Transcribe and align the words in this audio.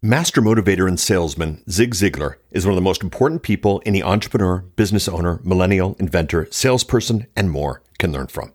Master 0.00 0.40
motivator 0.40 0.86
and 0.86 1.00
salesman 1.00 1.60
Zig 1.68 1.92
Ziglar 1.92 2.36
is 2.52 2.64
one 2.64 2.70
of 2.70 2.76
the 2.76 2.80
most 2.80 3.02
important 3.02 3.42
people 3.42 3.82
any 3.84 4.00
entrepreneur, 4.00 4.58
business 4.76 5.08
owner, 5.08 5.40
millennial, 5.42 5.96
inventor, 5.98 6.46
salesperson, 6.52 7.26
and 7.34 7.50
more 7.50 7.82
can 7.98 8.12
learn 8.12 8.28
from. 8.28 8.52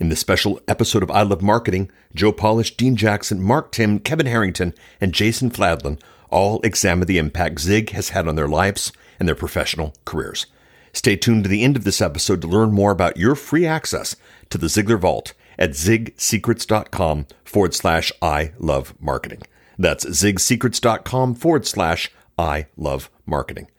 In 0.00 0.08
this 0.08 0.18
special 0.18 0.60
episode 0.66 1.04
of 1.04 1.10
I 1.12 1.22
Love 1.22 1.42
Marketing, 1.42 1.92
Joe 2.12 2.32
Polish, 2.32 2.76
Dean 2.76 2.96
Jackson, 2.96 3.40
Mark 3.40 3.70
Timm, 3.70 4.00
Kevin 4.00 4.26
Harrington, 4.26 4.74
and 5.00 5.14
Jason 5.14 5.48
Fladlien 5.48 6.00
all 6.28 6.60
examine 6.62 7.06
the 7.06 7.18
impact 7.18 7.60
Zig 7.60 7.90
has 7.90 8.08
had 8.08 8.26
on 8.26 8.34
their 8.34 8.48
lives 8.48 8.90
and 9.20 9.28
their 9.28 9.36
professional 9.36 9.94
careers. 10.04 10.46
Stay 10.92 11.14
tuned 11.14 11.44
to 11.44 11.48
the 11.48 11.62
end 11.62 11.76
of 11.76 11.84
this 11.84 12.00
episode 12.00 12.42
to 12.42 12.48
learn 12.48 12.72
more 12.72 12.90
about 12.90 13.16
your 13.16 13.36
free 13.36 13.64
access 13.64 14.16
to 14.48 14.58
the 14.58 14.66
Ziglar 14.66 14.98
Vault 14.98 15.34
at 15.56 15.70
zigsecrets.com 15.70 17.28
forward 17.44 17.74
slash 17.74 18.10
I 18.20 18.50
love 18.58 18.92
marketing. 18.98 19.42
That's 19.80 20.04
zigsecrets.com 20.04 21.34
forward 21.36 21.66
slash 21.66 22.12
I 22.38 22.66
love 22.76 23.10
marketing. 23.24 23.70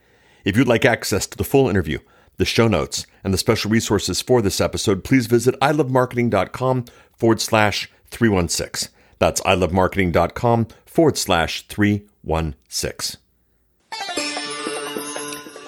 If 0.44 0.58
you'd 0.58 0.68
like 0.68 0.84
access 0.84 1.28
to 1.28 1.38
the 1.38 1.44
full 1.44 1.70
interview, 1.70 2.00
the 2.38 2.46
show 2.46 2.68
notes, 2.68 3.06
and 3.24 3.32
the 3.32 3.38
special 3.38 3.70
resources 3.70 4.20
for 4.20 4.42
this 4.42 4.60
episode, 4.60 5.04
please 5.04 5.28
visit 5.28 5.58
ilovemarketing.com 5.60 6.86
forward 7.16 7.40
slash 7.40 7.92
316. 8.08 8.92
That's 9.20 9.42
ilovemarketing.com 9.42 10.68
forward 10.88 11.18
slash 11.20 11.68
316. 11.68 13.22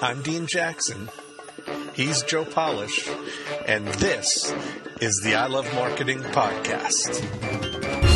I'm 0.02 0.20
Dean 0.22 0.48
Jackson. 0.48 1.08
He's 1.94 2.24
Joe 2.24 2.44
Polish. 2.44 3.08
And 3.68 3.86
this 3.86 4.52
is 5.00 5.20
the 5.22 5.36
I 5.36 5.46
Love 5.46 5.72
Marketing 5.74 6.18
Podcast. 6.18 8.13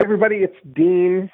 Everybody. 0.00 0.36
It's 0.36 0.56
Dean. 0.74 1.30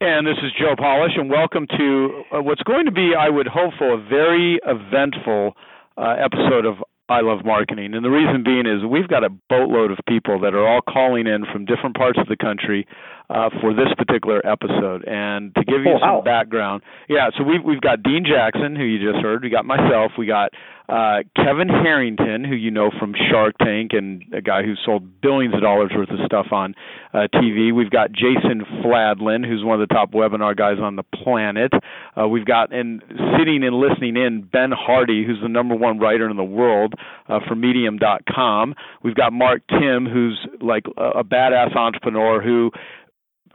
And 0.00 0.26
this 0.26 0.36
is 0.42 0.52
Joe 0.58 0.74
Polish, 0.76 1.12
and 1.16 1.30
welcome 1.30 1.66
to 1.78 2.22
uh, 2.32 2.42
what's 2.42 2.62
going 2.64 2.84
to 2.86 2.92
be, 2.92 3.12
I 3.18 3.30
would 3.30 3.46
hope 3.46 3.72
for, 3.78 3.94
a 3.94 3.96
very 3.96 4.58
eventful 4.66 5.54
uh, 5.96 6.16
episode 6.22 6.66
of 6.66 6.82
I 7.08 7.20
Love 7.20 7.44
Marketing. 7.44 7.94
And 7.94 8.04
the 8.04 8.10
reason 8.10 8.42
being 8.42 8.66
is 8.66 8.84
we've 8.84 9.08
got 9.08 9.24
a 9.24 9.30
boatload 9.48 9.92
of 9.92 9.98
people 10.08 10.40
that 10.40 10.54
are 10.54 10.66
all 10.66 10.80
calling 10.82 11.26
in 11.26 11.44
from 11.50 11.64
different 11.64 11.96
parts 11.96 12.18
of 12.18 12.26
the 12.26 12.36
country 12.36 12.86
uh, 13.30 13.50
for 13.60 13.74
this 13.74 13.88
particular 13.96 14.44
episode. 14.46 15.04
And 15.06 15.54
to 15.54 15.64
give 15.64 15.82
you 15.84 15.94
oh, 15.96 16.00
some 16.00 16.14
wow. 16.16 16.22
background, 16.22 16.82
yeah, 17.08 17.30
so 17.36 17.44
we've 17.44 17.62
we've 17.64 17.80
got 17.80 18.02
Dean 18.02 18.24
Jackson, 18.24 18.76
who 18.76 18.84
you 18.84 18.98
just 19.12 19.22
heard. 19.22 19.42
We 19.42 19.50
got 19.50 19.64
myself. 19.64 20.12
We 20.18 20.26
got 20.26 20.52
uh, 20.88 21.26
Kevin 21.34 21.68
Harrington, 21.68 22.44
who 22.44 22.54
you 22.54 22.70
know 22.70 22.90
from 22.98 23.14
Shark 23.30 23.56
Tank, 23.58 23.90
and 23.92 24.22
a 24.32 24.40
guy 24.40 24.62
who 24.62 24.74
sold 24.84 25.20
billions 25.20 25.54
of 25.54 25.60
dollars 25.60 25.90
worth 25.94 26.10
of 26.10 26.18
stuff 26.24 26.46
on 26.52 26.74
uh, 27.12 27.26
TV. 27.34 27.74
We've 27.74 27.90
got 27.90 28.12
Jason 28.12 28.62
Fladlien, 28.84 29.44
who's 29.46 29.64
one 29.64 29.80
of 29.80 29.88
the 29.88 29.92
top 29.92 30.12
webinar 30.12 30.56
guys 30.56 30.78
on 30.80 30.94
the 30.94 31.02
planet. 31.02 31.72
Uh, 32.16 32.28
we've 32.28 32.44
got 32.44 32.72
and 32.72 33.02
sitting 33.36 33.64
and 33.64 33.74
listening 33.76 34.16
in 34.16 34.42
Ben 34.42 34.70
Hardy, 34.70 35.24
who's 35.26 35.40
the 35.42 35.48
number 35.48 35.74
one 35.74 35.98
writer 35.98 36.30
in 36.30 36.36
the 36.36 36.44
world 36.44 36.94
uh, 37.28 37.40
for 37.48 37.56
Medium.com. 37.56 38.74
We've 39.02 39.16
got 39.16 39.32
Mark 39.32 39.62
Timm, 39.68 40.06
who's 40.06 40.38
like 40.60 40.84
a, 40.96 41.20
a 41.20 41.24
badass 41.24 41.74
entrepreneur 41.74 42.40
who 42.40 42.70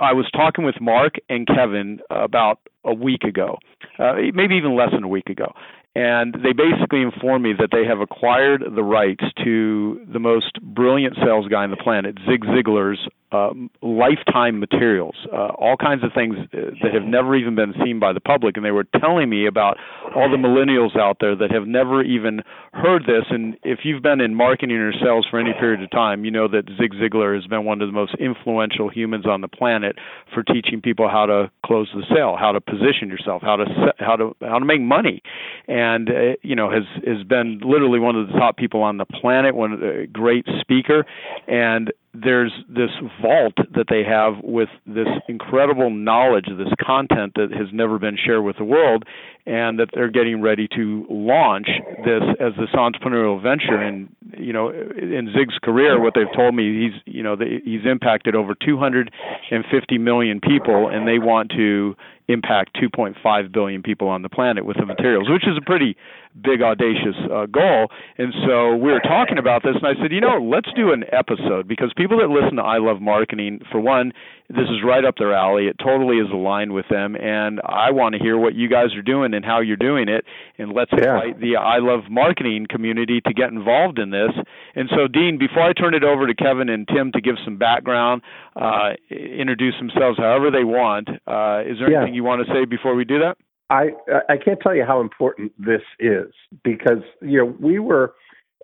I 0.02 0.14
was 0.14 0.26
talking 0.34 0.66
with 0.66 0.82
Mark 0.82 1.16
and 1.30 1.48
Kevin 1.48 2.00
about 2.10 2.60
a 2.84 2.94
week 2.94 3.24
ago, 3.24 3.58
uh, 4.00 4.14
maybe 4.34 4.56
even 4.56 4.76
less 4.76 4.90
than 4.92 5.04
a 5.04 5.08
week 5.08 5.30
ago. 5.30 5.54
And 5.94 6.34
they 6.34 6.54
basically 6.54 7.02
informed 7.02 7.44
me 7.44 7.54
that 7.60 7.70
they 7.72 7.86
have 7.86 8.00
acquired 8.00 8.64
the 8.76 8.84
rights 8.84 9.24
to 9.44 10.02
the 10.12 10.20
most 10.20 10.60
brilliant 10.62 11.16
sales 11.24 11.48
guy 11.48 11.64
on 11.64 11.70
the 11.70 11.78
planet, 11.78 12.18
Zig 12.28 12.44
Ziglar's 12.46 13.08
um, 13.32 13.70
lifetime 13.82 14.60
materials, 14.60 15.16
uh, 15.32 15.50
all 15.58 15.78
kinds 15.78 16.04
of 16.04 16.12
things 16.14 16.36
uh, 16.54 16.72
that 16.84 16.94
have 16.94 17.04
never 17.04 17.36
even 17.36 17.56
been 17.56 17.74
seen 17.84 18.00
by 18.00 18.14
the 18.14 18.20
public. 18.20 18.58
And 18.58 18.66
they 18.66 18.72
were 18.72 18.86
telling 19.00 19.30
me 19.30 19.46
about 19.48 19.78
all 20.16 20.30
the 20.30 20.38
millennials 20.38 20.98
out 20.98 21.18
there 21.20 21.36
that 21.36 21.52
have 21.52 21.68
never 21.68 22.04
even 22.04 22.42
heard 22.74 23.04
this. 23.04 23.26
And 23.30 23.58
if 23.64 23.80
you've 23.84 24.04
been 24.04 24.22
in 24.22 24.36
marketing 24.36 24.78
or 24.78 24.92
sales 24.94 25.26
for 25.30 25.40
any 25.40 25.54
period 25.54 25.82
of 25.82 25.90
time, 25.92 26.26
you 26.26 26.32
know 26.32 26.48
that 26.48 26.64
Zig 26.78 26.94
Ziglar 26.94 27.36
has 27.36 27.48
been 27.48 27.66
one 27.66 27.82
of 27.82 27.88
the 27.88 27.94
most 27.94 28.16
influential 28.20 28.90
humans 28.90 29.26
on 29.26 29.42
the 29.42 29.48
planet 29.48 29.98
for 30.34 30.44
teaching 30.44 30.82
people 30.82 31.10
how 31.10 31.26
to 31.26 31.50
close 31.66 31.90
the 31.96 32.04
sale, 32.14 32.36
how 32.38 32.52
to 32.52 32.60
position 32.60 33.08
yourself, 33.08 33.42
how 33.42 33.56
to 33.56 33.66
how 34.00 34.16
to 34.16 34.36
how 34.42 34.60
to 34.60 34.66
make 34.66 34.82
money, 34.82 35.22
and 35.68 36.10
uh, 36.10 36.36
you 36.42 36.56
know 36.56 36.70
has 36.70 36.84
has 37.06 37.24
been 37.24 37.60
literally 37.64 38.00
one 38.00 38.16
of 38.16 38.28
the 38.28 38.34
top 38.34 38.58
people 38.58 38.82
on 38.82 38.98
the 38.98 39.06
planet, 39.06 39.56
one 39.56 39.72
of 39.72 39.80
the 39.80 40.08
great 40.12 40.46
speaker, 40.62 41.06
and 41.48 41.92
there's 42.14 42.52
this 42.68 42.90
vault 43.22 43.54
that 43.76 43.86
they 43.90 44.04
have 44.04 44.44
with 44.44 44.70
this 44.86 45.08
incredible 45.30 45.90
knowledge, 45.90 46.46
this 46.58 46.74
content 46.86 47.34
that 47.36 47.52
has 47.52 47.68
never 47.72 47.98
been 48.00 48.18
shared 48.18 48.44
with 48.44 48.58
the 48.58 48.66
world, 48.66 49.06
and 49.46 49.80
that 49.80 49.90
they're 49.94 50.10
getting 50.10 50.42
ready 50.42 50.68
to 50.76 51.06
launch 51.10 51.68
this 52.06 52.22
as 52.40 52.54
this 52.60 52.70
entrepreneurial 52.74 53.42
venture. 53.42 53.76
And 53.76 54.10
you 54.38 54.54
know, 54.54 54.70
in 54.70 55.34
Zig's 55.34 55.58
career, 55.64 56.00
what 56.02 56.14
they've 56.16 56.34
told 56.36 56.56
me, 56.56 56.90
he's 56.90 57.14
you 57.14 57.24
know 57.24 57.36
he's 57.38 57.86
impacted 57.86 58.36
over 58.36 58.56
250 58.56 59.98
million 59.98 60.40
people, 60.42 60.90
and 60.90 61.08
they 61.08 61.20
want 61.20 61.52
to 61.52 61.96
impact 62.32 62.78
2.5 62.82 63.52
billion 63.52 63.84
people 63.84 64.08
on 64.08 64.22
the 64.22 64.30
planet 64.30 64.66
with 64.66 64.78
the 64.78 64.86
materials, 64.86 65.30
which 65.30 65.44
is 65.44 65.58
a 65.58 65.66
pretty 65.66 65.96
big 66.42 66.62
audacious 66.62 67.16
uh, 67.32 67.46
goal. 67.46 67.88
And 68.18 68.34
so 68.46 68.76
we 68.76 68.92
were 68.92 69.02
talking 69.02 69.38
about 69.38 69.64
this, 69.64 69.76
and 69.76 69.86
I 69.86 70.02
said, 70.02 70.12
you 70.12 70.22
know, 70.22 70.40
let's 70.42 70.70
do 70.76 70.94
an 70.94 71.04
episode 71.12 71.68
because 71.68 71.92
people 71.96 72.18
that 72.20 72.30
listen 72.30 72.56
to 72.56 72.64
I 72.64 72.78
Love 72.78 73.02
Marketing, 73.02 73.60
for 73.72 73.80
one, 73.80 74.14
this 74.50 74.68
is 74.70 74.84
right 74.86 75.04
up 75.04 75.16
their 75.18 75.34
alley. 75.34 75.68
It 75.68 75.78
totally 75.84 76.18
is 76.18 76.28
aligned 76.32 76.74
with 76.74 76.86
them, 76.90 77.16
and 77.16 77.60
I 77.66 77.92
want 77.92 78.16
to 78.16 78.20
hear 78.20 78.38
what 78.38 78.56
you 78.56 78.70
guys 78.70 78.96
are 78.96 79.02
doing 79.02 79.31
and 79.34 79.46
how 79.46 79.60
you're 79.60 79.78
doing 79.78 80.08
it. 80.10 80.26
And 80.58 80.74
let's 80.74 80.92
Yeah. 80.92 81.16
invite 81.16 81.40
the 81.40 81.58
I 81.58 81.78
Love 81.78 82.10
Marketing 82.10 82.66
community 82.68 83.22
to 83.22 83.34
get 83.34 83.52
involved 83.52 84.00
in 84.00 84.10
this. 84.12 84.32
And 84.76 84.90
so, 84.90 85.08
Dean, 85.08 85.38
before 85.38 85.64
I 85.64 85.74
turn 85.74 85.94
it 85.94 86.04
over 86.04 86.28
to 86.28 86.34
Kevin 86.34 86.70
and 86.70 86.88
Timm 86.88 87.12
to 87.14 87.22
give 87.22 87.36
some 87.44 87.58
background, 87.58 88.22
uh, 88.56 88.94
introduce 89.10 89.78
themselves 89.78 90.18
however 90.18 90.52
they 90.52 90.64
want, 90.64 91.10
uh, 91.28 91.64
is 91.66 91.80
there 91.80 91.92
Yeah. 91.92 91.98
anything 91.98 92.16
you 92.16 92.24
want 92.24 92.46
to 92.46 92.54
say 92.54 92.66
before 92.66 92.96
we 92.96 93.06
do 93.06 93.20
that? 93.20 93.38
I 93.70 93.92
I 94.28 94.36
can't 94.38 94.60
tell 94.60 94.76
you 94.76 94.84
how 94.84 95.00
important 95.00 95.54
this 95.58 95.82
is 96.00 96.34
because 96.64 97.04
you 97.22 97.38
know 97.38 97.46
we 97.60 97.80
were 97.80 98.14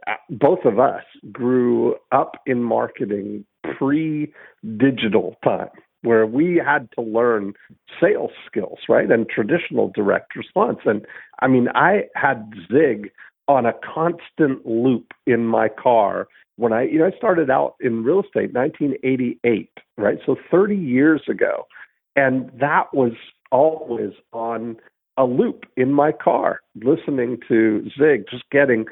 uh, 0.06 0.16
both 0.29 0.66
of 0.66 0.79
us 0.79 1.03
grew 1.31 1.95
up 2.11 2.41
in 2.45 2.61
marketing 2.61 3.45
pre-digital 3.77 5.35
time 5.44 5.69
where 6.07 6.25
we 6.25 6.62
had 6.63 6.90
to 6.95 7.01
learn 7.01 7.53
sales 8.01 8.31
skills 8.45 8.79
right 8.90 9.12
and 9.12 9.29
traditional 9.29 9.90
direct 9.94 10.35
response. 10.35 10.79
And 10.85 11.06
I 11.41 11.47
mean 11.47 11.68
I 11.75 12.06
had 12.16 12.53
Zig 12.72 13.12
on 13.47 13.66
a 13.66 13.73
constant 13.73 14.66
loop 14.66 15.13
in 15.25 15.45
my 15.45 15.69
car 15.69 16.28
when 16.56 16.73
I 16.73 16.84
you 16.84 17.00
know 17.00 17.06
I 17.06 17.18
started 17.18 17.50
out 17.50 17.75
in 17.79 18.03
real 18.03 18.22
estate 18.22 18.53
1988 18.53 19.69
right? 19.97 20.19
So 20.25 20.35
30 20.50 20.75
years 20.75 21.22
ago. 21.28 21.68
And 22.16 22.50
that 22.59 22.94
was 22.94 23.13
always 23.51 24.13
on 24.34 24.78
a 25.18 25.25
loop 25.25 25.66
in 25.75 25.91
my 25.91 26.12
car, 26.12 26.62
listening 26.75 27.39
to 27.47 27.89
Zig, 27.97 28.25
just 28.29 28.44
getting 28.51 28.85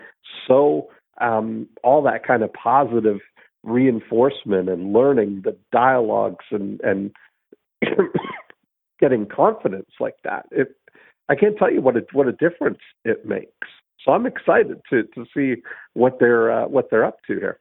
so 0.47 0.89
um, 1.21 1.67
all 1.83 2.01
that 2.03 2.25
kind 2.25 2.43
of 2.43 2.51
positive 2.53 3.19
reinforcement 3.65 4.69
and 4.69 4.93
learning 4.93 5.41
the 5.43 5.57
dialogues 5.71 6.45
and 6.51 6.79
and 6.81 7.11
getting 8.99 9.25
confidence 9.25 9.89
like 9.99 10.15
that. 10.23 10.45
It, 10.51 10.75
I 11.27 11.35
can't 11.35 11.57
tell 11.57 11.71
you 11.71 11.81
what 11.81 11.97
a 11.97 12.05
what 12.13 12.27
a 12.27 12.31
difference 12.31 12.79
it 13.03 13.25
makes. 13.25 13.67
So 14.03 14.11
I'm 14.11 14.25
excited 14.25 14.81
to 14.91 15.03
to 15.03 15.25
see 15.35 15.61
what 15.93 16.19
they're 16.19 16.51
uh, 16.51 16.67
what 16.67 16.89
they're 16.91 17.05
up 17.05 17.17
to 17.27 17.35
here. 17.35 17.59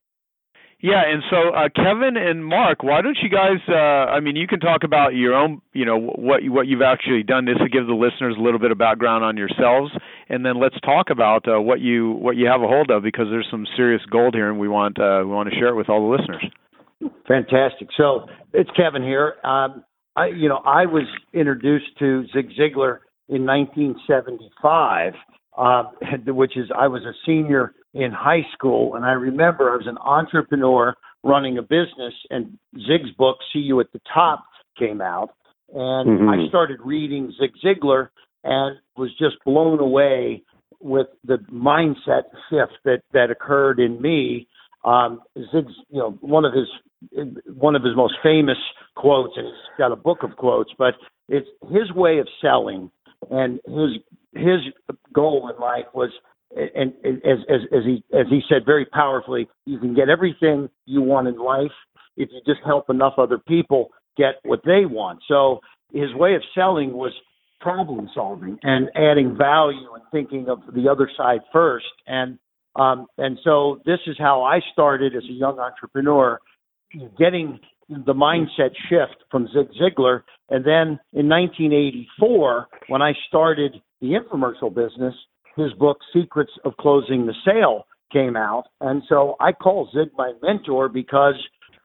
Yeah, 0.80 1.00
and 1.06 1.22
so 1.30 1.54
uh, 1.56 1.68
Kevin 1.74 2.18
and 2.18 2.44
Mark, 2.44 2.82
why 2.82 3.00
don't 3.00 3.16
you 3.22 3.30
guys? 3.30 3.56
Uh, 3.66 3.72
I 4.12 4.20
mean, 4.20 4.36
you 4.36 4.46
can 4.46 4.60
talk 4.60 4.84
about 4.84 5.14
your 5.14 5.34
own, 5.34 5.62
you 5.72 5.86
know, 5.86 5.98
what 5.98 6.42
what 6.44 6.66
you've 6.66 6.82
actually 6.82 7.22
done. 7.22 7.46
This 7.46 7.56
to 7.56 7.70
give 7.70 7.86
the 7.86 7.94
listeners 7.94 8.36
a 8.38 8.42
little 8.42 8.58
bit 8.58 8.70
of 8.70 8.76
background 8.76 9.24
on 9.24 9.38
yourselves, 9.38 9.92
and 10.28 10.44
then 10.44 10.60
let's 10.60 10.78
talk 10.80 11.10
about 11.10 11.46
uh, 11.48 11.60
what 11.60 11.80
you 11.80 12.12
what 12.12 12.36
you 12.36 12.46
have 12.46 12.62
a 12.62 12.66
hold 12.66 12.90
of 12.90 13.02
because 13.02 13.26
there's 13.30 13.48
some 13.50 13.66
serious 13.76 14.02
gold 14.10 14.34
here, 14.34 14.48
and 14.48 14.58
we 14.58 14.68
want 14.68 14.98
uh, 14.98 15.20
we 15.24 15.30
want 15.30 15.48
to 15.50 15.54
share 15.56 15.68
it 15.68 15.76
with 15.76 15.88
all 15.88 16.08
the 16.08 16.16
listeners. 16.16 16.44
Fantastic. 17.28 17.88
So 17.96 18.26
it's 18.52 18.70
Kevin 18.76 19.02
here. 19.02 19.34
Um, 19.44 19.84
I, 20.16 20.26
you 20.28 20.48
know, 20.48 20.60
I 20.64 20.86
was 20.86 21.06
introduced 21.32 21.98
to 21.98 22.24
Zig 22.32 22.50
Ziglar 22.58 22.98
in 23.28 23.44
1975, 23.44 25.12
uh, 25.58 25.82
which 26.32 26.56
is 26.56 26.70
I 26.76 26.88
was 26.88 27.02
a 27.02 27.12
senior 27.26 27.74
in 27.92 28.10
high 28.12 28.46
school, 28.52 28.94
and 28.94 29.04
I 29.04 29.12
remember 29.12 29.70
I 29.72 29.76
was 29.76 29.86
an 29.86 29.98
entrepreneur 29.98 30.94
running 31.24 31.58
a 31.58 31.62
business. 31.62 32.14
And 32.30 32.58
Zig's 32.76 33.10
book, 33.16 33.38
See 33.52 33.60
You 33.60 33.80
at 33.80 33.92
the 33.92 34.00
Top, 34.12 34.44
came 34.78 35.00
out. 35.00 35.30
And 35.72 36.20
mm-hmm. 36.20 36.28
I 36.28 36.48
started 36.48 36.78
reading 36.84 37.32
Zig 37.40 37.52
Ziglar 37.64 38.08
and 38.44 38.76
was 38.96 39.10
just 39.18 39.36
blown 39.44 39.80
away 39.80 40.42
with 40.80 41.06
the 41.24 41.38
mindset 41.52 42.24
shift 42.50 42.78
that, 42.84 43.00
that 43.12 43.30
occurred 43.30 43.80
in 43.80 44.00
me. 44.00 44.46
Um, 44.84 45.20
Zig's, 45.36 45.72
you 45.88 45.98
know, 45.98 46.18
one 46.20 46.44
of 46.44 46.52
his 46.52 46.68
one 47.46 47.74
of 47.74 47.82
his 47.82 47.94
most 47.96 48.14
famous 48.22 48.56
quotes, 48.96 49.34
and 49.36 49.46
he's 49.46 49.78
got 49.78 49.92
a 49.92 49.96
book 49.96 50.22
of 50.22 50.36
quotes, 50.36 50.70
but 50.78 50.94
it's 51.28 51.48
his 51.70 51.92
way 51.92 52.18
of 52.18 52.28
selling 52.40 52.90
and 53.30 53.60
his 53.66 54.02
his 54.34 54.60
goal 55.12 55.50
in 55.54 55.60
life 55.60 55.86
was 55.94 56.10
and, 56.56 56.92
as, 57.04 57.38
as, 57.48 57.60
as 57.72 57.84
he 57.84 58.04
as 58.16 58.26
he 58.30 58.40
said 58.48 58.64
very 58.64 58.84
powerfully, 58.84 59.48
you 59.66 59.78
can 59.78 59.94
get 59.94 60.08
everything 60.08 60.68
you 60.86 61.02
want 61.02 61.28
in 61.28 61.36
life 61.36 61.72
if 62.16 62.28
you 62.32 62.40
just 62.46 62.64
help 62.64 62.90
enough 62.90 63.14
other 63.18 63.38
people 63.38 63.90
get 64.16 64.34
what 64.44 64.60
they 64.64 64.84
want. 64.84 65.20
So 65.26 65.60
his 65.92 66.14
way 66.14 66.34
of 66.34 66.42
selling 66.54 66.92
was 66.92 67.12
problem 67.64 68.10
solving 68.14 68.58
and 68.62 68.90
adding 68.94 69.36
value 69.36 69.94
and 69.94 70.02
thinking 70.12 70.48
of 70.50 70.60
the 70.74 70.88
other 70.88 71.10
side 71.16 71.40
first. 71.50 71.86
And 72.06 72.38
um, 72.76 73.06
and 73.18 73.38
so 73.42 73.80
this 73.86 74.00
is 74.06 74.16
how 74.18 74.42
I 74.42 74.60
started 74.72 75.16
as 75.16 75.22
a 75.24 75.32
young 75.32 75.58
entrepreneur, 75.58 76.40
getting 77.18 77.60
the 77.88 78.12
mindset 78.12 78.74
shift 78.88 79.16
from 79.30 79.46
Zig 79.48 79.68
Ziglar. 79.80 80.22
And 80.50 80.64
then 80.64 80.98
in 81.12 81.28
1984, 81.28 82.66
when 82.88 83.00
I 83.00 83.12
started 83.28 83.76
the 84.00 84.08
infomercial 84.08 84.74
business, 84.74 85.14
his 85.56 85.72
book 85.74 85.98
Secrets 86.12 86.50
of 86.64 86.76
Closing 86.78 87.26
the 87.26 87.34
Sale 87.44 87.86
came 88.12 88.36
out, 88.36 88.64
and 88.80 89.02
so 89.08 89.36
I 89.40 89.52
call 89.52 89.88
Zig 89.94 90.10
my 90.16 90.32
mentor 90.42 90.88
because 90.88 91.34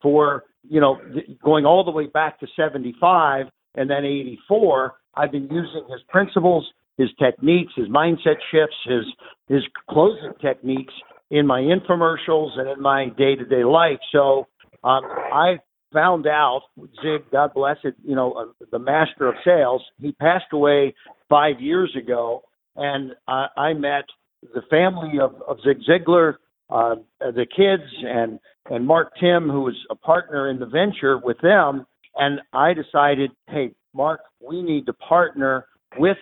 for 0.01 0.43
you 0.67 0.81
know 0.81 0.97
going 1.43 1.65
all 1.65 1.83
the 1.83 1.91
way 1.91 2.07
back 2.07 2.39
to 2.39 2.47
75 2.55 3.45
and 3.79 3.89
then 3.89 4.03
84, 4.03 4.93
I've 5.15 5.31
been 5.31 5.49
using 5.49 5.85
his 5.89 6.01
principles, 6.09 6.67
his 6.97 7.09
techniques, 7.17 7.71
his 7.75 7.87
mindset 7.87 8.35
shifts, 8.51 8.75
his 8.85 9.05
his 9.47 9.63
closing 9.89 10.33
techniques 10.41 10.93
in 11.31 11.47
my 11.47 11.61
infomercials 11.61 12.59
and 12.59 12.69
in 12.69 12.81
my 12.81 13.07
day-to-day 13.17 13.63
life. 13.63 13.99
So 14.11 14.47
um, 14.83 15.03
I 15.05 15.59
found 15.93 16.27
out 16.27 16.63
Zig, 17.01 17.21
God 17.31 17.51
bless 17.55 17.77
it, 17.83 17.95
you 18.03 18.15
know, 18.15 18.33
uh, 18.33 18.65
the 18.71 18.79
master 18.79 19.27
of 19.27 19.35
sales. 19.45 19.81
He 19.99 20.11
passed 20.11 20.51
away 20.51 20.93
five 21.29 21.59
years 21.59 21.95
ago, 21.97 22.43
and 22.75 23.13
I, 23.27 23.47
I 23.57 23.73
met 23.73 24.05
the 24.53 24.61
family 24.69 25.19
of, 25.21 25.35
of 25.47 25.57
Zig 25.65 25.77
Ziglar, 25.89 26.35
uh, 26.69 26.95
the 27.19 27.45
kids, 27.55 27.89
and 28.03 28.39
and 28.69 28.85
Mark 28.85 29.13
Timm, 29.19 29.49
who 29.49 29.61
was 29.61 29.75
a 29.89 29.95
partner 29.95 30.49
in 30.49 30.59
the 30.59 30.65
venture 30.65 31.17
with 31.17 31.39
them. 31.41 31.85
And 32.15 32.41
I 32.53 32.73
decided, 32.73 33.31
hey, 33.47 33.71
Mark, 33.93 34.21
we 34.45 34.61
need 34.61 34.85
to 34.85 34.93
partner 34.93 35.65
with 35.97 36.17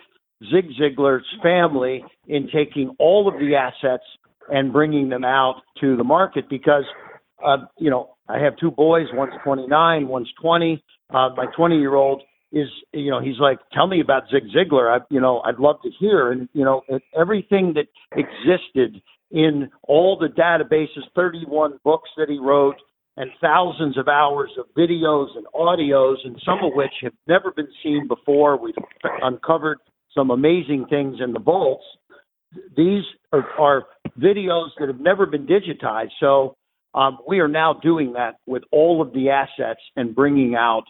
Zig 0.51 0.65
Ziglar's 0.79 1.25
family 1.41 2.03
in 2.27 2.49
taking 2.53 2.95
all 2.99 3.27
of 3.27 3.39
the 3.39 3.55
assets 3.55 4.03
and 4.49 4.71
bringing 4.71 5.09
them 5.09 5.23
out 5.23 5.61
to 5.81 5.97
the 5.97 6.03
market 6.03 6.49
because, 6.49 6.83
uh, 7.45 7.57
you 7.77 7.89
know, 7.89 8.15
I 8.29 8.39
have 8.39 8.57
two 8.57 8.71
boys. 8.71 9.07
One's 9.13 9.33
29, 9.43 10.07
one's 10.07 10.31
20. 10.41 10.83
Uh, 11.09 11.29
my 11.35 11.45
20 11.55 11.77
year 11.79 11.95
old 11.95 12.21
is 12.51 12.67
you 12.93 13.11
know 13.11 13.21
he's 13.21 13.39
like 13.39 13.59
tell 13.73 13.87
me 13.87 13.99
about 13.99 14.23
Zig 14.31 14.43
Ziglar 14.55 14.89
I 14.89 15.03
you 15.09 15.19
know 15.19 15.41
I'd 15.41 15.59
love 15.59 15.77
to 15.83 15.89
hear 15.99 16.31
and 16.31 16.47
you 16.53 16.63
know 16.63 16.81
everything 17.17 17.75
that 17.75 17.87
existed 18.13 19.01
in 19.31 19.69
all 19.83 20.17
the 20.17 20.27
databases 20.27 21.03
31 21.15 21.79
books 21.83 22.09
that 22.17 22.29
he 22.29 22.39
wrote 22.39 22.75
and 23.17 23.31
thousands 23.41 23.97
of 23.97 24.07
hours 24.07 24.51
of 24.57 24.65
videos 24.77 25.35
and 25.35 25.45
audios 25.53 26.17
and 26.23 26.39
some 26.45 26.59
of 26.63 26.73
which 26.73 26.93
have 27.01 27.13
never 27.27 27.51
been 27.51 27.67
seen 27.83 28.07
before. 28.07 28.57
We've 28.57 28.75
uncovered 29.21 29.79
some 30.15 30.31
amazing 30.31 30.85
things 30.89 31.17
in 31.23 31.33
the 31.33 31.39
vaults. 31.39 31.83
These 32.75 33.03
are, 33.33 33.45
are 33.59 33.83
videos 34.19 34.69
that 34.79 34.87
have 34.87 34.99
never 35.01 35.25
been 35.25 35.45
digitized 35.45 36.11
so 36.19 36.55
um, 36.97 37.19
we 37.27 37.39
are 37.39 37.47
now 37.47 37.73
doing 37.73 38.13
that 38.13 38.37
with 38.47 38.63
all 38.71 39.01
of 39.01 39.13
the 39.13 39.29
assets 39.29 39.81
and 39.95 40.15
bringing 40.15 40.55
out 40.55 40.83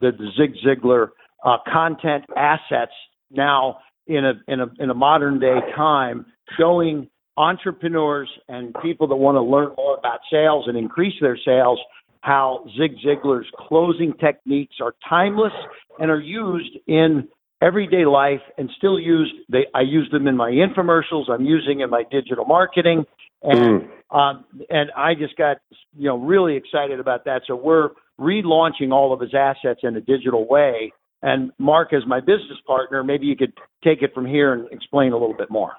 the, 0.00 0.10
the 0.12 0.30
Zig 0.36 0.54
Ziglar 0.64 1.08
uh, 1.44 1.56
content 1.72 2.24
assets 2.36 2.92
now 3.30 3.78
in 4.06 4.24
a 4.24 4.32
in 4.46 4.60
a 4.60 4.66
in 4.78 4.90
a 4.90 4.94
modern 4.94 5.40
day 5.40 5.60
time, 5.74 6.26
showing 6.58 7.08
entrepreneurs 7.36 8.28
and 8.48 8.74
people 8.82 9.08
that 9.08 9.16
want 9.16 9.36
to 9.36 9.42
learn 9.42 9.74
more 9.76 9.96
about 9.98 10.20
sales 10.30 10.64
and 10.68 10.76
increase 10.76 11.14
their 11.20 11.38
sales 11.44 11.78
how 12.24 12.64
Zig 12.78 12.96
Ziglar's 13.04 13.46
closing 13.54 14.14
techniques 14.14 14.76
are 14.80 14.94
timeless 15.06 15.52
and 15.98 16.10
are 16.10 16.20
used 16.20 16.78
in 16.86 17.28
everyday 17.60 18.06
life 18.06 18.40
and 18.56 18.70
still 18.78 18.98
used 18.98 19.32
they 19.50 19.66
I 19.74 19.82
use 19.82 20.08
them 20.10 20.26
in 20.26 20.36
my 20.36 20.50
infomercials, 20.50 21.28
I'm 21.30 21.44
using 21.44 21.80
in 21.80 21.90
my 21.90 22.02
digital 22.10 22.46
marketing 22.46 23.04
and 23.42 23.82
mm. 23.82 24.16
um, 24.16 24.44
and 24.70 24.90
I 24.96 25.14
just 25.14 25.36
got 25.36 25.58
you 25.96 26.08
know 26.08 26.16
really 26.16 26.56
excited 26.56 26.98
about 26.98 27.26
that. 27.26 27.42
So 27.46 27.56
we're 27.56 27.90
relaunching 28.18 28.90
all 28.90 29.12
of 29.12 29.20
his 29.20 29.34
assets 29.34 29.80
in 29.82 29.96
a 29.96 30.00
digital 30.00 30.48
way. 30.48 30.92
And 31.22 31.52
Mark, 31.58 31.92
as 31.92 32.02
my 32.06 32.20
business 32.20 32.58
partner, 32.66 33.02
maybe 33.02 33.26
you 33.26 33.36
could 33.36 33.52
take 33.82 34.02
it 34.02 34.12
from 34.14 34.26
here 34.26 34.52
and 34.52 34.70
explain 34.70 35.12
a 35.12 35.18
little 35.18 35.36
bit 35.36 35.50
more. 35.50 35.72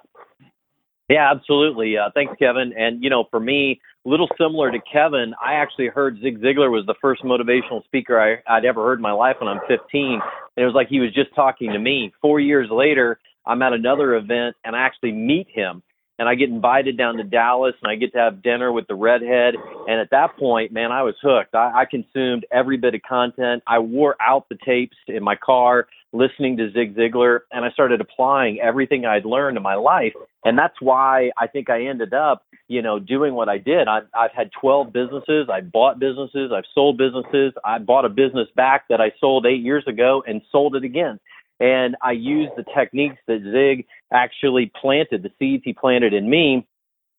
Yeah, 1.10 1.32
absolutely. 1.32 1.98
Uh, 1.98 2.10
thanks, 2.14 2.34
Kevin. 2.40 2.74
And 2.78 3.04
you 3.04 3.10
know, 3.10 3.26
for 3.30 3.40
me, 3.40 3.80
a 4.06 4.10
little 4.10 4.30
similar 4.40 4.72
to 4.72 4.80
Kevin, 4.92 5.34
I 5.44 5.54
actually 5.54 5.88
heard 5.88 6.20
Zig 6.22 6.42
Ziglar 6.42 6.72
was 6.72 6.86
the 6.88 6.96
first 7.02 7.24
motivational 7.24 7.84
speaker 7.86 8.20
I, 8.20 8.42
I'd 8.52 8.66
ever 8.66 8.84
heard 8.84 9.00
in 9.00 9.04
my 9.04 9.12
life 9.12 9.38
when 9.40 9.48
I'm 9.48 9.62
15, 9.68 10.14
and 10.14 10.22
it 10.58 10.66
was 10.66 10.74
like 10.74 10.88
he 10.88 11.00
was 11.00 11.14
just 11.14 11.34
talking 11.36 11.72
to 11.72 11.80
me. 11.80 12.12
Four 12.22 12.40
years 12.40 12.70
later, 12.72 13.20
I'm 13.46 13.62
at 13.62 13.74
another 13.74 14.16
event 14.16 14.56
and 14.64 14.76
I 14.76 14.80
actually 14.80 15.12
meet 15.12 15.48
him 15.54 15.84
and 16.18 16.30
I 16.30 16.36
get 16.36 16.50
invited 16.50 16.98
down 16.98 17.18
to 17.18 17.24
Dallas 17.24 17.76
and 17.84 17.92
I 17.92 17.96
get 17.96 18.14
to 18.14 18.20
have 18.20 18.42
dinner 18.42 18.72
with 18.72 18.88
the 18.88 18.96
redhead. 18.96 19.56
And 19.88 20.00
at 20.00 20.10
that 20.12 20.38
point, 20.38 20.72
man, 20.72 20.92
I 20.92 21.04
was 21.04 21.16
hooked. 21.22 21.54
I, 21.54 21.82
I 21.82 21.86
consumed 21.86 22.46
every 22.52 22.78
bit 22.78 22.96
of 22.96 23.02
content. 23.08 23.64
I 23.68 23.80
wore 23.80 24.16
out 24.22 24.48
the 24.50 24.58
tapes 24.66 24.98
in 25.08 25.24
my 25.24 25.36
car 25.36 25.88
listening 26.16 26.58
to 26.58 26.72
Zig 26.72 26.96
Ziglar 26.96 27.40
and 27.52 27.66
I 27.66 27.72
started 27.72 28.02
applying 28.02 28.60
everything 28.60 29.06
I'd 29.06 29.26
learned 29.26 29.58
in 29.58 29.64
my 29.64 29.76
life. 29.76 30.14
And 30.44 30.58
that's 30.58 30.80
why 30.80 31.32
I 31.38 31.48
think 31.48 31.70
I 31.70 31.86
ended 31.86 32.14
up, 32.14 32.46
you 32.68 32.82
know, 32.82 33.00
doing 33.00 33.34
what 33.34 33.50
I 33.50 33.58
did. 33.58 33.88
I've, 33.88 34.08
I've 34.14 34.32
had 34.32 34.50
12 34.60 34.94
businesses. 34.94 35.48
I 35.52 35.62
bought 35.62 36.00
businesses. 36.00 36.52
I've 36.56 36.66
sold 36.74 36.98
businesses. 36.98 37.54
I 37.64 37.80
bought 37.80 38.06
a 38.06 38.10
business 38.10 38.48
back 38.56 38.86
that 38.90 39.02
I 39.02 39.12
sold 39.20 39.46
eight 39.46 39.62
years 39.62 39.84
ago 39.88 40.24
and 40.28 40.42
sold 40.52 40.76
it 40.76 40.84
again 40.84 41.20
and 41.60 41.96
I 42.02 42.12
used 42.12 42.52
the 42.58 42.66
techniques 42.76 43.18
that 43.28 43.42
Zig 43.44 43.86
actually 44.12 44.72
planted, 44.80 45.24
the 45.24 45.32
seeds 45.40 45.64
he 45.66 45.74
planted 45.74 46.14
in 46.14 46.30
me. 46.30 46.68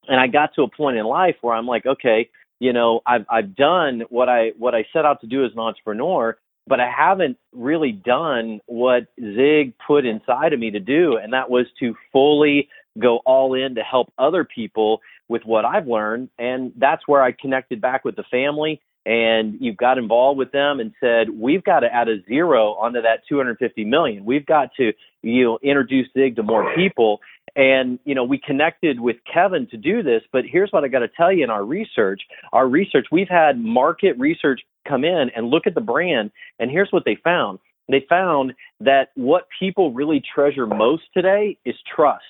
And 0.08 0.20
I 0.20 0.26
got 0.26 0.54
to 0.54 0.62
a 0.62 0.68
point 0.68 0.98
in 0.98 1.06
life 1.06 1.36
where 1.40 1.54
I'm 1.54 1.66
like, 1.66 1.86
okay, 1.86 2.28
you 2.60 2.72
know, 2.72 3.00
I've 3.06 3.26
I've 3.28 3.56
done 3.56 4.02
what 4.08 4.28
I 4.28 4.52
what 4.58 4.74
I 4.74 4.86
set 4.92 5.04
out 5.04 5.20
to 5.22 5.26
do 5.26 5.44
as 5.44 5.52
an 5.52 5.58
entrepreneur, 5.58 6.36
but 6.66 6.80
I 6.80 6.90
haven't 6.90 7.38
really 7.52 7.92
done 7.92 8.60
what 8.66 9.06
Zig 9.20 9.74
put 9.86 10.04
inside 10.04 10.52
of 10.52 10.60
me 10.60 10.70
to 10.70 10.80
do, 10.80 11.16
and 11.16 11.32
that 11.32 11.48
was 11.50 11.66
to 11.80 11.94
fully 12.12 12.68
go 12.98 13.18
all 13.26 13.54
in 13.54 13.74
to 13.74 13.82
help 13.82 14.12
other 14.18 14.44
people 14.44 15.00
with 15.28 15.42
what 15.44 15.64
I've 15.64 15.86
learned. 15.86 16.30
And 16.38 16.72
that's 16.76 17.06
where 17.06 17.22
I 17.22 17.32
connected 17.32 17.80
back 17.80 18.04
with 18.04 18.16
the 18.16 18.24
family 18.30 18.80
and 19.06 19.58
you've 19.60 19.76
got 19.76 19.98
involved 19.98 20.36
with 20.36 20.50
them 20.50 20.80
and 20.80 20.92
said 21.00 21.30
we've 21.30 21.62
got 21.62 21.80
to 21.80 21.94
add 21.94 22.08
a 22.08 22.22
zero 22.24 22.72
onto 22.72 23.00
that 23.00 23.20
250 23.28 23.84
million 23.84 24.24
we've 24.24 24.44
got 24.44 24.70
to 24.76 24.92
you 25.22 25.44
know 25.44 25.58
introduce 25.62 26.08
zig 26.12 26.34
to 26.36 26.42
more 26.42 26.74
people 26.74 27.20
and 27.56 27.98
you 28.04 28.14
know 28.14 28.22
we 28.22 28.38
connected 28.38 29.00
with 29.00 29.16
kevin 29.32 29.66
to 29.70 29.76
do 29.76 30.02
this 30.02 30.22
but 30.32 30.44
here's 30.44 30.70
what 30.70 30.84
i 30.84 30.88
got 30.88 31.00
to 31.00 31.08
tell 31.08 31.32
you 31.32 31.42
in 31.42 31.50
our 31.50 31.64
research. 31.64 32.22
Our 32.52 32.68
research 32.68 33.06
we've 33.10 33.28
had 33.28 33.58
market 33.58 34.18
research 34.18 34.60
come 34.86 35.04
in 35.04 35.30
and 35.34 35.48
look 35.48 35.66
at 35.66 35.74
the 35.74 35.80
brand 35.80 36.30
and 36.58 36.70
here's 36.70 36.90
what 36.90 37.04
they 37.04 37.16
found. 37.24 37.58
They 37.88 38.04
found 38.08 38.52
that 38.80 39.10
what 39.14 39.46
people 39.58 39.92
really 39.92 40.22
treasure 40.34 40.66
most 40.66 41.04
today 41.14 41.56
is 41.64 41.74
trust 41.94 42.24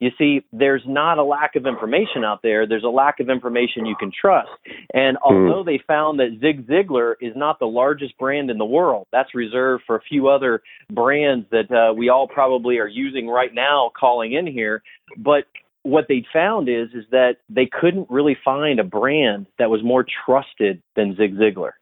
you 0.00 0.10
see, 0.18 0.44
there's 0.52 0.82
not 0.86 1.18
a 1.18 1.24
lack 1.24 1.56
of 1.56 1.66
information 1.66 2.24
out 2.24 2.40
there. 2.42 2.66
There's 2.66 2.84
a 2.84 2.88
lack 2.88 3.20
of 3.20 3.30
information 3.30 3.86
you 3.86 3.96
can 3.96 4.10
trust. 4.18 4.50
And 4.92 5.16
hmm. 5.22 5.34
although 5.34 5.64
they 5.64 5.80
found 5.86 6.18
that 6.18 6.38
Zig 6.40 6.66
Ziglar 6.66 7.14
is 7.20 7.32
not 7.36 7.58
the 7.58 7.66
largest 7.66 8.18
brand 8.18 8.50
in 8.50 8.58
the 8.58 8.64
world, 8.64 9.06
that's 9.12 9.34
reserved 9.34 9.84
for 9.86 9.96
a 9.96 10.02
few 10.02 10.28
other 10.28 10.62
brands 10.90 11.46
that 11.50 11.70
uh, 11.70 11.94
we 11.94 12.08
all 12.08 12.28
probably 12.28 12.78
are 12.78 12.88
using 12.88 13.28
right 13.28 13.54
now 13.54 13.90
calling 13.98 14.32
in 14.32 14.46
here. 14.46 14.82
But 15.16 15.44
what 15.84 16.06
they 16.08 16.24
found 16.32 16.68
is 16.68 16.88
is 16.94 17.04
that 17.10 17.36
they 17.48 17.66
couldn't 17.66 18.10
really 18.10 18.36
find 18.44 18.80
a 18.80 18.84
brand 18.84 19.46
that 19.58 19.70
was 19.70 19.82
more 19.84 20.04
trusted 20.26 20.82
than 20.96 21.14
Zig 21.16 21.36
Ziglar. 21.36 21.72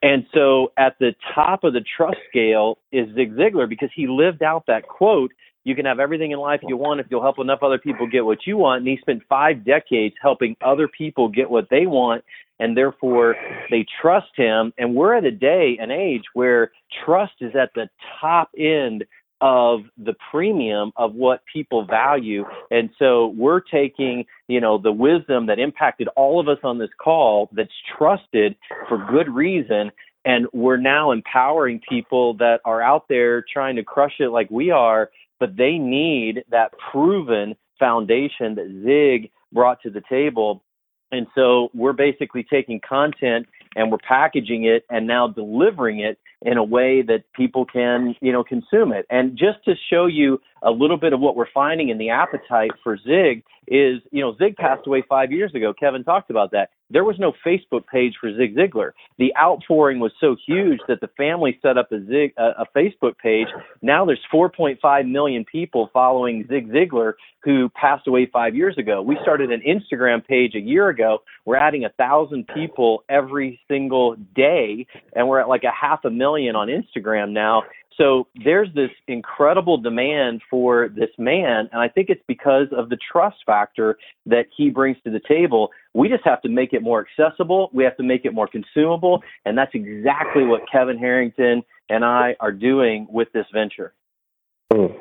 And 0.00 0.26
so 0.34 0.72
at 0.76 0.96
the 0.98 1.14
top 1.34 1.62
of 1.62 1.74
the 1.74 1.84
trust 1.96 2.18
scale 2.28 2.78
is 2.90 3.14
Zig 3.14 3.34
Ziglar 3.36 3.68
because 3.68 3.90
he 3.94 4.08
lived 4.08 4.42
out 4.42 4.64
that 4.66 4.88
quote 4.88 5.32
you 5.64 5.74
can 5.74 5.84
have 5.84 6.00
everything 6.00 6.32
in 6.32 6.38
life 6.38 6.60
you 6.62 6.76
want 6.76 7.00
if 7.00 7.06
you'll 7.10 7.22
help 7.22 7.38
enough 7.38 7.62
other 7.62 7.78
people 7.78 8.06
get 8.06 8.24
what 8.24 8.46
you 8.46 8.56
want. 8.56 8.80
And 8.80 8.88
he 8.88 8.98
spent 9.00 9.22
five 9.28 9.64
decades 9.64 10.14
helping 10.20 10.56
other 10.64 10.88
people 10.88 11.28
get 11.28 11.50
what 11.50 11.68
they 11.70 11.86
want, 11.86 12.24
and 12.58 12.76
therefore 12.76 13.36
they 13.70 13.86
trust 14.00 14.30
him. 14.36 14.72
And 14.78 14.94
we're 14.94 15.14
at 15.14 15.24
a 15.24 15.30
day 15.30 15.78
and 15.80 15.92
age 15.92 16.24
where 16.34 16.72
trust 17.04 17.34
is 17.40 17.54
at 17.54 17.70
the 17.74 17.88
top 18.20 18.50
end 18.58 19.04
of 19.40 19.80
the 19.98 20.14
premium 20.30 20.92
of 20.96 21.14
what 21.14 21.42
people 21.52 21.84
value. 21.84 22.44
And 22.70 22.90
so 22.96 23.34
we're 23.36 23.60
taking, 23.60 24.24
you 24.46 24.60
know, 24.60 24.78
the 24.78 24.92
wisdom 24.92 25.46
that 25.46 25.58
impacted 25.58 26.06
all 26.16 26.38
of 26.38 26.48
us 26.48 26.58
on 26.62 26.78
this 26.78 26.90
call 27.02 27.50
that's 27.52 27.72
trusted 27.98 28.54
for 28.88 29.04
good 29.10 29.28
reason. 29.28 29.90
And 30.24 30.46
we're 30.52 30.76
now 30.76 31.10
empowering 31.10 31.80
people 31.88 32.34
that 32.34 32.60
are 32.64 32.80
out 32.80 33.06
there 33.08 33.44
trying 33.52 33.74
to 33.76 33.82
crush 33.82 34.20
it 34.20 34.28
like 34.28 34.48
we 34.48 34.70
are, 34.70 35.10
but 35.42 35.56
they 35.56 35.76
need 35.76 36.44
that 36.52 36.70
proven 36.92 37.56
foundation 37.76 38.54
that 38.54 38.68
Zig 38.84 39.28
brought 39.52 39.82
to 39.82 39.90
the 39.90 40.00
table. 40.08 40.62
And 41.10 41.26
so 41.34 41.68
we're 41.74 41.94
basically 41.94 42.46
taking 42.48 42.80
content 42.88 43.48
and 43.74 43.90
we're 43.90 43.98
packaging 44.06 44.66
it 44.66 44.84
and 44.88 45.08
now 45.08 45.26
delivering 45.26 45.98
it 45.98 46.20
in 46.42 46.58
a 46.58 46.62
way 46.62 47.02
that 47.02 47.24
people 47.34 47.66
can, 47.66 48.14
you 48.20 48.30
know, 48.30 48.44
consume 48.44 48.92
it. 48.92 49.04
And 49.10 49.36
just 49.36 49.64
to 49.64 49.74
show 49.90 50.06
you 50.06 50.40
a 50.62 50.70
little 50.70 50.96
bit 50.96 51.12
of 51.12 51.18
what 51.18 51.34
we're 51.34 51.50
finding 51.52 51.88
in 51.88 51.98
the 51.98 52.10
appetite 52.10 52.70
for 52.84 52.96
Zig 52.96 53.42
is, 53.66 54.00
you 54.12 54.20
know, 54.20 54.36
Zig 54.38 54.54
passed 54.56 54.86
away 54.86 55.02
five 55.08 55.32
years 55.32 55.52
ago. 55.56 55.74
Kevin 55.74 56.04
talked 56.04 56.30
about 56.30 56.52
that. 56.52 56.70
There 56.92 57.04
was 57.04 57.18
no 57.18 57.32
Facebook 57.44 57.86
page 57.86 58.14
for 58.20 58.34
Zig 58.36 58.56
Ziglar. 58.56 58.92
The 59.18 59.32
outpouring 59.36 59.98
was 60.00 60.12
so 60.20 60.36
huge 60.46 60.80
that 60.88 61.00
the 61.00 61.08
family 61.16 61.58
set 61.62 61.78
up 61.78 61.90
a 61.92 62.04
Zig 62.04 62.34
a, 62.36 62.62
a 62.62 62.66
Facebook 62.76 63.16
page. 63.18 63.48
Now 63.80 64.04
there's 64.04 64.20
4.5 64.32 65.10
million 65.10 65.44
people 65.44 65.90
following 65.92 66.46
Zig 66.48 66.70
Ziglar 66.70 67.14
who 67.44 67.68
passed 67.70 68.06
away 68.06 68.28
five 68.32 68.54
years 68.54 68.78
ago. 68.78 69.02
We 69.02 69.18
started 69.22 69.50
an 69.50 69.62
Instagram 69.66 70.24
page 70.24 70.54
a 70.54 70.60
year 70.60 70.88
ago. 70.88 71.22
We're 71.44 71.56
adding 71.56 71.84
a 71.84 71.90
thousand 71.90 72.46
people 72.54 73.04
every 73.08 73.60
single 73.66 74.16
day, 74.34 74.86
and 75.14 75.28
we're 75.28 75.40
at 75.40 75.48
like 75.48 75.64
a 75.64 75.72
half 75.72 76.04
a 76.04 76.10
million 76.10 76.54
on 76.54 76.68
Instagram 76.68 77.32
now. 77.32 77.62
So 77.98 78.26
there's 78.44 78.68
this 78.74 78.90
incredible 79.06 79.76
demand 79.76 80.42
for 80.48 80.88
this 80.88 81.10
man, 81.18 81.68
and 81.72 81.80
I 81.80 81.88
think 81.88 82.08
it's 82.08 82.22
because 82.26 82.68
of 82.72 82.88
the 82.88 82.98
trust 83.10 83.36
factor 83.44 83.98
that 84.26 84.46
he 84.56 84.70
brings 84.70 84.96
to 85.04 85.10
the 85.10 85.20
table. 85.28 85.70
We 85.94 86.08
just 86.08 86.24
have 86.24 86.40
to 86.42 86.48
make 86.48 86.72
it 86.72 86.82
more 86.82 87.04
accessible. 87.06 87.70
We 87.72 87.84
have 87.84 87.96
to 87.98 88.02
make 88.02 88.24
it 88.24 88.32
more 88.32 88.48
consumable, 88.48 89.22
and 89.44 89.56
that's 89.56 89.74
exactly 89.74 90.44
what 90.44 90.62
Kevin 90.70 90.98
Harrington 90.98 91.62
and 91.88 92.04
I 92.04 92.34
are 92.40 92.52
doing 92.52 93.06
with 93.10 93.28
this 93.32 93.46
venture. 93.52 93.92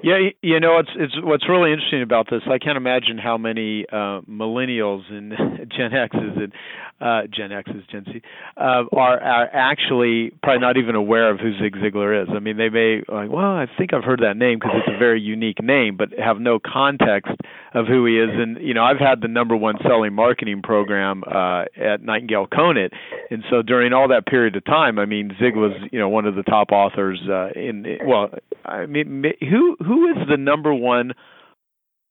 Yeah, 0.03 0.29
you 0.41 0.59
know, 0.59 0.79
it's 0.79 0.89
it's 0.95 1.13
what's 1.23 1.47
really 1.47 1.71
interesting 1.71 2.01
about 2.01 2.27
this. 2.29 2.41
I 2.49 2.57
can't 2.57 2.77
imagine 2.77 3.17
how 3.17 3.37
many 3.37 3.85
uh, 3.91 4.21
millennials 4.29 5.09
and 5.11 5.31
Gen 5.77 5.93
X's 5.93 6.37
and 6.37 6.53
uh, 6.99 7.21
Gen 7.27 7.51
X's, 7.51 7.83
Gen 7.91 8.05
Z 8.05 8.21
uh, 8.57 8.83
are 8.91 9.19
are 9.19 9.49
actually 9.53 10.31
probably 10.43 10.59
not 10.61 10.77
even 10.77 10.95
aware 10.95 11.29
of 11.29 11.39
who 11.39 11.53
Zig 11.59 11.75
Ziglar 11.75 12.23
is. 12.23 12.29
I 12.35 12.39
mean, 12.39 12.57
they 12.57 12.69
may 12.69 13.03
like, 13.07 13.29
well, 13.29 13.55
I 13.55 13.67
think 13.77 13.93
I've 13.93 14.03
heard 14.03 14.21
that 14.21 14.37
name 14.37 14.59
because 14.59 14.75
it's 14.77 14.95
a 14.95 14.99
very 14.99 15.21
unique 15.21 15.61
name, 15.61 15.97
but 15.97 16.09
have 16.19 16.39
no 16.39 16.59
context 16.59 17.31
of 17.73 17.87
who 17.87 18.05
he 18.05 18.17
is. 18.17 18.29
And 18.31 18.57
you 18.61 18.73
know, 18.73 18.83
I've 18.83 18.99
had 18.99 19.21
the 19.21 19.27
number 19.27 19.55
one 19.55 19.75
selling 19.83 20.13
marketing 20.13 20.61
program 20.61 21.23
uh, 21.25 21.65
at 21.75 22.01
Nightingale 22.01 22.47
Conant, 22.47 22.93
and 23.29 23.43
so 23.49 23.61
during 23.61 23.93
all 23.93 24.07
that 24.09 24.25
period 24.25 24.55
of 24.55 24.65
time, 24.65 24.99
I 24.99 25.05
mean, 25.05 25.35
Zig 25.41 25.55
was 25.55 25.71
you 25.91 25.99
know 25.99 26.09
one 26.09 26.25
of 26.25 26.35
the 26.35 26.43
top 26.43 26.71
authors 26.71 27.21
uh, 27.29 27.49
in 27.55 27.99
well, 28.05 28.29
I 28.65 28.85
mean, 28.85 29.23
who 29.39 29.77
who 29.79 30.07
is 30.09 30.17
the 30.29 30.37
number 30.37 30.73
one 30.73 31.13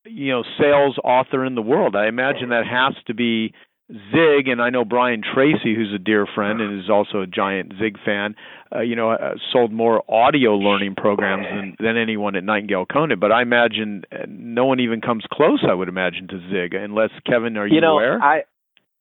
you 0.06 0.32
know 0.32 0.44
sales 0.58 0.98
author 1.04 1.44
in 1.44 1.54
the 1.54 1.62
world? 1.62 1.94
I 1.96 2.08
imagine 2.08 2.50
that 2.50 2.66
has 2.66 2.94
to 3.06 3.14
be 3.14 3.52
Zig, 3.90 4.46
and 4.46 4.62
I 4.62 4.70
know 4.70 4.84
Brian 4.84 5.22
Tracy, 5.22 5.74
who's 5.74 5.92
a 5.94 5.98
dear 5.98 6.26
friend 6.32 6.60
and 6.60 6.80
is 6.80 6.88
also 6.88 7.22
a 7.22 7.26
giant 7.26 7.72
Zig 7.80 7.96
fan. 8.04 8.36
Uh, 8.72 8.80
you 8.80 8.94
know, 8.94 9.10
uh, 9.10 9.34
sold 9.52 9.72
more 9.72 10.04
audio 10.08 10.54
learning 10.56 10.94
programs 10.96 11.44
than 11.44 11.76
than 11.80 11.96
anyone 11.96 12.36
at 12.36 12.44
Nightingale 12.44 12.86
Conant. 12.86 13.20
But 13.20 13.32
I 13.32 13.42
imagine 13.42 14.04
uh, 14.12 14.26
no 14.28 14.64
one 14.64 14.78
even 14.78 15.00
comes 15.00 15.24
close. 15.32 15.64
I 15.68 15.74
would 15.74 15.88
imagine 15.88 16.28
to 16.28 16.38
Zig, 16.50 16.74
unless 16.74 17.10
Kevin, 17.26 17.56
are 17.56 17.66
you, 17.66 17.76
you 17.76 17.80
know, 17.80 17.94
aware? 17.94 18.22
I 18.22 18.44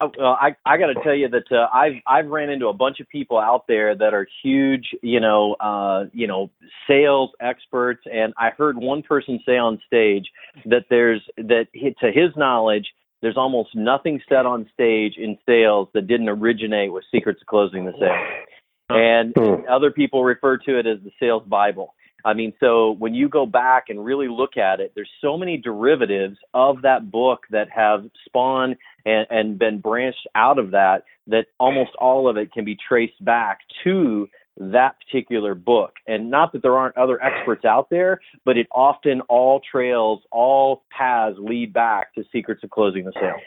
Oh, 0.02 0.12
well, 0.18 0.38
I 0.40 0.56
I 0.66 0.78
got 0.78 0.88
to 0.88 1.04
tell 1.04 1.14
you 1.14 1.28
that 1.28 1.52
uh, 1.52 1.68
I've 1.74 2.02
I've 2.08 2.28
ran 2.28 2.50
into 2.50 2.68
a 2.68 2.74
bunch 2.74 3.02
of 3.02 3.10
people 3.10 3.38
out 3.38 3.66
there 3.68 3.94
that 3.96 4.14
are 4.14 4.26
huge, 4.42 4.96
you 5.02 5.20
know, 5.20 5.56
uh, 5.60 6.06
you 6.14 6.26
know, 6.26 6.50
sales 6.88 7.32
experts, 7.42 8.02
and 8.12 8.34
I 8.38 8.52
heard 8.52 8.78
one 8.78 9.04
person 9.04 9.42
say 9.46 9.58
on 9.58 9.82
stage 9.86 10.26
that 10.66 10.86
there's 10.90 11.22
that 11.36 11.68
to 11.74 12.12
his 12.14 12.32
knowledge, 12.38 12.86
there's 13.22 13.38
almost 13.38 13.76
nothing 13.76 14.22
said 14.30 14.46
on 14.46 14.70
stage 14.74 15.16
in 15.18 15.38
sales 15.46 15.90
that 15.94 16.08
didn't 16.08 16.30
originate 16.30 16.92
with 16.92 17.04
Secrets 17.12 17.42
of 17.42 17.48
Closing 17.48 17.86
the 17.86 17.94
Sale, 18.00 18.98
and 18.98 19.34
hmm. 19.36 19.68
other 19.70 19.92
people 19.92 20.24
refer 20.24 20.58
to 20.58 20.80
it 20.80 20.88
as 20.88 21.00
the 21.04 21.12
sales 21.20 21.44
Bible. 21.48 21.94
I 22.26 22.34
mean, 22.34 22.54
so 22.60 22.92
when 22.92 23.14
you 23.14 23.30
go 23.30 23.46
back 23.46 23.86
and 23.90 24.04
really 24.04 24.28
look 24.28 24.58
at 24.58 24.80
it, 24.80 24.92
there's 24.94 25.10
so 25.22 25.38
many 25.38 25.58
derivatives 25.58 26.38
of 26.54 26.82
that 26.82 27.10
book 27.10 27.46
that 27.52 27.70
have 27.70 28.10
spawned 28.26 28.76
and, 29.06 29.26
and 29.30 29.60
been 29.60 29.80
branched 29.80 30.28
out 30.36 30.60
of 30.60 30.72
that 30.72 31.04
that 31.28 31.46
almost 31.60 31.92
all 32.00 32.28
of 32.28 32.38
it 32.38 32.52
can 32.52 32.66
be 32.66 32.76
traced 32.76 33.24
back 33.24 33.60
to 33.84 34.28
that 34.60 34.96
particular 35.00 35.56
book. 35.56 35.94
And 36.08 36.30
not 36.30 36.52
that 36.54 36.62
there 36.62 36.78
aren't 36.78 36.98
other 36.98 37.22
experts 37.24 37.66
out 37.66 37.90
there, 37.90 38.20
but 38.46 38.58
it 38.58 38.68
often 38.72 39.22
all 39.22 39.62
trails, 39.72 40.22
all 40.32 40.84
paths 40.96 41.38
lead 41.40 41.74
back 41.74 42.14
to 42.16 42.24
secrets 42.32 42.64
of 42.64 42.70
closing 42.70 43.06
the 43.06 43.14
sale. 43.14 43.40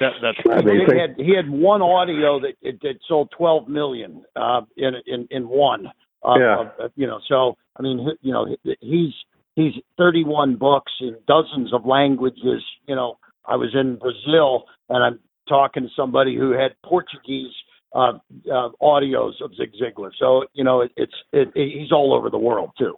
That, 0.00 0.12
that's 0.20 0.38
he 0.44 0.98
had 0.98 1.16
he 1.16 1.34
had 1.34 1.48
one 1.48 1.82
audio 1.82 2.40
that 2.40 2.54
it, 2.60 2.78
it 2.82 2.98
sold 3.06 3.32
12 3.36 3.68
million 3.68 4.24
uh, 4.36 4.62
in 4.76 4.94
in 5.06 5.28
in 5.30 5.48
one. 5.48 5.86
Uh, 6.24 6.38
yeah. 6.38 6.64
Uh, 6.80 6.88
you 6.94 7.06
know, 7.06 7.20
so 7.28 7.56
I 7.76 7.82
mean, 7.82 8.08
you 8.20 8.32
know, 8.32 8.56
he's 8.80 9.12
he's 9.54 9.72
31 9.98 10.56
books 10.56 10.92
in 11.00 11.16
dozens 11.26 11.72
of 11.72 11.86
languages. 11.86 12.62
You 12.86 12.96
know, 12.96 13.18
I 13.46 13.56
was 13.56 13.74
in 13.74 13.96
Brazil 13.96 14.64
and 14.88 15.02
I'm 15.02 15.20
talking 15.48 15.84
to 15.84 15.88
somebody 15.96 16.36
who 16.36 16.52
had 16.52 16.72
Portuguese 16.84 17.52
uh, 17.94 18.12
uh, 18.50 18.70
audios 18.80 19.32
of 19.42 19.54
Zig 19.56 19.72
Ziglar. 19.80 20.10
So 20.18 20.44
you 20.54 20.64
know, 20.64 20.80
it, 20.80 20.92
it's 20.96 21.14
it, 21.32 21.48
it, 21.54 21.80
he's 21.80 21.92
all 21.92 22.14
over 22.14 22.30
the 22.30 22.38
world 22.38 22.70
too. 22.78 22.94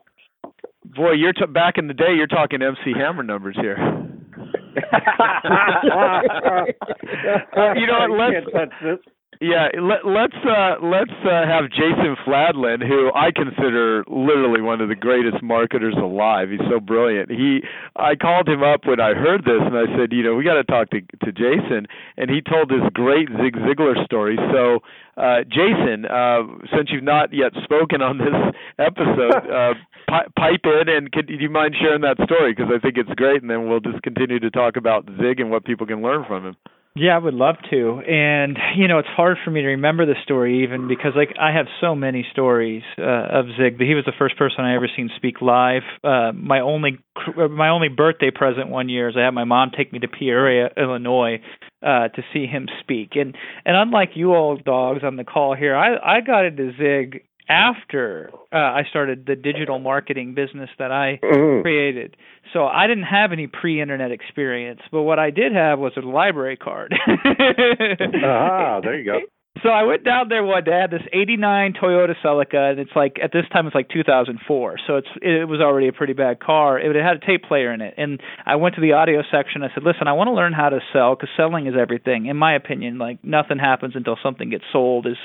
Boy, 0.85 1.13
you're 1.13 1.33
t- 1.33 1.47
back 1.47 1.79
in 1.79 1.89
the 1.89 1.95
day. 1.95 2.15
You're 2.15 2.27
talking 2.27 2.63
MC 2.63 2.93
Hammer 2.97 3.23
numbers 3.23 3.57
here. 3.61 3.77
you 7.77 7.87
know, 7.87 8.07
let's 8.11 8.47
yeah, 9.41 9.69
let, 9.81 10.07
let's 10.07 10.37
uh, 10.45 10.77
let's 10.83 11.15
uh, 11.25 11.47
have 11.47 11.71
Jason 11.71 12.17
Fladlien, 12.27 12.87
who 12.87 13.11
I 13.15 13.31
consider 13.35 14.05
literally 14.09 14.61
one 14.61 14.81
of 14.81 14.89
the 14.89 14.95
greatest 14.95 15.43
marketers 15.43 15.95
alive. 15.99 16.51
He's 16.51 16.65
so 16.71 16.81
brilliant. 16.81 17.31
He, 17.31 17.61
I 17.97 18.15
called 18.15 18.49
him 18.49 18.63
up 18.63 18.87
when 18.87 19.01
I 19.01 19.15
heard 19.15 19.45
this, 19.45 19.61
and 19.61 19.77
I 19.77 19.87
said, 19.97 20.13
you 20.13 20.23
know, 20.23 20.35
we 20.35 20.45
got 20.45 20.55
to 20.55 20.65
talk 20.65 20.91
to 20.91 21.01
to 21.01 21.33
Jason, 21.33 21.87
and 22.17 22.31
he 22.31 22.41
told 22.41 22.69
this 22.69 22.85
great 22.93 23.29
Zig 23.43 23.55
Ziglar 23.57 24.05
story. 24.05 24.39
So, 24.53 24.81
uh, 25.17 25.43
Jason, 25.49 26.07
uh, 26.07 26.43
since 26.75 26.91
you've 26.91 27.05
not 27.05 27.33
yet 27.33 27.53
spoken 27.65 28.03
on 28.03 28.19
this 28.19 28.37
episode, 28.79 29.35
uh, 29.51 29.75
pi- 30.09 30.31
pipe 30.37 30.65
in, 30.65 30.89
and 30.89 31.13
could 31.13 31.27
do 31.27 31.35
you 31.35 31.51
mind 31.51 31.75
sharing 31.81 32.03
that 32.03 32.17
story? 32.25 32.55
Because 32.55 32.71
I 32.75 32.79
think 32.79 32.97
it's 32.97 33.13
great, 33.17 33.43
and 33.43 33.51
then 33.51 33.69
we'll 33.69 33.81
just 33.81 34.03
continue 34.03 34.39
to 34.41 34.51
talk 34.51 34.77
about 34.77 35.09
Zig 35.21 35.41
and 35.41 35.51
what 35.51 35.65
people 35.65 35.87
can 35.87 36.03
learn 36.03 36.25
from 36.27 36.47
him. 36.47 36.57
Yeah, 36.97 37.17
I 37.17 37.19
would 37.19 37.35
love 37.35 37.57
to. 37.71 38.01
And 38.07 38.57
you 38.77 38.87
know, 38.87 39.01
it's 39.01 39.09
hard 39.09 39.39
for 39.45 39.51
me 39.51 39.63
to 39.63 39.67
remember 39.67 40.07
the 40.07 40.15
story 40.23 40.63
even 40.63 40.87
because 40.87 41.13
like 41.17 41.35
I 41.41 41.51
have 41.51 41.67
so 41.81 41.97
many 41.97 42.25
stories 42.31 42.85
uh, 42.99 43.03
of 43.03 43.47
Zig. 43.59 43.81
He 43.81 43.95
was 43.95 44.05
the 44.07 44.13
first 44.17 44.37
person 44.39 44.65
I 44.65 44.77
ever 44.77 44.89
seen 44.95 45.11
speak 45.17 45.43
live. 45.43 45.83
Uh, 46.05 46.31
my 46.33 46.61
only 46.61 46.99
uh, 47.17 47.49
my 47.49 47.71
only 47.71 47.89
birthday 47.89 48.31
present 48.31 48.69
one 48.69 48.89
year 48.89 49.09
is 49.09 49.17
I 49.19 49.25
had 49.25 49.33
my 49.35 49.43
mom 49.43 49.73
take 49.77 49.93
me 49.93 49.99
to 50.01 50.09
Peoria, 50.09 50.71
Illinois, 50.77 51.41
uh, 51.83 52.09
to 52.09 52.23
see 52.33 52.47
him 52.47 52.69
speak. 52.79 53.17
And 53.17 53.37
and 53.65 53.77
unlike 53.77 54.11
you 54.15 54.33
old 54.33 54.65
dogs 54.65 55.01
on 55.03 55.17
the 55.17 55.25
call 55.25 55.57
here, 55.57 55.75
I 55.75 55.97
I 55.97 56.21
got 56.21 56.45
into 56.45 56.75
Zig 56.79 57.25
after 57.49 58.31
uh, 58.53 58.57
I 58.57 58.83
started 58.89 59.27
the 59.27 59.37
digital 59.37 59.79
marketing 59.79 60.35
business 60.35 60.71
that 60.79 60.91
I 60.91 61.19
mm-hmm. 61.23 61.63
created. 61.63 62.17
So 62.53 62.65
I 62.67 62.87
didn't 62.87 63.05
have 63.05 63.33
any 63.33 63.47
pre-internet 63.47 64.11
experience, 64.11 64.81
but 64.91 65.03
what 65.03 65.19
I 65.19 65.31
did 65.31 65.53
have 65.53 65.79
was 65.79 65.93
a 65.97 66.01
library 66.01 66.57
card. 66.57 66.95
ah, 68.25 68.81
there 68.81 68.99
you 68.99 69.05
go. 69.05 69.21
So 69.63 69.69
I 69.71 69.85
went 69.85 70.05
down 70.05 70.29
there 70.29 70.43
one 70.43 70.65
day. 70.65 70.73
I 70.73 70.81
had 70.83 70.91
this 70.91 71.03
'89 71.13 71.75
Toyota 71.81 72.15
Celica, 72.23 72.73
and 72.73 72.81
it's 72.81 72.91
like 72.95 73.17
at 73.23 73.33
this 73.33 73.45
time 73.53 73.67
it's 73.67 73.75
like 73.75 73.89
2004, 73.89 74.77
so 74.87 74.97
it's 74.97 75.09
it 75.23 75.49
was 75.49 75.61
already 75.61 75.89
a 75.89 75.93
pretty 75.93 76.13
bad 76.13 76.41
car. 76.41 76.79
It 76.79 76.95
had 76.97 77.23
a 77.23 77.27
tape 77.27 77.45
player 77.45 77.73
in 77.73 77.81
it, 77.81 77.95
and 77.97 78.21
I 78.45 78.57
went 78.57 78.75
to 78.75 78.81
the 78.81 78.93
audio 78.93 79.23
section. 79.31 79.63
I 79.63 79.69
said, 79.73 79.85
"Listen, 79.85 80.09
I 80.09 80.13
want 80.13 80.29
to 80.29 80.33
learn 80.33 80.53
how 80.53 80.69
to 80.71 80.81
sell 80.93 81.15
because 81.15 81.31
selling 81.37 81.67
is 81.67 81.75
everything. 81.81 82.27
In 82.27 82.37
my 82.37 82.55
opinion, 82.55 82.99
like 82.99 83.25
nothing 83.25 83.59
happens 83.59 83.95
until 83.97 84.19
something 84.23 84.51
gets 84.51 84.65
sold. 84.73 85.07
Is 85.07 85.17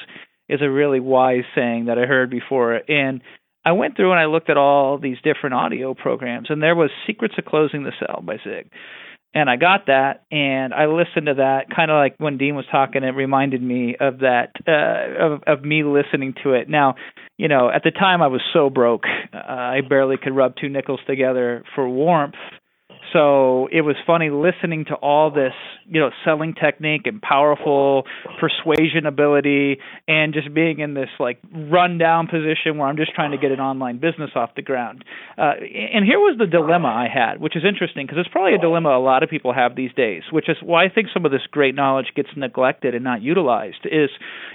is 0.50 0.62
a 0.62 0.70
really 0.70 1.00
wise 1.00 1.44
saying 1.56 1.86
that 1.86 1.98
I 1.98 2.06
heard 2.06 2.30
before. 2.30 2.74
And 2.88 3.22
I 3.66 3.74
went 3.74 3.96
through 3.96 4.12
and 4.12 4.20
I 4.20 4.26
looked 4.26 4.50
at 4.50 4.58
all 4.58 4.98
these 4.98 5.18
different 5.24 5.54
audio 5.54 5.94
programs, 5.94 6.48
and 6.50 6.62
there 6.62 6.76
was 6.76 6.90
Secrets 7.06 7.36
of 7.38 7.46
Closing 7.46 7.84
the 7.84 7.92
Sale 8.00 8.24
by 8.24 8.38
Zig. 8.44 8.72
And 9.32 9.48
I 9.48 9.58
got 9.58 9.86
that, 9.86 10.24
and 10.32 10.74
I 10.74 10.88
listened 10.88 11.28
to 11.28 11.36
that, 11.36 11.66
kind 11.76 11.92
of 11.92 11.96
like 11.98 12.16
when 12.18 12.40
Dean 12.40 12.56
was 12.56 12.66
talking. 12.72 13.04
It 13.04 13.10
reminded 13.10 13.62
me 13.62 13.96
of 14.00 14.20
that, 14.20 14.54
uh, 14.68 15.24
of 15.24 15.44
of 15.46 15.64
me 15.64 15.84
listening 15.84 16.34
to 16.44 16.54
it. 16.54 16.68
Now, 16.68 16.96
you 17.38 17.48
know, 17.48 17.70
at 17.70 17.84
the 17.84 17.92
time 17.92 18.24
I 18.24 18.28
was 18.28 18.42
so 18.54 18.72
broke, 18.72 19.04
uh, 19.32 19.38
I 19.38 19.82
barely 19.88 20.18
could 20.18 20.36
rub 20.36 20.56
two 20.60 20.68
nickels 20.68 21.02
together 21.06 21.64
for 21.76 21.88
warmth 21.88 22.34
so 23.14 23.68
it 23.72 23.82
was 23.82 23.96
funny 24.06 24.30
listening 24.30 24.86
to 24.86 24.96
all 24.96 25.32
this, 25.32 25.54
you 25.88 26.00
know, 26.00 26.12
selling 26.24 26.54
technique 26.54 27.04
and 27.06 27.22
powerful 27.22 28.04
persuasion 28.40 29.06
ability 29.06 29.80
and 30.08 30.34
just 30.34 30.54
being 30.54 30.80
in 30.80 30.94
this 30.94 31.10
like 31.20 31.40
rundown 31.54 32.28
position 32.28 32.78
where 32.78 32.88
I'm 32.88 32.98
just 32.98 33.14
trying 33.14 33.32
to 33.32 33.38
get 33.38 33.52
an 33.52 33.60
online 33.60 34.00
business 34.00 34.32
off 34.36 34.52
the 34.56 34.62
ground. 34.62 35.04
Uh, 35.38 35.54
and 35.60 36.06
here 36.06 36.20
was 36.20 36.38
the 36.38 36.46
dilemma 36.46 36.88
I 36.88 37.08
had, 37.12 37.40
which 37.40 37.56
is 37.56 37.64
interesting 37.68 38.06
because 38.06 38.20
it's 38.20 38.30
probably 38.30 38.54
a 38.54 38.60
dilemma 38.60 38.90
a 38.90 39.00
lot 39.02 39.24
of 39.24 39.30
people 39.30 39.54
have 39.54 39.76
these 39.76 39.94
days, 39.94 40.24
which 40.32 40.50
is 40.50 40.58
why 40.62 40.86
I 40.86 40.90
think 40.90 41.08
some 41.14 41.26
of 41.26 41.32
this 41.32 41.48
great 41.50 41.76
knowledge 41.76 42.08
gets 42.16 42.30
neglected 42.36 42.96
and 42.96 43.04
not 43.04 43.22
utilized 43.22 43.86
is, 43.86 44.10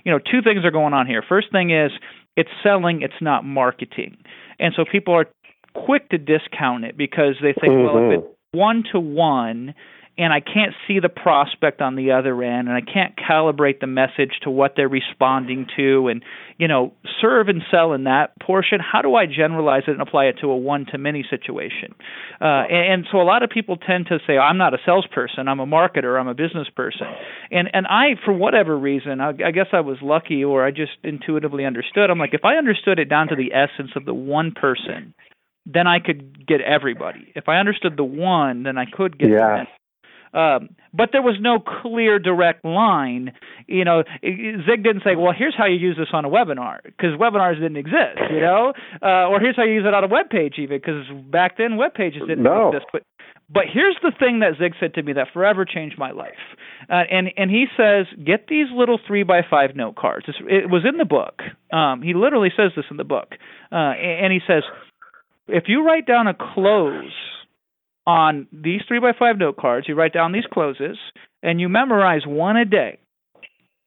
you 0.04 0.12
know, 0.12 0.18
two 0.18 0.42
things 0.42 0.64
are 0.64 0.70
going 0.70 0.94
on 0.94 1.06
here. 1.06 1.22
First 1.26 1.50
thing 1.50 1.70
is 1.70 1.90
it's 2.36 2.50
selling, 2.62 3.02
it's 3.02 3.20
not 3.20 3.44
marketing. 3.44 4.16
And 4.58 4.72
so 4.76 4.84
people 4.90 5.14
are 5.14 5.26
quick 5.74 6.08
to 6.10 6.18
discount 6.18 6.84
it 6.84 6.96
because 6.96 7.34
they 7.42 7.52
think, 7.52 7.72
mm-hmm. 7.72 7.94
well, 7.94 8.12
if 8.12 8.24
it 8.24 8.33
one 8.54 8.84
to 8.92 9.00
one 9.00 9.74
and 10.16 10.32
I 10.32 10.40
can't 10.40 10.72
see 10.86 11.00
the 11.00 11.08
prospect 11.08 11.80
on 11.80 11.96
the 11.96 12.12
other 12.12 12.40
end 12.42 12.68
and 12.68 12.76
I 12.76 12.80
can't 12.80 13.14
calibrate 13.16 13.80
the 13.80 13.88
message 13.88 14.30
to 14.42 14.50
what 14.50 14.74
they're 14.76 14.88
responding 14.88 15.66
to 15.76 16.08
and 16.08 16.22
you 16.56 16.68
know 16.68 16.92
serve 17.20 17.48
and 17.48 17.62
sell 17.70 17.92
in 17.92 18.04
that 18.04 18.38
portion. 18.40 18.78
How 18.80 19.02
do 19.02 19.14
I 19.16 19.26
generalize 19.26 19.82
it 19.88 19.92
and 19.92 20.00
apply 20.00 20.26
it 20.26 20.36
to 20.42 20.50
a 20.50 20.56
one 20.56 20.86
to 20.92 20.98
many 20.98 21.24
situation? 21.28 21.94
Uh, 22.40 22.62
and, 22.70 22.92
and 22.92 23.06
so 23.10 23.20
a 23.20 23.24
lot 23.26 23.42
of 23.42 23.50
people 23.50 23.76
tend 23.76 24.06
to 24.06 24.18
say 24.26 24.38
I'm 24.38 24.58
not 24.58 24.72
a 24.72 24.78
salesperson 24.86 25.48
I'm 25.48 25.60
a 25.60 25.66
marketer 25.66 26.18
I'm 26.18 26.28
a 26.28 26.34
business 26.34 26.68
person. 26.74 27.08
And 27.50 27.68
and 27.72 27.86
I 27.86 28.14
for 28.24 28.32
whatever 28.32 28.78
reason 28.78 29.20
I, 29.20 29.30
I 29.30 29.50
guess 29.50 29.68
I 29.72 29.80
was 29.80 29.98
lucky 30.00 30.44
or 30.44 30.64
I 30.64 30.70
just 30.70 30.92
intuitively 31.02 31.64
understood. 31.64 32.10
I'm 32.10 32.18
like 32.18 32.34
if 32.34 32.44
I 32.44 32.54
understood 32.54 32.98
it 33.00 33.08
down 33.08 33.28
to 33.28 33.36
the 33.36 33.52
essence 33.52 33.90
of 33.96 34.04
the 34.04 34.14
one 34.14 34.52
person 34.52 35.14
then 35.66 35.86
I 35.86 35.98
could 35.98 36.46
get 36.46 36.60
everybody. 36.60 37.32
If 37.34 37.48
I 37.48 37.56
understood 37.56 37.96
the 37.96 38.04
one, 38.04 38.62
then 38.64 38.78
I 38.78 38.84
could 38.84 39.18
get 39.18 39.30
yeah. 39.30 39.64
Um, 40.34 40.70
but 40.92 41.10
there 41.12 41.22
was 41.22 41.36
no 41.40 41.60
clear, 41.60 42.18
direct 42.18 42.64
line. 42.64 43.32
You 43.68 43.84
know, 43.84 44.02
Zig 44.22 44.82
didn't 44.82 45.04
say, 45.04 45.14
"Well, 45.14 45.32
here's 45.32 45.54
how 45.56 45.66
you 45.66 45.76
use 45.76 45.96
this 45.96 46.08
on 46.12 46.24
a 46.24 46.28
webinar," 46.28 46.82
because 46.82 47.12
webinars 47.18 47.54
didn't 47.54 47.76
exist. 47.76 48.18
You 48.30 48.40
know, 48.40 48.72
uh, 49.00 49.28
or 49.28 49.38
here's 49.38 49.54
how 49.56 49.62
you 49.62 49.74
use 49.74 49.84
it 49.86 49.94
on 49.94 50.02
a 50.02 50.08
web 50.08 50.30
page, 50.30 50.54
even 50.58 50.76
because 50.78 51.06
back 51.30 51.56
then 51.56 51.76
web 51.76 51.94
pages 51.94 52.22
didn't 52.26 52.42
no. 52.42 52.68
exist. 52.68 52.86
But 52.92 53.02
but 53.48 53.64
here's 53.72 53.96
the 54.02 54.10
thing 54.18 54.40
that 54.40 54.58
Zig 54.58 54.72
said 54.80 54.94
to 54.94 55.02
me 55.02 55.12
that 55.12 55.28
forever 55.32 55.64
changed 55.64 55.98
my 55.98 56.10
life, 56.10 56.42
uh, 56.90 57.04
and 57.10 57.28
and 57.36 57.48
he 57.48 57.66
says, 57.76 58.06
"Get 58.24 58.48
these 58.48 58.66
little 58.74 58.98
three 59.06 59.22
by 59.22 59.42
five 59.48 59.76
note 59.76 59.94
cards." 59.94 60.26
It's, 60.26 60.38
it 60.40 60.68
was 60.68 60.82
in 60.84 60.96
the 60.96 61.04
book. 61.04 61.42
Um, 61.72 62.02
he 62.02 62.14
literally 62.14 62.50
says 62.56 62.72
this 62.74 62.86
in 62.90 62.96
the 62.96 63.04
book, 63.04 63.34
uh, 63.70 63.76
and 63.76 64.32
he 64.32 64.40
says 64.46 64.64
if 65.48 65.64
you 65.66 65.86
write 65.86 66.06
down 66.06 66.26
a 66.26 66.34
close 66.34 67.12
on 68.06 68.46
these 68.52 68.82
three 68.86 69.00
by 69.00 69.12
five 69.18 69.38
note 69.38 69.56
cards, 69.56 69.88
you 69.88 69.94
write 69.94 70.12
down 70.12 70.32
these 70.32 70.46
closes, 70.52 70.98
and 71.42 71.60
you 71.60 71.68
memorize 71.68 72.22
one 72.26 72.56
a 72.56 72.64
day. 72.64 72.98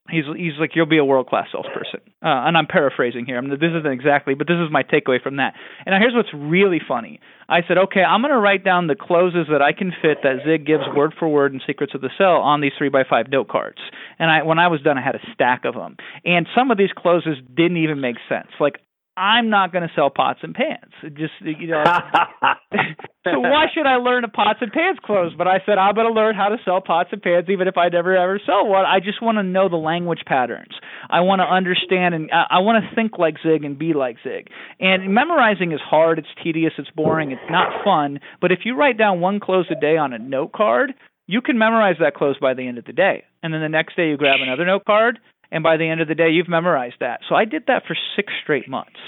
He's 0.10 0.24
he's 0.38 0.54
like 0.58 0.72
you'll 0.74 0.86
be 0.86 0.98
a 0.98 1.04
world 1.04 1.28
class 1.28 1.48
salesperson, 1.52 2.00
uh, 2.24 2.48
and 2.48 2.56
I'm 2.56 2.66
paraphrasing 2.66 3.26
here. 3.26 3.38
I 3.38 3.42
mean, 3.42 3.50
this 3.50 3.76
isn't 3.78 3.92
exactly, 3.92 4.36
but 4.36 4.48
this 4.48 4.56
is 4.56 4.72
my 4.72 4.84
takeaway 4.84 5.22
from 5.22 5.36
that. 5.36 5.54
And 5.86 5.92
now 5.92 6.00
here's 6.00 6.16
what's 6.16 6.34
really 6.34 6.80
funny. 6.88 7.20
I 7.50 7.60
said, 7.68 7.78
okay, 7.78 8.02
I'm 8.02 8.22
going 8.22 8.32
to 8.32 8.40
write 8.40 8.64
down 8.64 8.88
the 8.88 8.96
closes 8.96 9.48
that 9.52 9.62
I 9.62 9.74
can 9.74 9.92
fit 10.02 10.20
that 10.24 10.44
Zig 10.46 10.66
gives 10.66 10.84
word 10.96 11.14
for 11.20 11.28
word 11.28 11.54
in 11.54 11.62
Secrets 11.68 11.94
of 11.94 12.00
the 12.00 12.10
Sale 12.18 12.40
on 12.40 12.62
these 12.62 12.72
three 12.78 12.90
by 12.90 13.04
five 13.10 13.28
note 13.30 13.50
cards. 13.50 13.80
And 14.18 14.32
I, 14.32 14.44
when 14.44 14.60
I 14.60 14.70
was 14.70 14.82
done, 14.82 14.98
I 14.98 15.04
had 15.04 15.16
a 15.16 15.28
stack 15.34 15.66
of 15.66 15.74
them. 15.76 15.98
And 16.24 16.48
some 16.56 16.72
of 16.72 16.78
these 16.78 16.92
closes 16.96 17.38
didn't 17.56 17.78
even 17.78 18.00
make 18.00 18.16
sense. 18.30 18.48
Like 18.62 18.80
I'm 19.18 19.50
not 19.50 19.74
going 19.74 19.82
to 19.82 19.90
sell 19.96 20.12
pots 20.12 20.40
and 20.44 20.54
pans. 20.54 20.94
just 21.18 21.34
you 21.42 21.68
know. 21.68 21.84
so 23.26 23.40
why 23.40 23.66
should 23.74 23.88
I 23.88 23.96
learn 23.96 24.24
a 24.24 24.28
pots 24.28 24.60
and 24.62 24.72
pans 24.72 25.00
close? 25.04 25.34
But 25.36 25.48
I 25.48 25.58
said 25.66 25.80
I'm 25.80 25.96
going 25.96 26.06
to 26.06 26.14
learn 26.14 26.36
how 26.36 26.50
to 26.50 26.58
sell 26.64 26.82
pots 26.82 27.10
and 27.12 27.22
pans, 27.22 27.48
even 27.50 27.68
if 27.68 27.78
I 27.78 27.90
never 27.90 28.16
ever 28.16 28.40
sell 28.46 28.68
one. 28.68 28.86
I 28.86 29.00
just 29.00 29.22
want 29.22 29.40
to 29.40 29.44
know 29.44 29.70
the 29.70 29.76
language 29.76 30.22
patterns. 30.28 30.74
I 31.10 31.22
want 31.22 31.40
to 31.40 31.46
understand 31.46 32.14
and 32.14 32.30
uh, 32.30 32.46
I, 32.52 32.58
I 32.58 32.60
want 32.60 32.84
to 32.84 32.96
think 32.96 33.18
like 33.18 33.36
Zig 33.42 33.64
and 33.64 33.80
be 33.80 33.94
like 33.94 34.18
Zig. 34.24 34.50
And 34.80 35.14
memorizing 35.14 35.72
is 35.72 35.82
hard. 35.84 36.20
It's 36.20 36.28
tedious. 36.44 36.74
It's 36.78 36.92
boring. 36.92 37.32
It's 37.32 37.50
not 37.50 37.84
fun. 37.84 38.20
But 38.40 38.52
if 38.52 38.60
you 38.66 38.78
write 38.78 39.00
down 39.00 39.20
one 39.20 39.40
close 39.40 39.66
a 39.72 39.80
day 39.80 39.98
on 39.98 40.14
a 40.14 40.20
note 40.20 40.54
card, 40.54 40.94
you 41.26 41.42
can 41.42 41.58
memorize 41.58 41.96
that 42.00 42.14
close 42.14 42.38
by 42.40 42.54
the 42.54 42.68
end 42.68 42.78
of 42.78 42.86
the 42.86 42.94
day. 42.94 43.24
And 43.42 43.52
then 43.52 43.62
the 43.62 43.70
next 43.70 43.96
day 43.96 44.10
you 44.10 44.18
grab 44.18 44.40
another 44.42 44.66
note 44.66 44.86
card 44.86 45.20
and 45.52 45.64
by 45.64 45.78
the 45.78 45.88
end 45.88 46.02
of 46.02 46.08
the 46.08 46.16
day 46.16 46.30
you've 46.30 46.50
memorized 46.50 46.98
that. 47.00 47.22
So 47.28 47.36
I 47.36 47.46
did 47.46 47.64
that 47.68 47.84
for 47.88 47.96
six 48.16 48.34
straight 48.44 48.70
months. 48.70 49.00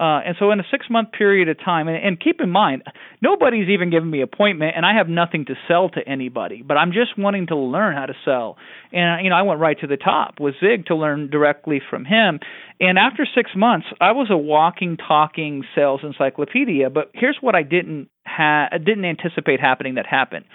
Uh, 0.00 0.20
and 0.24 0.36
so 0.38 0.50
in 0.50 0.58
a 0.58 0.62
six 0.70 0.86
month 0.88 1.12
period 1.12 1.48
of 1.50 1.58
time, 1.62 1.86
and, 1.86 2.02
and 2.02 2.18
keep 2.18 2.40
in 2.40 2.48
mind, 2.48 2.82
nobody's 3.20 3.68
even 3.68 3.90
given 3.90 4.10
me 4.10 4.22
appointment, 4.22 4.72
and 4.74 4.86
I 4.86 4.94
have 4.96 5.10
nothing 5.10 5.44
to 5.46 5.54
sell 5.68 5.90
to 5.90 6.00
anybody. 6.08 6.62
But 6.66 6.78
I'm 6.78 6.92
just 6.92 7.18
wanting 7.18 7.48
to 7.48 7.56
learn 7.56 7.94
how 7.94 8.06
to 8.06 8.14
sell, 8.24 8.56
and 8.92 9.22
you 9.22 9.28
know 9.28 9.36
I 9.36 9.42
went 9.42 9.60
right 9.60 9.78
to 9.80 9.86
the 9.86 9.98
top 9.98 10.40
with 10.40 10.54
Zig 10.58 10.86
to 10.86 10.96
learn 10.96 11.28
directly 11.28 11.82
from 11.90 12.06
him. 12.06 12.40
And 12.80 12.98
after 12.98 13.26
six 13.34 13.50
months, 13.54 13.88
I 14.00 14.12
was 14.12 14.28
a 14.30 14.38
walking, 14.38 14.96
talking 14.96 15.64
sales 15.74 16.00
encyclopedia. 16.02 16.88
But 16.88 17.10
here's 17.12 17.36
what 17.42 17.54
I 17.54 17.62
didn't 17.62 18.08
ha- 18.26 18.70
didn't 18.72 19.04
anticipate 19.04 19.60
happening 19.60 19.96
that 19.96 20.06
happened. 20.06 20.46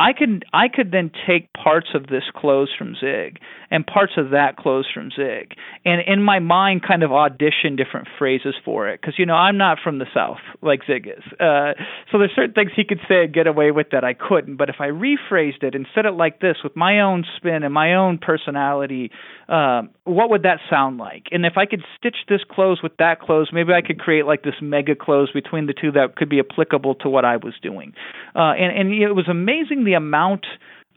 I 0.00 0.12
could 0.12 0.44
I 0.52 0.68
could 0.68 0.92
then 0.92 1.10
take 1.26 1.52
parts 1.54 1.88
of 1.92 2.06
this 2.06 2.22
close 2.36 2.68
from 2.76 2.94
Zig 2.94 3.40
and 3.70 3.84
parts 3.84 4.12
of 4.16 4.30
that 4.30 4.56
close 4.56 4.86
from 4.92 5.10
Zig, 5.10 5.54
and 5.84 6.00
in 6.06 6.22
my 6.22 6.38
mind, 6.38 6.82
kind 6.86 7.02
of 7.02 7.10
audition 7.10 7.74
different 7.74 8.06
phrases 8.16 8.54
for 8.64 8.88
it 8.88 9.00
because 9.00 9.14
you 9.18 9.26
know 9.26 9.34
I'm 9.34 9.58
not 9.58 9.78
from 9.82 9.98
the 9.98 10.06
South 10.14 10.38
like 10.62 10.82
Zig 10.86 11.08
is, 11.08 11.24
uh, 11.40 11.74
so 12.12 12.18
there's 12.18 12.30
certain 12.36 12.54
things 12.54 12.70
he 12.76 12.84
could 12.84 13.00
say 13.08 13.24
and 13.24 13.34
get 13.34 13.48
away 13.48 13.72
with 13.72 13.88
that 13.90 14.04
I 14.04 14.14
couldn't. 14.14 14.56
But 14.56 14.68
if 14.68 14.76
I 14.78 14.88
rephrased 14.88 15.64
it 15.64 15.74
and 15.74 15.84
said 15.94 16.06
it 16.06 16.12
like 16.12 16.40
this 16.40 16.58
with 16.62 16.76
my 16.76 17.00
own 17.00 17.24
spin 17.36 17.64
and 17.64 17.74
my 17.74 17.94
own 17.94 18.18
personality, 18.18 19.10
um, 19.48 19.90
what 20.04 20.30
would 20.30 20.44
that 20.44 20.60
sound 20.70 20.98
like? 20.98 21.24
And 21.32 21.44
if 21.44 21.56
I 21.56 21.66
could 21.66 21.82
stitch 21.98 22.18
this 22.28 22.42
close 22.48 22.82
with 22.84 22.96
that 22.98 23.20
close, 23.20 23.48
maybe 23.52 23.72
I 23.72 23.82
could 23.82 23.98
create 23.98 24.26
like 24.26 24.44
this 24.44 24.54
mega 24.62 24.94
close 24.94 25.32
between 25.32 25.66
the 25.66 25.74
two 25.74 25.90
that 25.92 26.14
could 26.14 26.28
be 26.28 26.38
applicable 26.38 26.94
to 26.96 27.08
what 27.08 27.24
I 27.24 27.36
was 27.36 27.54
doing. 27.60 27.94
Uh, 28.36 28.52
and 28.52 28.78
and 28.78 28.92
it 28.92 29.14
was 29.14 29.26
amazing 29.26 29.87
the 29.88 29.94
amount 29.94 30.44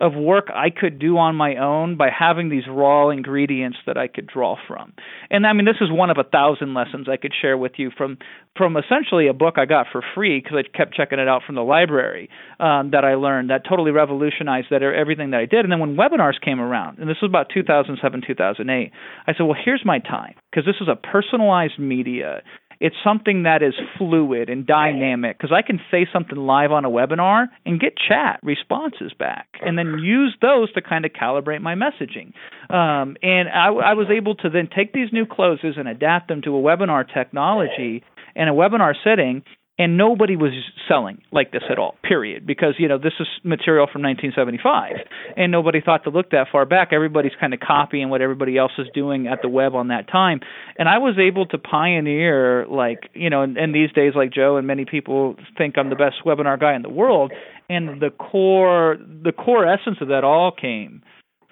of 0.01 0.15
work 0.15 0.47
I 0.53 0.71
could 0.71 0.97
do 0.97 1.17
on 1.17 1.35
my 1.35 1.57
own 1.57 1.95
by 1.95 2.09
having 2.09 2.49
these 2.49 2.63
raw 2.67 3.09
ingredients 3.09 3.77
that 3.85 3.97
I 3.97 4.07
could 4.07 4.25
draw 4.25 4.55
from. 4.67 4.93
And 5.29 5.45
I 5.45 5.53
mean, 5.53 5.65
this 5.65 5.75
is 5.79 5.91
one 5.91 6.09
of 6.09 6.17
a 6.17 6.23
thousand 6.23 6.73
lessons 6.73 7.07
I 7.07 7.17
could 7.17 7.33
share 7.39 7.57
with 7.57 7.73
you 7.77 7.91
from 7.95 8.17
from 8.57 8.75
essentially 8.75 9.27
a 9.27 9.33
book 9.33 9.55
I 9.57 9.65
got 9.65 9.85
for 9.91 10.01
free 10.15 10.41
because 10.41 10.57
I 10.57 10.77
kept 10.77 10.95
checking 10.95 11.19
it 11.19 11.27
out 11.27 11.43
from 11.45 11.55
the 11.55 11.61
library 11.61 12.29
um, 12.59 12.91
that 12.91 13.05
I 13.05 13.13
learned 13.13 13.51
that 13.51 13.61
totally 13.69 13.91
revolutionized 13.91 14.67
that 14.71 14.81
everything 14.81 15.31
that 15.31 15.39
I 15.39 15.45
did. 15.45 15.63
And 15.63 15.71
then 15.71 15.79
when 15.79 15.95
webinars 15.95 16.41
came 16.43 16.59
around, 16.59 16.97
and 16.97 17.07
this 17.07 17.17
was 17.21 17.29
about 17.29 17.47
2007, 17.53 18.23
2008, 18.27 18.91
I 19.27 19.33
said, 19.33 19.43
well, 19.43 19.55
here's 19.63 19.85
my 19.85 19.99
time 19.99 20.33
because 20.49 20.65
this 20.65 20.81
is 20.81 20.89
a 20.89 20.95
personalized 20.95 21.79
media 21.79 22.41
it's 22.81 22.95
something 23.03 23.43
that 23.43 23.61
is 23.61 23.75
fluid 23.97 24.49
and 24.49 24.65
dynamic 24.65 25.37
because 25.37 25.55
I 25.55 25.61
can 25.61 25.79
say 25.91 26.07
something 26.11 26.35
live 26.35 26.71
on 26.71 26.83
a 26.83 26.89
webinar 26.89 27.45
and 27.63 27.79
get 27.79 27.93
chat 27.95 28.39
responses 28.41 29.13
back 29.17 29.47
and 29.61 29.77
then 29.77 29.99
use 29.99 30.35
those 30.41 30.73
to 30.73 30.81
kind 30.81 31.05
of 31.05 31.11
calibrate 31.11 31.61
my 31.61 31.75
messaging. 31.75 32.33
Um, 32.73 33.17
and 33.21 33.47
I, 33.49 33.67
I 33.67 33.93
was 33.93 34.07
able 34.09 34.33
to 34.37 34.49
then 34.49 34.67
take 34.75 34.93
these 34.93 35.13
new 35.13 35.27
closes 35.27 35.75
and 35.77 35.87
adapt 35.87 36.27
them 36.27 36.41
to 36.41 36.57
a 36.57 36.59
webinar 36.59 37.05
technology 37.13 38.03
and 38.35 38.49
a 38.49 38.53
webinar 38.53 38.93
setting 39.03 39.43
and 39.81 39.97
nobody 39.97 40.35
was 40.35 40.51
selling 40.87 41.23
like 41.31 41.51
this 41.51 41.63
at 41.67 41.79
all 41.79 41.95
period 42.03 42.45
because 42.45 42.75
you 42.77 42.87
know 42.87 42.99
this 42.99 43.13
is 43.19 43.25
material 43.43 43.87
from 43.91 44.03
1975 44.03 44.97
and 45.35 45.51
nobody 45.51 45.81
thought 45.81 46.03
to 46.03 46.11
look 46.11 46.29
that 46.29 46.45
far 46.51 46.67
back. 46.67 46.89
Everybody's 46.91 47.31
kind 47.39 47.51
of 47.51 47.59
copying 47.59 48.09
what 48.09 48.21
everybody 48.21 48.59
else 48.59 48.73
is 48.77 48.85
doing 48.93 49.25
at 49.25 49.39
the 49.41 49.49
web 49.49 49.73
on 49.73 49.87
that 49.87 50.07
time. 50.07 50.39
And 50.77 50.87
i 50.87 50.99
was 50.99 51.17
able 51.17 51.47
to 51.47 51.57
pioneer 51.57 52.67
like 52.67 53.09
you 53.15 53.31
know 53.31 53.41
and, 53.41 53.57
and 53.57 53.73
these 53.73 53.91
days 53.91 54.13
like 54.15 54.31
joe 54.31 54.57
and 54.57 54.67
many 54.67 54.85
people 54.85 55.35
think 55.57 55.79
i'm 55.79 55.89
the 55.89 55.95
best 55.95 56.17
webinar 56.25 56.59
guy 56.59 56.75
in 56.75 56.83
the 56.83 56.89
world. 56.89 57.33
And 57.67 57.99
the 58.01 58.11
core 58.11 58.97
the 58.99 59.31
core 59.31 59.65
essence 59.65 59.97
of 60.01 60.09
that 60.09 60.23
all 60.23 60.51
came 60.51 61.01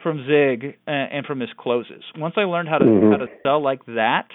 from 0.04 0.26
zig 0.28 0.78
and, 0.86 1.12
and 1.14 1.26
from 1.26 1.40
his 1.40 1.50
closes. 1.58 2.04
Once 2.16 2.36
i 2.38 2.42
learned 2.42 2.70
how 2.70 2.78
to 2.78 2.86
mm-hmm. 2.86 3.12
how 3.12 3.18
to 3.18 3.28
sell 3.44 3.64
like 3.64 3.84
that 3.88 4.28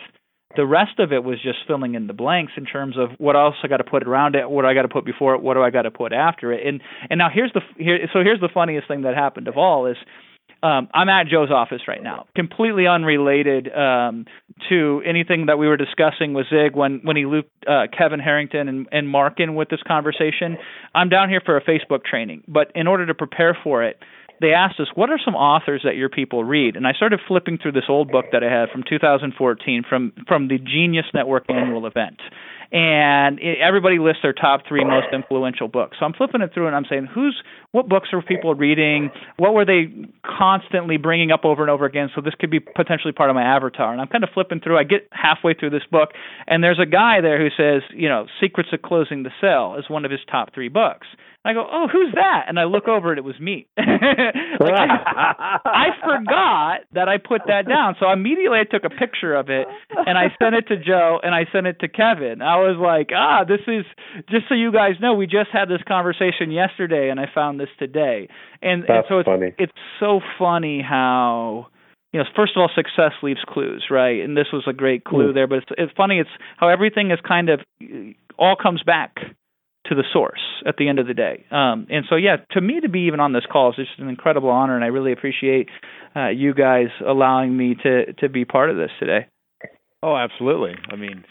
the 0.57 0.67
rest 0.67 0.99
of 0.99 1.13
it 1.13 1.25
was 1.25 1.41
just 1.43 1.59
filling 1.67 1.95
in 1.95 2.07
the 2.07 2.13
blanks 2.13 2.53
in 2.57 2.65
terms 2.65 2.97
of 2.99 3.11
what 3.19 3.37
else 3.37 3.55
I 3.63 3.69
got 3.69 3.79
to 3.79 3.85
put 3.85 4.03
around 4.03 4.35
it, 4.35 4.49
what 4.49 4.65
I 4.65 4.75
got 4.75 4.83
to 4.83 4.89
put 4.89 5.05
before 5.05 5.35
it, 5.35 5.43
what 5.43 5.55
do 5.55 5.63
I 5.63 5.71
got 5.71 5.83
to 5.83 5.91
put 5.91 6.13
after 6.13 6.53
it. 6.53 6.67
And 6.67 6.81
and 7.11 7.19
now 7.19 7.29
here's 7.33 7.53
the 7.53 7.61
here 7.77 7.99
so 8.13 8.21
here's 8.23 8.41
the 8.41 8.51
funniest 8.53 8.89
thing 8.89 9.03
that 9.03 9.15
happened 9.15 9.49
of 9.49 9.57
all 9.57 9.87
is 9.87 9.97
Um, 10.63 10.89
I'm 10.95 11.11
at 11.11 11.27
Joe's 11.27 11.51
office 11.51 11.83
right 11.87 12.03
now, 12.03 12.25
completely 12.35 12.87
unrelated 12.87 13.69
um, 13.75 14.25
to 14.71 15.03
anything 15.05 15.47
that 15.47 15.59
we 15.59 15.67
were 15.69 15.77
discussing 15.77 16.33
with 16.33 16.47
Zig 16.49 16.75
when 16.75 17.01
when 17.03 17.17
he 17.17 17.27
looped 17.27 17.53
uh, 17.67 17.87
Kevin 17.97 18.19
Harrington 18.19 18.69
and, 18.69 18.89
and 18.91 19.07
Mark 19.07 19.41
in 19.41 19.57
with 19.57 19.69
this 19.69 19.83
conversation. 19.87 20.57
I'm 20.95 21.11
down 21.11 21.29
here 21.29 21.43
for 21.45 21.59
a 21.59 21.63
Facebook 21.63 22.05
training, 22.05 22.45
but 22.49 22.73
in 22.75 22.87
order 22.87 23.05
to 23.05 23.15
prepare 23.15 23.55
for 23.63 23.85
it, 23.85 23.99
they 24.45 24.53
asked 24.53 24.79
us, 24.79 24.89
"What 24.95 25.11
are 25.11 25.19
some 25.25 25.35
authors 25.35 25.83
that 25.85 25.97
your 25.97 26.09
people 26.09 26.45
read?" 26.45 26.77
And 26.77 26.87
I 26.87 26.93
started 26.93 27.21
flipping 27.27 27.59
through 27.59 27.73
this 27.73 27.89
old 27.89 28.11
book 28.11 28.27
that 28.33 28.45
I 28.45 28.51
had 28.51 28.71
from 28.71 28.83
2014 28.83 29.85
from 29.89 30.13
from 30.29 30.49
the 30.49 30.59
Genius 30.59 31.07
Network 31.15 31.45
annual 31.49 31.87
event, 31.87 32.21
and 32.75 33.39
it, 33.39 33.59
everybody 33.63 33.99
lists 34.01 34.23
their 34.23 34.33
top 34.33 34.63
three 34.69 34.85
most 34.85 35.07
influential 35.13 35.69
books. 35.69 35.97
So 36.01 36.07
I'm 36.07 36.13
flipping 36.13 36.43
it 36.43 36.53
through 36.53 36.67
and 36.67 36.75
I'm 36.75 36.85
saying, 36.91 37.07
who's 37.15 37.41
what 37.71 37.89
books 37.89 38.09
are 38.13 38.21
people 38.21 38.55
reading? 38.55 39.11
What 39.37 39.55
were 39.55 39.65
they 39.65 39.93
constantly 40.25 40.97
bringing 40.97 41.31
up 41.31 41.45
over 41.45 41.63
and 41.63 41.71
over 41.71 41.85
again? 41.85 42.09
So 42.15 42.21
this 42.21 42.35
could 42.39 42.51
be 42.51 42.59
potentially 42.61 43.13
part 43.13 43.31
of 43.31 43.37
my 43.37 43.43
avatar. 43.43 43.93
And 43.93 44.01
I'm 44.01 44.09
kind 44.09 44.25
of 44.25 44.31
flipping 44.35 44.61
through. 44.61 44.77
I 44.77 44.83
get 44.83 45.09
halfway 45.13 45.55
through 45.55 45.71
this 45.71 45.83
book, 45.91 46.11
and 46.47 46.63
there's 46.65 46.81
a 46.81 46.87
guy 46.87 47.21
there 47.21 47.39
who 47.39 47.49
says, 47.57 47.83
you 47.95 48.09
know, 48.09 48.27
Secrets 48.41 48.71
of 48.73 48.83
Closing 48.83 49.23
the 49.23 49.31
Sale 49.41 49.77
is 49.79 49.89
one 49.89 50.05
of 50.05 50.11
his 50.11 50.21
top 50.31 50.53
three 50.53 50.69
books. 50.69 51.07
I 51.47 51.53
go, 51.53 51.67
oh, 51.71 51.87
who's 51.93 52.13
that? 52.15 52.45
And 52.49 52.59
I 52.59 52.65
look 52.65 52.89
over 52.89 53.11
and 53.11 53.19
it 53.19 53.25
was 53.25 53.39
me. 53.39 53.67
like, 53.77 53.89
I, 54.75 55.59
I 55.65 55.87
forgot 56.03 56.81
that 56.95 57.09
I 57.09 57.19
put 57.19 57.43
that 57.49 57.69
down. 57.69 57.97
So 58.01 58.11
immediately 58.11 58.59
I 58.59 58.65
took 58.65 58.85
a 58.85 58.89
picture 58.91 59.35
of 59.35 59.51
it 59.51 59.67
and 60.07 60.17
I 60.17 60.29
sent 60.41 60.55
it 60.55 60.69
to 60.69 60.77
Joe 60.77 61.21
and 61.23 61.35
I 61.35 61.45
sent 61.53 61.67
it 61.67 61.81
to 61.81 61.89
Kevin. 61.89 62.41
I 62.41 62.57
was 62.57 62.77
like, 62.81 63.11
ah, 63.15 63.45
this 63.47 63.61
is 63.67 63.85
just 64.31 64.49
so 64.49 64.55
you 64.55 64.73
guys 64.73 64.93
know, 65.01 65.15
we 65.15 65.27
just 65.27 65.51
had 65.53 65.69
this 65.69 65.83
conversation 65.87 66.51
yesterday 66.51 67.11
and 67.11 67.21
I 67.21 67.27
found 67.35 67.61
this 67.61 67.69
today. 67.79 68.29
And, 68.63 68.83
That's 68.83 68.91
and 68.91 69.05
so 69.09 69.19
it's, 69.19 69.27
funny. 69.27 69.53
it's 69.59 69.73
so 70.01 70.21
funny 70.39 70.83
how 70.83 71.67
you 72.13 72.21
know, 72.21 72.27
first 72.37 72.53
of 72.57 72.61
all, 72.61 72.71
success 72.77 73.11
leaves 73.25 73.41
clues, 73.49 73.87
right? 73.91 74.21
And 74.23 74.37
this 74.37 74.47
was 74.53 74.63
a 74.69 74.73
great 74.73 75.05
clue 75.05 75.33
Mm. 75.33 75.35
there. 75.35 75.47
But 75.49 75.59
it's, 75.59 75.67
it's 75.77 75.93
funny. 75.97 76.21
It's 76.21 76.31
how 76.59 76.69
everything 76.69 77.11
is 77.11 77.19
kind 77.27 77.49
of 77.51 77.59
all 78.39 78.55
comes 78.55 78.85
back 78.85 79.17
to 79.87 79.95
the 79.95 80.05
source 80.13 80.41
at 80.67 80.77
the 80.79 80.89
end 80.89 80.99
of 80.99 81.07
the 81.07 81.15
day. 81.15 81.45
Um, 81.51 81.87
and 81.91 82.05
so, 82.09 82.17
yeah, 82.17 82.37
to 82.53 82.61
me 82.61 82.81
to 82.81 82.89
be 82.89 83.01
even 83.01 83.21
on 83.21 83.33
this 83.33 83.45
call 83.51 83.71
is 83.71 83.77
just 83.77 83.99
an 83.99 84.09
incredible 84.09 84.51
honor, 84.51 84.75
and 84.75 84.85
I 84.85 84.89
really 84.89 85.13
appreciate 85.13 85.69
uh, 86.17 86.29
you 86.29 86.55
guys 86.55 86.89
allowing 87.07 87.57
me 87.57 87.77
to 87.83 88.13
to 88.15 88.29
be 88.29 88.45
part 88.45 88.71
of 88.71 88.77
this 88.77 88.91
today. 88.99 89.27
Oh, 90.03 90.17
absolutely. 90.17 90.75
I 90.91 90.97
mean, 90.97 91.25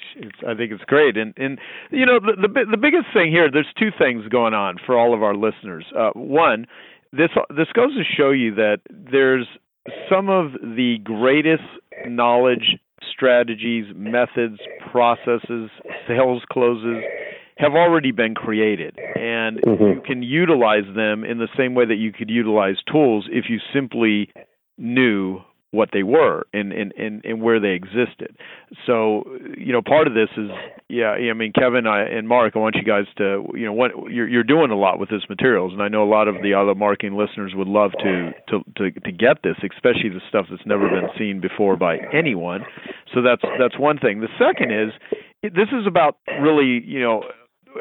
I 0.48 0.56
think 0.56 0.72
it's 0.72 0.84
great, 0.86 1.18
and 1.18 1.34
and 1.38 1.60
you 1.92 2.06
know 2.06 2.20
the 2.20 2.48
the, 2.48 2.66
the 2.72 2.78
biggest 2.78 3.06
thing 3.14 3.32
here. 3.32 3.50
There's 3.52 3.68
two 3.78 3.90
things 3.98 4.28
going 4.30 4.54
on 4.54 4.78
for 4.86 4.98
all 4.98 5.14
of 5.14 5.24
our 5.24 5.36
listeners. 5.36 5.86
Uh, 5.98 6.12
one, 6.16 6.66
this 7.12 7.30
this 7.50 7.68
goes 7.76 7.94
to 7.96 8.04
show 8.18 8.32
you 8.32 8.56
that 8.56 8.78
there's 8.90 9.48
some 10.10 10.30
of 10.30 10.54
the 10.54 10.98
greatest 11.04 11.64
knowledge, 12.08 12.78
strategies, 13.12 13.86
methods, 13.96 14.60
processes, 14.92 15.70
sales 16.08 16.42
closes 16.52 17.04
have 17.58 17.74
already 17.74 18.12
been 18.12 18.34
created, 18.36 18.98
and 19.16 19.62
Mhm. 19.62 19.96
you 19.96 20.02
can 20.02 20.24
utilize 20.24 20.86
them 20.96 21.24
in 21.24 21.38
the 21.38 21.50
same 21.56 21.76
way 21.76 21.86
that 21.86 21.96
you 21.98 22.12
could 22.12 22.30
utilize 22.30 22.82
tools 22.84 23.28
if 23.32 23.50
you 23.50 23.60
simply 23.72 24.30
knew 24.78 25.42
what 25.72 25.90
they 25.92 26.04
were 26.04 26.46
and, 26.54 26.72
and, 26.72 26.94
and, 27.00 27.26
and 27.26 27.42
where 27.42 27.60
they 27.60 27.72
existed. 27.72 28.38
So, 28.86 29.24
you 29.58 29.74
know, 29.74 29.82
part 29.82 30.06
of 30.06 30.14
this 30.14 30.30
is, 30.38 30.52
yeah, 30.88 31.14
I 31.14 31.34
mean, 31.34 31.52
Kevin 31.52 31.88
I, 31.88 32.04
and 32.04 32.28
Mark, 32.28 32.56
I 32.56 32.60
want 32.60 32.76
you 32.76 32.84
guys 32.84 33.06
to, 33.18 33.44
you 33.56 33.66
know, 33.66 33.74
what 33.74 33.92
you're, 34.12 34.28
you're 34.28 34.44
doing 34.44 34.70
a 34.70 34.76
lot 34.76 35.00
with 35.00 35.10
this 35.10 35.24
materials, 35.28 35.74
and 35.74 35.82
I 35.82 35.88
know 35.88 36.04
a 36.04 36.10
lot 36.10 36.28
of 36.28 36.44
the 36.44 36.54
other 36.54 36.76
marketing 36.76 37.18
listeners 37.18 37.54
would 37.56 37.68
love 37.68 37.92
to, 38.04 38.32
to, 38.50 38.64
to, 38.78 38.92
to 39.00 39.12
get 39.12 39.42
this, 39.44 39.56
especially 39.64 40.10
the 40.10 40.22
stuff 40.30 40.46
that's 40.48 40.66
never 40.68 40.88
been 40.90 41.10
seen 41.18 41.40
before 41.42 41.76
by 41.76 41.98
anyone. 42.14 42.66
So 43.12 43.24
that's, 43.24 43.42
that's 43.58 43.78
one 43.80 43.98
thing. 43.98 44.22
The 44.22 44.30
second 44.38 44.72
is, 44.72 44.92
this 45.42 45.70
is 45.72 45.88
about 45.88 46.18
really, 46.40 46.84
you 46.86 47.02
know, 47.02 47.24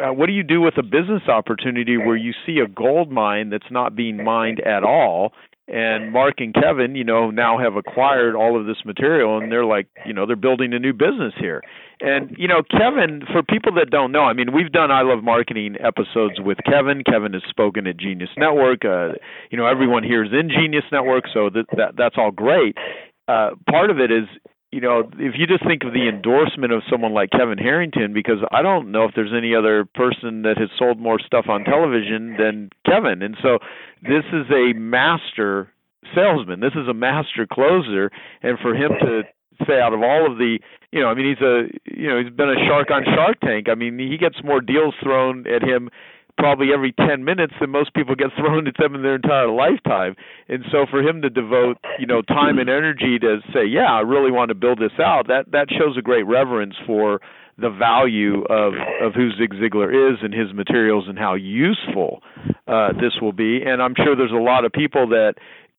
uh, 0.01 0.13
what 0.13 0.27
do 0.27 0.33
you 0.33 0.43
do 0.43 0.61
with 0.61 0.79
a 0.79 0.83
business 0.83 1.23
opportunity 1.29 1.97
where 1.97 2.17
you 2.17 2.33
see 2.47 2.59
a 2.59 2.69
gold 2.69 3.11
mine 3.11 3.51
that's 3.51 3.71
not 3.71 3.95
being 3.95 4.23
mined 4.23 4.61
at 4.61 4.85
all? 4.85 5.33
And 5.69 6.13
Mark 6.13 6.35
and 6.39 6.53
Kevin, 6.53 6.97
you 6.97 7.05
know, 7.05 7.31
now 7.31 7.59
have 7.59 7.77
acquired 7.77 8.35
all 8.35 8.59
of 8.61 8.67
this 8.67 8.85
material, 8.85 9.39
and 9.39 9.51
they're 9.51 9.65
like, 9.65 9.87
you 10.05 10.13
know, 10.13 10.27
they're 10.27 10.37
building 10.37 10.75
a 10.75 10.79
new 10.79 10.93
business 10.93 11.33
here. 11.39 11.63
And 12.01 12.35
you 12.37 12.49
know, 12.49 12.63
Kevin, 12.69 13.23
for 13.33 13.43
people 13.43 13.73
that 13.77 13.91
don't 13.91 14.11
know, 14.11 14.25
I 14.25 14.33
mean, 14.33 14.53
we've 14.53 14.73
done 14.73 14.91
I 14.91 15.03
Love 15.03 15.23
Marketing 15.23 15.77
episodes 15.81 16.35
with 16.41 16.59
Kevin. 16.67 17.05
Kevin 17.05 17.33
has 17.33 17.43
spoken 17.49 17.87
at 17.87 17.97
Genius 17.97 18.31
Network. 18.37 18.85
Uh, 18.85 19.13
you 19.51 19.57
know, 19.57 19.67
everyone 19.67 20.03
here 20.03 20.25
is 20.25 20.33
in 20.33 20.51
Genius 20.51 20.85
Network, 20.91 21.25
so 21.33 21.49
that, 21.51 21.65
that 21.77 21.95
that's 21.97 22.17
all 22.19 22.33
great. 22.33 22.77
Uh, 23.29 23.51
part 23.71 23.91
of 23.91 24.01
it 24.01 24.11
is 24.11 24.27
you 24.73 24.81
know, 24.81 25.01
if 25.19 25.35
you 25.37 25.47
just 25.47 25.65
think 25.67 25.85
of 25.85 25.93
the 25.93 26.09
endorsement 26.09 26.73
of 26.73 26.83
someone 26.91 27.13
like 27.13 27.31
Kevin 27.31 27.59
Harrington, 27.59 28.15
because 28.15 28.39
I 28.51 28.63
don't 28.63 28.91
know 28.91 29.05
if 29.05 29.13
there's 29.15 29.33
any 29.37 29.55
other 29.55 29.85
person 29.85 30.43
that 30.43 30.57
has 30.57 30.71
sold 30.79 30.99
more 30.99 31.21
stuff 31.21 31.45
on 31.49 31.65
television 31.65 32.37
than 32.39 32.71
Kevin. 32.87 33.21
And 33.21 33.37
so 33.43 33.59
this 34.01 34.25
is 34.33 34.49
a 34.51 34.73
master 34.73 35.69
salesman. 36.15 36.61
This 36.61 36.73
is 36.73 36.89
a 36.89 36.95
master 36.95 37.47
closer. 37.47 38.11
And 38.43 38.59
for 38.59 38.75
him 38.75 38.93
to 39.01 39.23
say 39.69 39.79
out 39.79 39.93
of 39.93 40.01
all 40.03 40.33
of 40.33 40.39
the 40.39 40.59
you 40.91 41.01
know, 41.01 41.09
I 41.09 41.15
mean 41.15 41.29
he's 41.29 41.45
a 41.45 41.69
you 41.85 42.09
know, 42.09 42.23
he's 42.23 42.33
been 42.33 42.49
a 42.49 42.67
shark 42.67 42.91
on 42.91 43.05
Shark 43.05 43.41
Tank. 43.41 43.69
I 43.69 43.75
mean 43.75 43.99
he 43.99 44.17
gets 44.17 44.43
more 44.43 44.63
deals 44.63 44.95
thrown 45.03 45.47
at 45.47 45.63
him 45.63 45.91
probably 46.39 46.69
every 46.75 46.93
10 46.93 47.25
minutes 47.25 47.55
than 47.61 47.71
most 47.71 47.95
people 47.95 48.15
get 48.15 48.29
thrown 48.37 48.67
at 48.67 48.75
them 48.79 48.95
in 48.95 49.03
their 49.03 49.17
entire 49.17 49.49
lifetime. 49.49 50.17
And 50.49 50.65
so 50.71 50.87
for 50.91 51.01
him 51.01 51.23
to 51.23 51.31
devote, 51.31 51.79
you 51.99 52.07
know, 52.07 52.23
time 52.23 52.59
and 52.59 52.69
energy 52.69 53.19
to 53.21 53.39
say, 53.53 53.65
yeah, 53.67 53.91
I 53.91 54.01
really 54.01 54.31
want 54.31 54.49
to 54.49 54.55
build 54.55 54.79
this 54.79 54.99
out, 54.99 55.29
that 55.29 55.53
that 55.53 55.69
shows 55.71 55.97
a 55.99 56.03
great 56.03 56.25
reverence 56.25 56.75
for 56.87 57.21
the 57.59 57.71
value 57.71 58.43
of 58.45 58.73
of 59.03 59.15
who 59.15 59.31
Zig 59.39 59.53
Ziglar 59.55 59.93
is 59.93 60.19
and 60.23 60.33
his 60.33 60.53
materials 60.55 61.05
and 61.07 61.19
how 61.19 61.35
useful 61.35 62.23
uh 62.67 62.93
this 62.95 63.21
will 63.21 63.33
be. 63.33 63.61
And 63.63 63.83
I'm 63.83 63.95
sure 63.95 64.17
there's 64.17 64.33
a 64.33 64.43
lot 64.43 64.65
of 64.65 64.73
people 64.73 65.09
that 65.09 65.35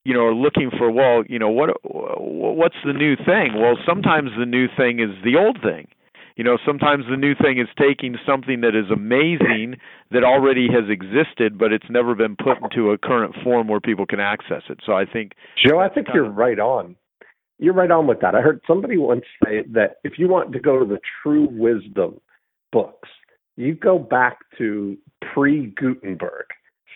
you 0.06 0.14
know 0.14 0.22
are 0.22 0.36
looking 0.36 0.70
for 0.78 0.92
well, 0.92 1.24
you 1.28 1.40
know, 1.40 1.50
what 1.50 1.70
what's 1.84 2.76
the 2.86 2.94
new 2.94 3.16
thing? 3.16 3.60
Well, 3.60 3.76
sometimes 3.88 4.30
the 4.38 4.46
new 4.46 4.68
thing 4.78 5.00
is 5.00 5.10
the 5.24 5.36
old 5.36 5.60
thing 5.64 5.88
you 6.36 6.44
know 6.44 6.58
sometimes 6.66 7.06
the 7.10 7.18
new 7.18 7.36
thing 7.36 7.60
is 7.60 7.68
taking 7.78 8.18
something 8.26 8.62
that 8.62 8.76
is 8.76 8.90
amazing 8.92 9.78
that 10.12 10.24
already 10.24 10.68
has 10.68 10.90
existed 10.90 11.58
but 11.58 11.72
it's 11.72 11.90
never 11.90 12.16
been 12.16 12.36
put 12.36 12.62
into 12.64 12.92
a 12.92 12.98
current 12.98 13.36
form 13.44 13.68
where 13.68 13.80
people 13.80 14.06
can 14.06 14.20
access 14.20 14.64
it 14.70 14.80
so 14.86 14.94
i 14.94 15.06
think 15.06 15.34
Joe, 15.66 15.80
I 15.80 15.90
think 15.90 16.08
you're 16.14 16.30
right 16.30 16.60
on. 16.60 16.96
You're 17.60 17.74
right 17.74 17.92
on 17.92 18.08
with 18.08 18.20
that. 18.22 18.36
I 18.36 18.42
heard 18.42 18.62
somebody 18.68 18.98
once 18.98 19.24
say 19.44 19.64
that 19.72 19.98
if 20.04 20.18
you 20.18 20.28
want 20.28 20.52
to 20.54 20.60
go 20.60 20.80
to 20.80 20.86
the 20.86 21.00
true 21.22 21.48
wisdom 21.50 22.20
books, 22.72 23.10
you 23.56 23.76
go 23.76 24.00
back 24.00 24.40
to 24.58 24.98
pre 25.34 25.68
Gutenberg 25.68 26.46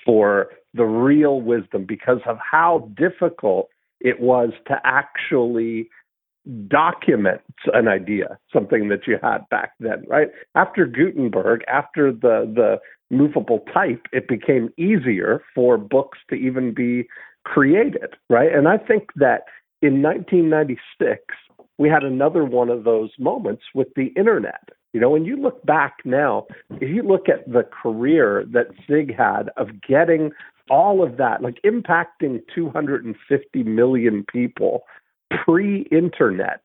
for 0.05 0.47
the 0.73 0.83
real 0.83 1.41
wisdom 1.41 1.85
because 1.87 2.19
of 2.27 2.37
how 2.39 2.89
difficult 2.97 3.69
it 3.99 4.19
was 4.19 4.49
to 4.67 4.75
actually 4.83 5.89
document 6.67 7.41
an 7.73 7.87
idea, 7.87 8.37
something 8.51 8.89
that 8.89 9.07
you 9.07 9.17
had 9.21 9.39
back 9.49 9.71
then, 9.79 10.03
right? 10.07 10.29
After 10.55 10.85
Gutenberg, 10.85 11.63
after 11.67 12.11
the 12.11 12.51
the 12.53 12.79
movable 13.09 13.63
type, 13.73 14.05
it 14.11 14.27
became 14.27 14.69
easier 14.77 15.41
for 15.55 15.77
books 15.77 16.19
to 16.29 16.35
even 16.35 16.73
be 16.73 17.07
created, 17.43 18.15
right? 18.29 18.53
And 18.53 18.67
I 18.67 18.77
think 18.77 19.09
that 19.15 19.43
in 19.81 20.01
1996 20.01 21.21
we 21.77 21.89
had 21.89 22.03
another 22.03 22.43
one 22.43 22.69
of 22.69 22.83
those 22.83 23.11
moments 23.19 23.63
with 23.73 23.87
the 23.95 24.07
internet. 24.17 24.69
You 24.93 24.99
know, 24.99 25.09
when 25.09 25.25
you 25.25 25.37
look 25.37 25.63
back 25.65 25.97
now, 26.05 26.47
if 26.81 26.89
you 26.89 27.03
look 27.03 27.29
at 27.29 27.47
the 27.51 27.63
career 27.63 28.45
that 28.51 28.67
Zig 28.89 29.15
had 29.15 29.49
of 29.55 29.81
getting 29.87 30.31
all 30.69 31.03
of 31.03 31.17
that, 31.17 31.41
like 31.41 31.61
impacting 31.63 32.41
250 32.53 33.63
million 33.63 34.25
people 34.31 34.83
pre-internet 35.29 36.61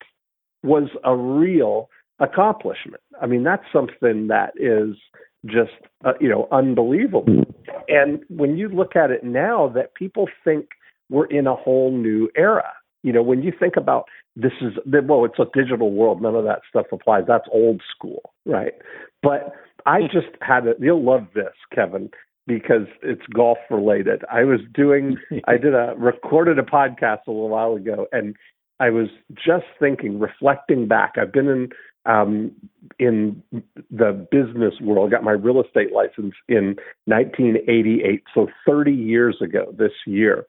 was 0.63 0.89
a 1.05 1.17
real 1.17 1.89
accomplishment. 2.21 3.03
I 3.21 3.27
mean, 3.27 3.43
that's 3.43 3.65
something 3.73 4.29
that 4.29 4.53
is 4.57 4.97
just 5.45 5.73
uh, 6.05 6.13
you 6.21 6.29
know 6.29 6.49
unbelievable. 6.53 7.45
And 7.89 8.21
when 8.29 8.57
you 8.57 8.69
look 8.69 8.95
at 8.97 9.11
it 9.11 9.25
now, 9.25 9.69
that 9.75 9.95
people 9.95 10.29
think 10.45 10.67
we're 11.11 11.27
in 11.27 11.47
a 11.47 11.55
whole 11.55 11.91
new 11.91 12.31
era. 12.37 12.73
You 13.03 13.13
know, 13.13 13.23
when 13.23 13.43
you 13.43 13.53
think 13.59 13.75
about 13.77 14.05
this 14.37 14.53
is 14.61 14.73
well, 14.87 15.25
it's 15.25 15.39
a 15.39 15.47
digital 15.53 15.91
world. 15.91 16.23
None 16.23 16.37
of 16.37 16.45
that 16.45 16.61
stuff 16.69 16.87
applies. 16.93 17.25
That's 17.27 17.49
old 17.53 17.83
school, 17.95 18.33
right? 18.47 18.75
But 19.23 19.53
I 19.85 20.03
just 20.03 20.29
had 20.41 20.67
it. 20.67 20.77
You'll 20.81 21.05
love 21.05 21.27
this, 21.35 21.53
Kevin 21.75 22.11
because 22.47 22.87
it's 23.03 23.23
golf 23.33 23.59
related. 23.71 24.23
I 24.31 24.45
was 24.45 24.61
doing, 24.75 25.17
I 25.47 25.57
did 25.57 25.75
a 25.75 25.95
recorded 25.97 26.59
a 26.59 26.63
podcast 26.63 27.21
a 27.27 27.31
little 27.31 27.49
while 27.49 27.75
ago, 27.75 28.07
and 28.13 28.35
I 28.81 28.91
was 28.91 29.09
just 29.35 29.67
thinking, 29.79 30.19
reflecting 30.19 30.89
back. 30.89 31.15
I've 31.17 31.33
been 31.33 31.49
in 31.49 31.69
um, 32.05 32.51
in 32.99 33.43
the 33.91 34.27
business 34.33 34.75
world. 34.81 35.13
Got 35.13 35.23
my 35.23 35.33
real 35.33 35.63
estate 35.63 35.93
license 35.93 36.35
in 36.49 36.77
1988, 37.05 38.25
so 38.35 38.49
30 38.67 38.93
years 38.93 39.37
ago 39.41 39.73
this 39.79 39.93
year. 40.07 40.47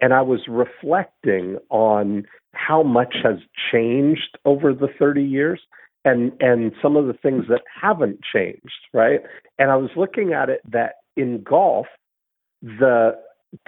and 0.00 0.14
I 0.14 0.22
was 0.22 0.40
reflecting 0.48 1.58
on 1.70 2.26
how 2.54 2.82
much 2.82 3.14
has 3.22 3.36
changed 3.70 4.38
over 4.44 4.72
the 4.74 4.88
30 4.98 5.22
years 5.22 5.60
and 6.04 6.32
and 6.40 6.72
some 6.82 6.96
of 6.96 7.06
the 7.06 7.12
things 7.12 7.44
that 7.48 7.62
haven't 7.80 8.20
changed, 8.34 8.88
right? 8.92 9.20
And 9.58 9.70
I 9.70 9.76
was 9.76 9.90
looking 9.96 10.32
at 10.32 10.48
it 10.48 10.60
that 10.70 10.94
in 11.16 11.42
golf, 11.42 11.86
the 12.62 13.12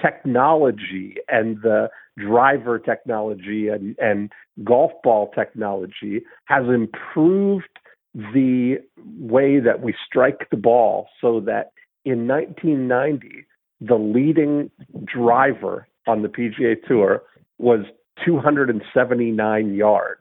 technology 0.01 1.17
and 1.29 1.59
the 1.63 1.91
driver 2.19 2.79
technology 2.79 3.69
and, 3.69 3.97
and 3.99 4.31
golf 4.65 4.93
ball 5.03 5.31
technology 5.35 6.23
has 6.45 6.65
improved 6.67 7.69
the 8.15 8.77
way 9.19 9.59
that 9.59 9.81
we 9.81 9.95
strike 10.07 10.51
the 10.51 10.57
ball 10.57 11.09
so 11.21 11.41
that 11.41 11.73
in 12.05 12.27
1990 12.29 13.47
the 13.81 13.97
leading 13.97 14.71
driver 15.05 15.89
on 16.07 16.23
the 16.23 16.29
PGA 16.29 16.77
Tour 16.87 17.23
was 17.59 17.85
279 18.25 19.75
yards. 19.75 20.21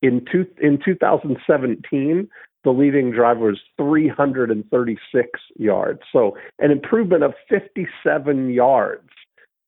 In, 0.00 0.24
two, 0.30 0.46
in 0.60 0.78
2017, 0.84 2.28
the 2.64 2.70
leading 2.70 3.10
driver 3.12 3.46
was 3.46 3.60
336 3.76 5.40
yards. 5.58 6.00
So 6.12 6.36
an 6.58 6.70
improvement 6.70 7.22
of 7.22 7.34
57 7.48 8.50
yards 8.50 9.08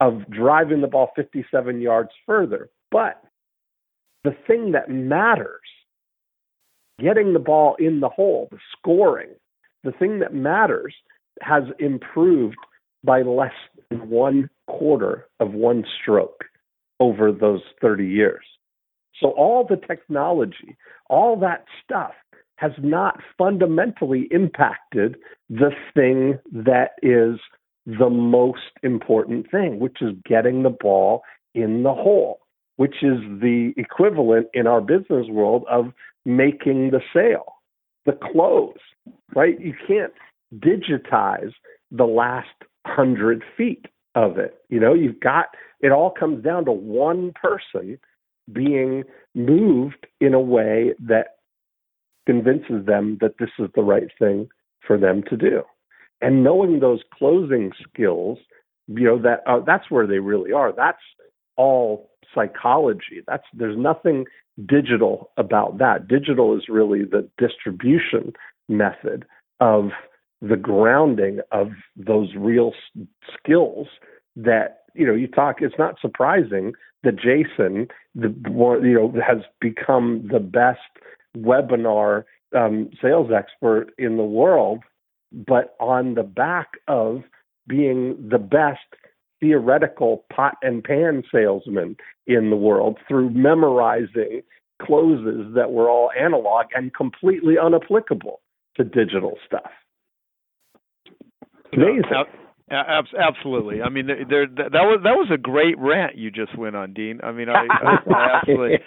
of 0.04 0.28
driving 0.28 0.82
the 0.82 0.86
ball 0.86 1.10
57 1.16 1.80
yards 1.80 2.10
further. 2.26 2.68
But 2.90 3.22
the 4.22 4.36
thing 4.46 4.72
that 4.72 4.90
matters, 4.90 5.60
getting 7.00 7.32
the 7.32 7.38
ball 7.38 7.74
in 7.78 8.00
the 8.00 8.10
hole, 8.10 8.48
the 8.50 8.58
scoring, 8.76 9.30
the 9.82 9.92
thing 9.92 10.18
that 10.18 10.34
matters 10.34 10.94
has 11.40 11.64
improved 11.78 12.58
by 13.02 13.22
less 13.22 13.54
than 13.90 14.10
one 14.10 14.50
quarter 14.66 15.26
of 15.40 15.52
one 15.52 15.84
stroke 16.00 16.44
over 17.00 17.32
those 17.32 17.62
30 17.80 18.06
years. 18.06 18.44
So 19.20 19.30
all 19.30 19.66
the 19.66 19.76
technology, 19.76 20.76
all 21.08 21.38
that 21.40 21.64
stuff 21.82 22.12
has 22.56 22.72
not 22.78 23.20
fundamentally 23.38 24.28
impacted 24.30 25.16
the 25.48 25.70
thing 25.94 26.38
that 26.52 26.90
is 27.02 27.40
the 27.86 28.10
most 28.10 28.72
important 28.82 29.50
thing, 29.50 29.78
which 29.78 29.98
is 30.00 30.12
getting 30.24 30.62
the 30.62 30.70
ball 30.70 31.22
in 31.54 31.82
the 31.82 31.92
hole, 31.92 32.40
which 32.76 33.02
is 33.02 33.18
the 33.40 33.72
equivalent 33.76 34.48
in 34.54 34.66
our 34.66 34.80
business 34.80 35.26
world 35.28 35.64
of 35.70 35.92
making 36.24 36.90
the 36.90 37.00
sale, 37.12 37.56
the 38.06 38.18
close, 38.32 38.78
right? 39.34 39.60
You 39.60 39.74
can't 39.86 40.12
digitize 40.54 41.52
the 41.90 42.04
last 42.04 42.48
hundred 42.86 43.42
feet 43.56 43.86
of 44.14 44.38
it. 44.38 44.56
You 44.68 44.80
know, 44.80 44.94
you've 44.94 45.20
got 45.20 45.46
it 45.80 45.92
all 45.92 46.10
comes 46.10 46.42
down 46.42 46.64
to 46.64 46.72
one 46.72 47.32
person 47.34 47.98
being 48.52 49.04
moved 49.34 50.06
in 50.20 50.34
a 50.34 50.40
way 50.40 50.94
that 50.98 51.36
convinces 52.26 52.86
them 52.86 53.18
that 53.20 53.34
this 53.38 53.50
is 53.58 53.68
the 53.74 53.82
right 53.82 54.08
thing 54.18 54.48
for 54.86 54.98
them 54.98 55.22
to 55.28 55.36
do. 55.36 55.62
And 56.20 56.42
knowing 56.42 56.80
those 56.80 57.00
closing 57.16 57.72
skills, 57.82 58.38
you 58.88 59.04
know 59.04 59.18
that 59.22 59.40
uh, 59.46 59.60
that's 59.66 59.90
where 59.90 60.06
they 60.06 60.18
really 60.18 60.52
are. 60.52 60.72
That's 60.72 60.98
all 61.56 62.10
psychology. 62.34 63.22
That's 63.26 63.44
there's 63.52 63.78
nothing 63.78 64.26
digital 64.66 65.30
about 65.36 65.78
that. 65.78 66.08
Digital 66.08 66.56
is 66.56 66.64
really 66.68 67.04
the 67.04 67.28
distribution 67.38 68.32
method 68.68 69.24
of 69.60 69.90
the 70.40 70.56
grounding 70.56 71.40
of 71.52 71.68
those 71.96 72.34
real 72.36 72.72
s- 72.96 73.06
skills 73.38 73.88
that 74.36 74.82
you 74.94 75.06
know 75.06 75.14
you 75.14 75.26
talk 75.28 75.56
it's 75.60 75.78
not 75.78 75.96
surprising 76.00 76.72
that 77.02 77.16
Jason 77.16 77.88
the 78.14 78.34
you 78.82 78.94
know 78.94 79.12
has 79.26 79.38
become 79.60 80.28
the 80.30 80.40
best 80.40 80.80
webinar 81.36 82.24
um, 82.56 82.90
sales 83.00 83.30
expert 83.36 83.92
in 83.98 84.16
the 84.16 84.24
world 84.24 84.80
but 85.46 85.74
on 85.80 86.14
the 86.14 86.22
back 86.22 86.72
of 86.88 87.22
being 87.66 88.28
the 88.30 88.38
best 88.38 88.80
theoretical 89.40 90.24
pot 90.32 90.56
and 90.62 90.82
pan 90.84 91.22
salesman 91.32 91.96
in 92.26 92.50
the 92.50 92.56
world 92.56 92.98
through 93.08 93.30
memorizing 93.30 94.42
closes 94.80 95.54
that 95.54 95.70
were 95.70 95.88
all 95.88 96.10
analog 96.18 96.66
and 96.74 96.94
completely 96.94 97.54
unapplicable 97.54 98.36
to 98.76 98.84
digital 98.84 99.38
stuff. 99.46 99.70
Amazing. 101.72 102.04
Absolutely. 102.70 103.82
I 103.82 103.90
mean, 103.90 104.06
there, 104.06 104.46
that 104.46 104.72
was 104.72 105.00
that 105.04 105.16
was 105.20 105.28
a 105.32 105.36
great 105.36 105.78
rant 105.78 106.16
you 106.16 106.30
just 106.30 106.56
went 106.56 106.76
on, 106.76 106.94
Dean. 106.94 107.20
I 107.22 107.32
mean, 107.32 107.48
I, 107.48 107.66
I, 107.68 107.96
I 108.08 108.36
absolutely, 108.40 108.78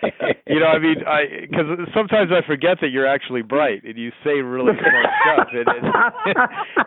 you 0.47 0.59
know, 0.59 0.65
I 0.65 0.79
mean, 0.79 0.95
I 1.05 1.45
because 1.45 1.65
sometimes 1.93 2.31
I 2.31 2.45
forget 2.45 2.77
that 2.81 2.89
you're 2.89 3.07
actually 3.07 3.43
bright 3.43 3.83
and 3.83 3.97
you 3.97 4.09
say 4.23 4.41
really 4.41 4.73
smart 4.73 5.05
stuff, 5.21 5.47
and, 5.53 5.67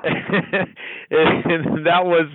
and, 0.03 0.69
and, 1.11 1.47
and 1.47 1.87
that 1.87 2.05
was 2.05 2.27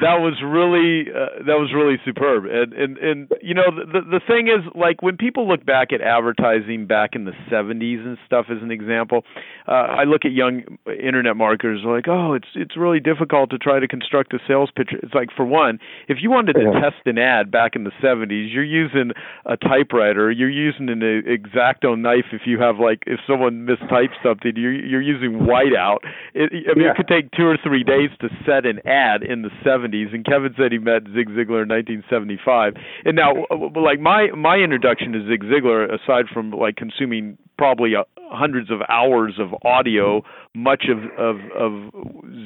that 0.00 0.20
was 0.24 0.40
really 0.40 1.12
uh, 1.12 1.44
that 1.44 1.60
was 1.60 1.70
really 1.74 2.00
superb. 2.04 2.44
And 2.46 2.72
and 2.72 2.96
and 2.98 3.28
you 3.42 3.52
know, 3.52 3.68
the 3.68 4.00
the 4.00 4.20
thing 4.26 4.48
is, 4.48 4.64
like 4.74 5.02
when 5.02 5.18
people 5.18 5.46
look 5.46 5.66
back 5.66 5.92
at 5.92 6.00
advertising 6.00 6.86
back 6.86 7.10
in 7.14 7.26
the 7.26 7.32
'70s 7.50 8.06
and 8.06 8.16
stuff, 8.24 8.46
as 8.50 8.62
an 8.62 8.70
example, 8.70 9.24
uh, 9.66 10.00
I 10.00 10.04
look 10.04 10.24
at 10.24 10.32
young 10.32 10.62
internet 10.86 11.36
marketers 11.36 11.82
like, 11.84 12.08
oh, 12.08 12.32
it's 12.32 12.48
it's 12.54 12.76
really 12.76 13.00
difficult 13.00 13.50
to 13.50 13.58
try 13.58 13.78
to 13.80 13.88
construct 13.98 14.32
a 14.32 14.38
sales 14.46 14.70
pitch. 14.74 14.90
It's 14.92 15.14
like 15.14 15.28
for 15.36 15.44
one, 15.44 15.78
if 16.08 16.18
you 16.20 16.30
wanted 16.30 16.54
to 16.54 16.62
yeah. 16.62 16.80
test 16.80 17.06
an 17.06 17.18
ad 17.18 17.50
back 17.50 17.74
in 17.74 17.84
the 17.84 17.92
70s, 18.02 18.52
you're 18.52 18.64
using 18.64 19.12
a 19.46 19.56
typewriter, 19.56 20.30
you're 20.30 20.50
using 20.50 20.88
an 20.88 21.00
exacto 21.00 21.98
knife 21.98 22.26
if 22.32 22.42
you 22.46 22.60
have 22.60 22.78
like 22.78 23.02
if 23.06 23.20
someone 23.26 23.66
mistypes 23.66 24.16
something, 24.22 24.52
you're 24.56 24.72
you're 24.72 25.02
using 25.02 25.40
whiteout. 25.40 25.98
It, 26.34 26.52
I 26.70 26.74
mean, 26.74 26.84
yeah. 26.84 26.92
it 26.92 26.96
could 26.96 27.08
take 27.08 27.30
two 27.32 27.46
or 27.46 27.58
three 27.62 27.84
days 27.84 28.10
to 28.20 28.28
set 28.46 28.66
an 28.66 28.80
ad 28.86 29.22
in 29.22 29.42
the 29.42 29.50
70s. 29.64 30.14
And 30.14 30.24
Kevin 30.24 30.54
said 30.56 30.72
he 30.72 30.78
met 30.78 31.02
Zig 31.14 31.28
Ziglar 31.30 31.62
in 31.62 31.68
1975. 31.68 32.74
And 33.04 33.16
now, 33.16 33.46
like 33.74 34.00
my 34.00 34.28
my 34.36 34.56
introduction 34.56 35.12
to 35.12 35.26
Zig 35.26 35.42
Ziglar, 35.44 35.88
aside 35.92 36.26
from 36.32 36.50
like 36.50 36.76
consuming 36.76 37.38
probably 37.56 37.94
uh, 37.96 38.04
hundreds 38.30 38.70
of 38.70 38.80
hours 38.88 39.34
of 39.38 39.54
audio, 39.64 40.22
much 40.54 40.84
of 40.88 40.98
of, 41.18 41.36
of 41.56 41.90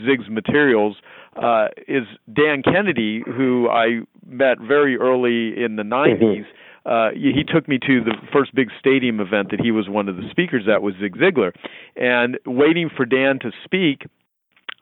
Zig's 0.07 0.29
materials 0.31 0.97
uh, 1.37 1.69
is 1.89 2.05
Dan 2.33 2.63
Kennedy, 2.63 3.23
who 3.25 3.69
I 3.69 4.01
met 4.27 4.59
very 4.59 4.97
early 4.97 5.63
in 5.63 5.77
the 5.77 5.83
90s. 5.83 6.21
Mm-hmm. 6.21 6.43
Uh, 6.85 7.11
he 7.15 7.45
took 7.47 7.69
me 7.69 7.79
to 7.79 8.03
the 8.03 8.15
first 8.33 8.53
big 8.55 8.69
stadium 8.79 9.21
event 9.21 9.51
that 9.51 9.61
he 9.61 9.71
was 9.71 9.89
one 9.89 10.09
of 10.09 10.17
the 10.17 10.29
speakers 10.31 10.65
at 10.73 10.83
was 10.83 10.95
Zig 11.01 11.17
Ziglar, 11.17 11.53
and 11.95 12.39
waiting 12.45 12.91
for 12.95 13.05
Dan 13.05 13.39
to 13.41 13.53
speak, 13.65 14.07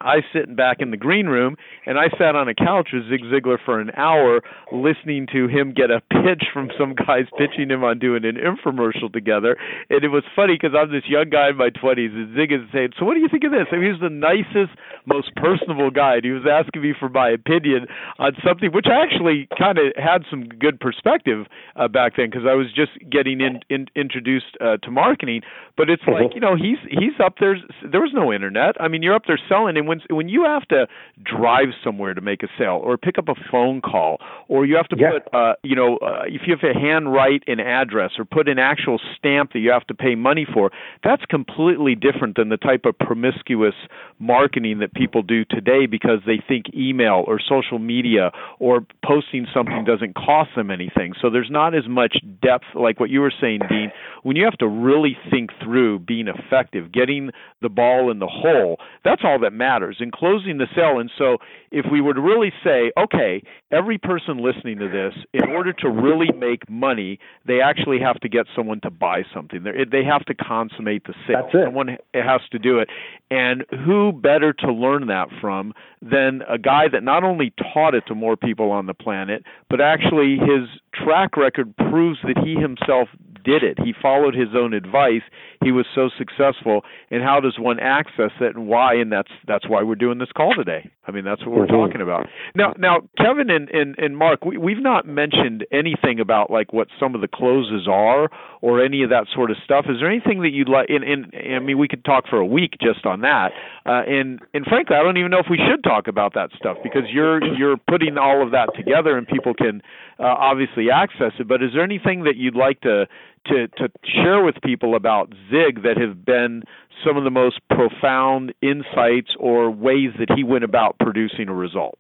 I 0.01 0.23
sit 0.33 0.55
back 0.57 0.79
in 0.81 0.91
the 0.91 0.97
green 0.97 1.27
room 1.27 1.57
and 1.85 1.99
I 1.99 2.09
sat 2.17 2.35
on 2.35 2.49
a 2.49 2.55
couch 2.55 2.89
with 2.93 3.09
Zig 3.09 3.21
Ziglar 3.25 3.59
for 3.65 3.81
an 3.81 3.91
hour 3.97 4.41
listening 4.73 5.27
to 5.33 5.47
him 5.47 5.75
get 5.77 5.91
a 5.91 6.01
pitch 6.01 6.49
from 6.53 6.71
some 6.79 6.95
guys 6.95 7.27
pitching 7.37 7.71
him 7.71 7.85
on 7.85 7.99
doing 7.99 8.25
an 8.25 8.37
infomercial 8.37 9.13
together. 9.13 9.57
And 9.91 10.03
it 10.03 10.09
was 10.09 10.25
funny 10.35 10.55
because 10.55 10.77
I'm 10.77 10.91
this 10.91 11.05
young 11.07 11.29
guy 11.29 11.51
in 11.51 11.57
my 11.57 11.69
20s 11.69 12.15
and 12.15 12.35
Zig 12.35 12.53
is 12.53 12.61
saying, 12.73 12.91
So 12.99 13.05
what 13.05 13.15
do 13.15 13.21
you 13.21 13.29
think 13.29 13.45
of 13.45 13.53
this? 13.53 13.67
Mean, 13.73 13.83
he 13.83 13.93
was 13.93 14.01
the 14.01 14.09
nicest, 14.09 14.73
most 15.05 15.35
personable 15.37 15.91
guy. 15.91 16.17
And 16.17 16.25
he 16.25 16.31
was 16.31 16.49
asking 16.49 16.83
me 16.83 16.95
for 16.99 17.09
my 17.09 17.29
opinion 17.29 17.87
on 18.19 18.33
something 18.45 18.73
which 18.73 18.87
I 18.89 19.03
actually 19.03 19.49
kind 19.59 19.79
of 19.79 19.93
had 19.97 20.25
some 20.31 20.49
good 20.49 20.81
perspective 20.81 21.47
uh, 21.77 21.89
back 21.89 22.17
then 22.17 22.31
because 22.31 22.47
I 22.49 22.55
was 22.55 22.73
just 22.73 22.93
getting 23.11 23.41
in, 23.41 23.61
in, 23.69 23.87
introduced 23.95 24.57
uh, 24.61 24.79
to 24.79 24.91
marketing. 24.91 25.43
But 25.77 25.91
it's 25.91 26.03
like, 26.07 26.35
you 26.35 26.41
know, 26.41 26.57
he's 26.57 26.79
he's 26.89 27.17
up 27.23 27.37
there. 27.41 27.57
There 27.85 28.01
was 28.01 28.13
no 28.15 28.33
internet. 28.33 28.81
I 28.81 28.89
mean, 28.89 29.03
you're 29.03 29.15
up 29.15 29.25
there 29.27 29.41
selling. 29.49 29.77
And 29.77 29.90
when 29.91 30.01
when 30.09 30.29
you 30.29 30.45
have 30.45 30.67
to 30.69 30.87
drive 31.25 31.69
somewhere 31.83 32.15
to 32.15 32.21
make 32.21 32.45
a 32.45 32.49
sale 32.57 32.81
or 32.83 32.97
pick 32.97 33.19
up 33.19 33.29
a 33.29 33.35
phone 33.51 33.81
call 33.81 34.19
or 34.47 34.65
you 34.65 34.77
have 34.77 34.87
to 34.87 34.97
yeah. 34.97 35.11
put 35.13 35.35
uh, 35.35 35.55
you 35.65 35.75
know 35.75 35.97
uh, 35.99 36.23
if 36.27 36.43
you 36.47 36.55
have 36.57 36.61
to 36.61 36.79
handwrite 36.79 37.43
an 37.49 37.59
address 37.59 38.13
or 38.17 38.25
put 38.25 38.49
an 38.49 38.59
actual 38.59 39.01
stamp 39.17 39.53
that 39.53 39.59
you 39.59 39.71
have 39.71 39.87
to 39.89 39.95
pay 39.95 40.15
money 40.15 40.47
for, 40.55 40.71
that's 41.03 41.25
completely 41.25 41.97
different 41.97 42.37
than 42.37 42.51
the 42.51 42.57
type 42.57 42.85
of 42.85 42.97
promiscuous 42.99 43.75
marketing 44.21 44.79
that 44.79 44.95
people 44.95 45.23
do 45.23 45.45
today 45.45 45.87
because 45.87 46.21
they 46.25 46.41
think 46.47 46.67
email 46.73 47.25
or 47.27 47.41
social 47.41 47.81
media 47.81 48.31
or 48.61 48.87
posting 49.05 49.47
something 49.53 49.85
doesn't 49.85 50.15
cost 50.15 50.51
them 50.55 50.71
anything. 50.71 51.15
So 51.21 51.31
there's 51.31 51.51
not 51.51 51.75
as 51.75 51.89
much 51.89 52.19
depth 52.41 52.67
like 52.77 53.01
what 53.01 53.11
you 53.11 53.21
were 53.21 53.33
saying, 53.41 53.61
Dean. 53.69 53.91
When 54.23 54.37
you 54.37 54.45
have 54.45 54.59
to 54.59 54.69
really 54.69 55.17
think 55.31 55.51
through 55.63 56.01
being 56.01 56.29
effective, 56.29 56.93
getting 56.93 57.31
the 57.61 57.69
ball 57.69 58.11
in 58.11 58.21
the 58.21 58.29
hole, 58.29 58.79
that's 59.05 59.23
all 59.25 59.41
that 59.41 59.53
matters 59.53 59.80
matters 59.81 59.97
in 60.01 60.11
closing 60.11 60.59
the 60.59 60.67
sale. 60.75 60.99
And 60.99 61.11
so, 61.17 61.39
if 61.71 61.87
we 61.91 62.01
were 62.01 62.15
to 62.15 62.21
really 62.21 62.53
say, 62.65 62.93
okay, 62.99 63.43
every 63.71 63.99
person 63.99 64.39
listening 64.39 64.79
to 64.79 64.89
this, 64.89 65.15
in 65.33 65.51
order 65.51 65.73
to 65.75 65.89
really 65.89 66.33
make 66.37 66.69
money, 66.69 67.19
they 67.47 67.61
actually 67.61 68.01
have 68.01 68.21
to 68.21 68.29
get 68.29 68.47
someone 68.55 68.81
to 68.81 68.91
buy 68.91 69.23
something. 69.35 69.65
They 69.65 70.05
have 70.05 70.25
to 70.27 70.35
consummate 70.35 71.05
the 71.07 71.15
sale. 71.27 71.43
That's 71.43 71.55
it. 71.55 71.65
Someone 71.67 71.97
has 72.15 72.41
to 72.53 72.59
do 72.59 72.79
it. 72.79 72.89
And 73.31 73.65
who 73.85 74.13
better 74.13 74.53
to 74.53 74.73
learn 74.73 75.07
that 75.07 75.29
from 75.41 75.73
than 76.03 76.43
a 76.49 76.59
guy 76.59 76.89
that 76.93 77.03
not 77.03 77.25
only 77.25 77.53
taught 77.73 77.95
it 77.95 78.05
to 78.09 78.15
more 78.15 78.37
people 78.37 78.71
on 78.71 78.87
the 78.87 78.95
planet, 78.95 79.45
but 79.69 79.81
actually 79.81 80.37
his 80.37 80.69
track 80.93 81.37
record 81.37 81.77
proves 81.77 82.19
that 82.23 82.39
he 82.45 82.55
himself 82.55 83.09
did 83.43 83.63
it. 83.63 83.79
He 83.83 83.93
followed 84.01 84.35
his 84.35 84.49
own 84.55 84.75
advice. 84.75 85.23
He 85.63 85.73
was 85.73 85.87
so 85.95 86.11
successful. 86.17 86.83
And 87.11 87.23
how 87.23 87.41
does 87.41 87.59
one 87.59 87.79
access 87.81 88.31
it 88.41 88.57
and 88.57 88.67
why? 88.67 88.95
And 88.95 89.13
that's 89.13 89.31
that's 89.47 89.69
why 89.69 89.83
we're 89.83 89.95
doing 89.95 90.19
this 90.19 90.33
call 90.37 90.55
today. 90.55 90.91
I 91.07 91.13
mean, 91.13 91.25
that's 91.25 91.45
what 91.45 91.57
we're 91.57 91.67
mm-hmm. 91.67 91.75
talking 91.75 92.01
about. 92.01 92.27
Now, 92.55 92.73
now, 92.79 93.01
Kevin 93.19 93.51
and 93.51 93.69
and, 93.71 93.99
and 93.99 94.17
Mark, 94.17 94.45
we, 94.45 94.57
we've 94.57 94.83
not 94.83 95.07
mentioned 95.07 95.67
anything 95.73 96.21
about 96.21 96.51
like 96.51 96.73
what 96.73 96.89
some 96.99 97.15
of 97.15 97.21
the 97.21 97.29
closes 97.29 97.89
are 97.91 98.29
or 98.63 98.85
any 98.85 99.03
of 99.03 99.11
that 99.11 99.27
sort 99.35 99.51
of 99.51 99.57
stuff. 99.65 99.87
Is 99.89 99.97
there 100.01 100.11
anything 100.11 100.43
that 100.43 100.51
you'd 100.51 100.69
like? 100.69 100.89
And, 100.89 101.05
and 101.05 101.57
I 101.57 101.59
mean, 101.59 101.79
we 101.79 101.89
could 101.89 102.05
talk 102.05 102.25
for 102.29 102.37
a 102.37 102.47
week 102.47 102.73
just 102.81 103.07
on 103.07 103.23
that. 103.23 103.51
Uh, 103.87 104.03
and 104.07 104.41
and 104.55 104.65
frankly, 104.67 104.97
I 104.97 105.03
don't 105.03 105.17
even 105.17 105.31
know 105.31 105.39
if 105.39 105.51
we 105.51 105.59
should 105.59 105.83
talk 105.83 106.09
about 106.09 106.35
that 106.35 106.51
stuff 106.57 106.77
because 106.83 107.05
you're 107.13 107.43
you're 107.57 107.77
putting 107.89 108.19
all 108.19 108.43
of 108.43 108.53
that 108.53 108.71
together 108.77 109.17
and 109.17 109.27
people 109.27 109.55
can 109.55 109.83
uh, 110.19 110.25
obviously 110.25 110.91
access 110.91 111.33
it. 111.39 111.49
But 111.49 111.63
is 111.63 111.71
there 111.75 111.83
anything 111.83 112.25
that 112.25 112.37
you'd 112.37 112.57
like 112.57 112.81
to 112.83 113.07
to 113.47 113.69
to 113.69 113.89
share 114.05 114.43
with 114.43 114.57
people 114.63 114.95
about 114.95 115.33
Zig 115.51 115.83
that 115.83 115.97
have 115.99 116.25
been 116.25 116.63
some 117.05 117.17
of 117.17 117.25
the 117.25 117.31
most 117.31 117.61
profound 117.71 118.53
insights 118.63 119.31
or 119.39 119.71
ways 119.71 120.11
that 120.19 120.29
he 120.37 120.45
went 120.45 120.65
about 120.65 120.97
producing 120.99 121.49
a 121.49 121.55
result? 121.55 121.99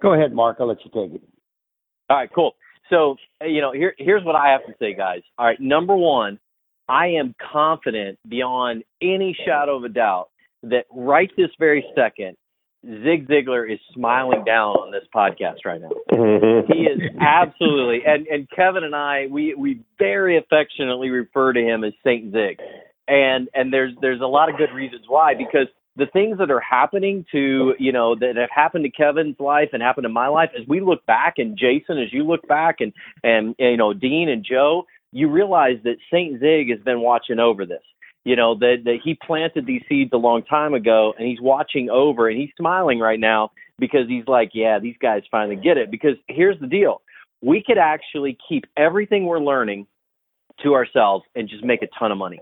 Go 0.00 0.12
ahead, 0.12 0.32
Mark. 0.32 0.58
I'll 0.60 0.68
let 0.68 0.78
you 0.84 0.90
take 0.90 1.14
it. 1.14 1.22
All 2.10 2.16
right, 2.16 2.30
cool. 2.34 2.56
So, 2.90 3.16
you 3.42 3.60
know, 3.60 3.72
here 3.72 3.94
here's 3.98 4.24
what 4.24 4.36
I 4.36 4.50
have 4.50 4.66
to 4.66 4.74
say, 4.78 4.94
guys. 4.94 5.22
All 5.38 5.46
right, 5.46 5.60
number 5.60 5.96
one, 5.96 6.38
I 6.88 7.06
am 7.08 7.34
confident 7.52 8.18
beyond 8.28 8.84
any 9.00 9.36
shadow 9.46 9.76
of 9.76 9.84
a 9.84 9.88
doubt 9.88 10.28
that 10.64 10.84
right 10.92 11.30
this 11.36 11.50
very 11.58 11.84
second, 11.94 12.36
Zig 12.84 13.28
Ziglar 13.28 13.70
is 13.70 13.78
smiling 13.94 14.44
down 14.44 14.76
on 14.76 14.90
this 14.92 15.04
podcast 15.14 15.64
right 15.64 15.80
now. 15.80 15.90
He 16.66 16.84
is 16.84 17.00
absolutely, 17.20 18.00
and 18.06 18.26
and 18.26 18.48
Kevin 18.50 18.84
and 18.84 18.94
I, 18.94 19.26
we 19.30 19.54
we 19.54 19.80
very 19.98 20.38
affectionately 20.38 21.10
refer 21.10 21.52
to 21.52 21.60
him 21.60 21.84
as 21.84 21.92
Saint 22.04 22.32
Zig, 22.32 22.58
and 23.08 23.48
and 23.54 23.72
there's 23.72 23.92
there's 24.00 24.20
a 24.20 24.26
lot 24.26 24.48
of 24.48 24.56
good 24.56 24.72
reasons 24.72 25.02
why 25.06 25.34
because 25.34 25.66
the 25.96 26.06
things 26.06 26.38
that 26.38 26.50
are 26.50 26.60
happening 26.60 27.24
to 27.32 27.74
you 27.78 27.92
know 27.92 28.14
that 28.14 28.36
have 28.36 28.50
happened 28.54 28.84
to 28.84 28.90
Kevin's 28.90 29.38
life 29.38 29.70
and 29.72 29.82
happened 29.82 30.04
to 30.04 30.10
my 30.10 30.28
life 30.28 30.50
as 30.58 30.66
we 30.66 30.80
look 30.80 31.04
back 31.06 31.34
and 31.38 31.58
Jason 31.58 31.98
as 31.98 32.12
you 32.12 32.24
look 32.24 32.46
back 32.48 32.76
and 32.80 32.92
and 33.22 33.54
you 33.58 33.76
know 33.76 33.92
Dean 33.92 34.28
and 34.28 34.44
Joe 34.44 34.84
you 35.12 35.30
realize 35.30 35.76
that 35.84 35.96
Saint 36.12 36.40
Zig 36.40 36.70
has 36.70 36.80
been 36.80 37.00
watching 37.00 37.38
over 37.38 37.64
this 37.64 37.82
you 38.24 38.36
know 38.36 38.54
that 38.56 38.82
that 38.84 38.98
he 39.04 39.14
planted 39.14 39.66
these 39.66 39.82
seeds 39.88 40.10
a 40.12 40.18
long 40.18 40.42
time 40.42 40.74
ago 40.74 41.14
and 41.18 41.28
he's 41.28 41.40
watching 41.40 41.90
over 41.90 42.28
and 42.28 42.38
he's 42.38 42.50
smiling 42.56 42.98
right 42.98 43.20
now 43.20 43.50
because 43.78 44.08
he's 44.08 44.26
like 44.26 44.50
yeah 44.54 44.78
these 44.78 44.96
guys 45.00 45.22
finally 45.30 45.56
get 45.56 45.76
it. 45.76 45.90
Because 45.90 46.16
here's 46.28 46.58
the 46.60 46.66
deal. 46.66 47.02
We 47.42 47.62
could 47.64 47.78
actually 47.78 48.38
keep 48.48 48.64
everything 48.76 49.26
we're 49.26 49.40
learning 49.40 49.86
to 50.62 50.74
ourselves 50.74 51.24
and 51.34 51.48
just 51.48 51.64
make 51.64 51.82
a 51.82 51.88
ton 51.98 52.10
of 52.12 52.18
money. 52.18 52.40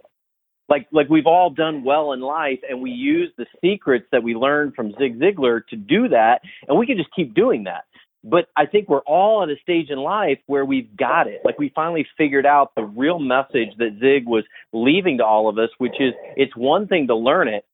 Like 0.69 0.87
like 0.93 1.09
we've 1.09 1.27
all 1.27 1.51
done 1.51 1.85
well 1.85 2.13
in 2.13 2.21
life 2.21 2.61
and 2.69 2.81
we 2.81 2.91
use 2.91 3.31
the 3.37 3.47
secrets 3.61 4.07
that 4.13 4.23
we 4.23 4.35
learned 4.35 4.75
from 4.75 4.93
Zig 4.93 5.19
Ziglar 5.19 5.67
to 5.69 5.77
do 5.77 6.09
that 6.09 6.41
and 6.69 6.79
we 6.79 6.87
can 6.87 6.97
just 6.97 7.11
keep 7.15 7.35
doing 7.35 7.65
that 7.65 7.85
but 8.25 8.49
I 8.57 8.67
think 8.67 8.89
we're 8.89 9.01
all 9.01 9.43
at 9.43 9.49
a 9.49 9.57
stage 9.63 9.91
in 9.91 9.99
life 9.99 10.39
where 10.47 10.65
we've 10.65 10.97
got 10.97 11.27
it. 11.27 11.41
Like 11.45 11.59
we 11.59 11.73
finally 11.75 12.07
figured 12.17 12.47
out 12.47 12.73
the 12.75 12.85
real 12.85 13.19
message 13.19 13.71
that 13.79 13.99
Zig 14.01 14.27
was 14.27 14.45
leaving 14.73 15.19
to 15.19 15.25
all 15.25 15.49
of 15.49 15.59
us, 15.59 15.71
which 15.79 16.01
is 16.01 16.15
it's 16.37 16.57
one 16.57 16.87
thing 16.87 17.09
to 17.09 17.17
learn 17.17 17.49
it, 17.49 17.65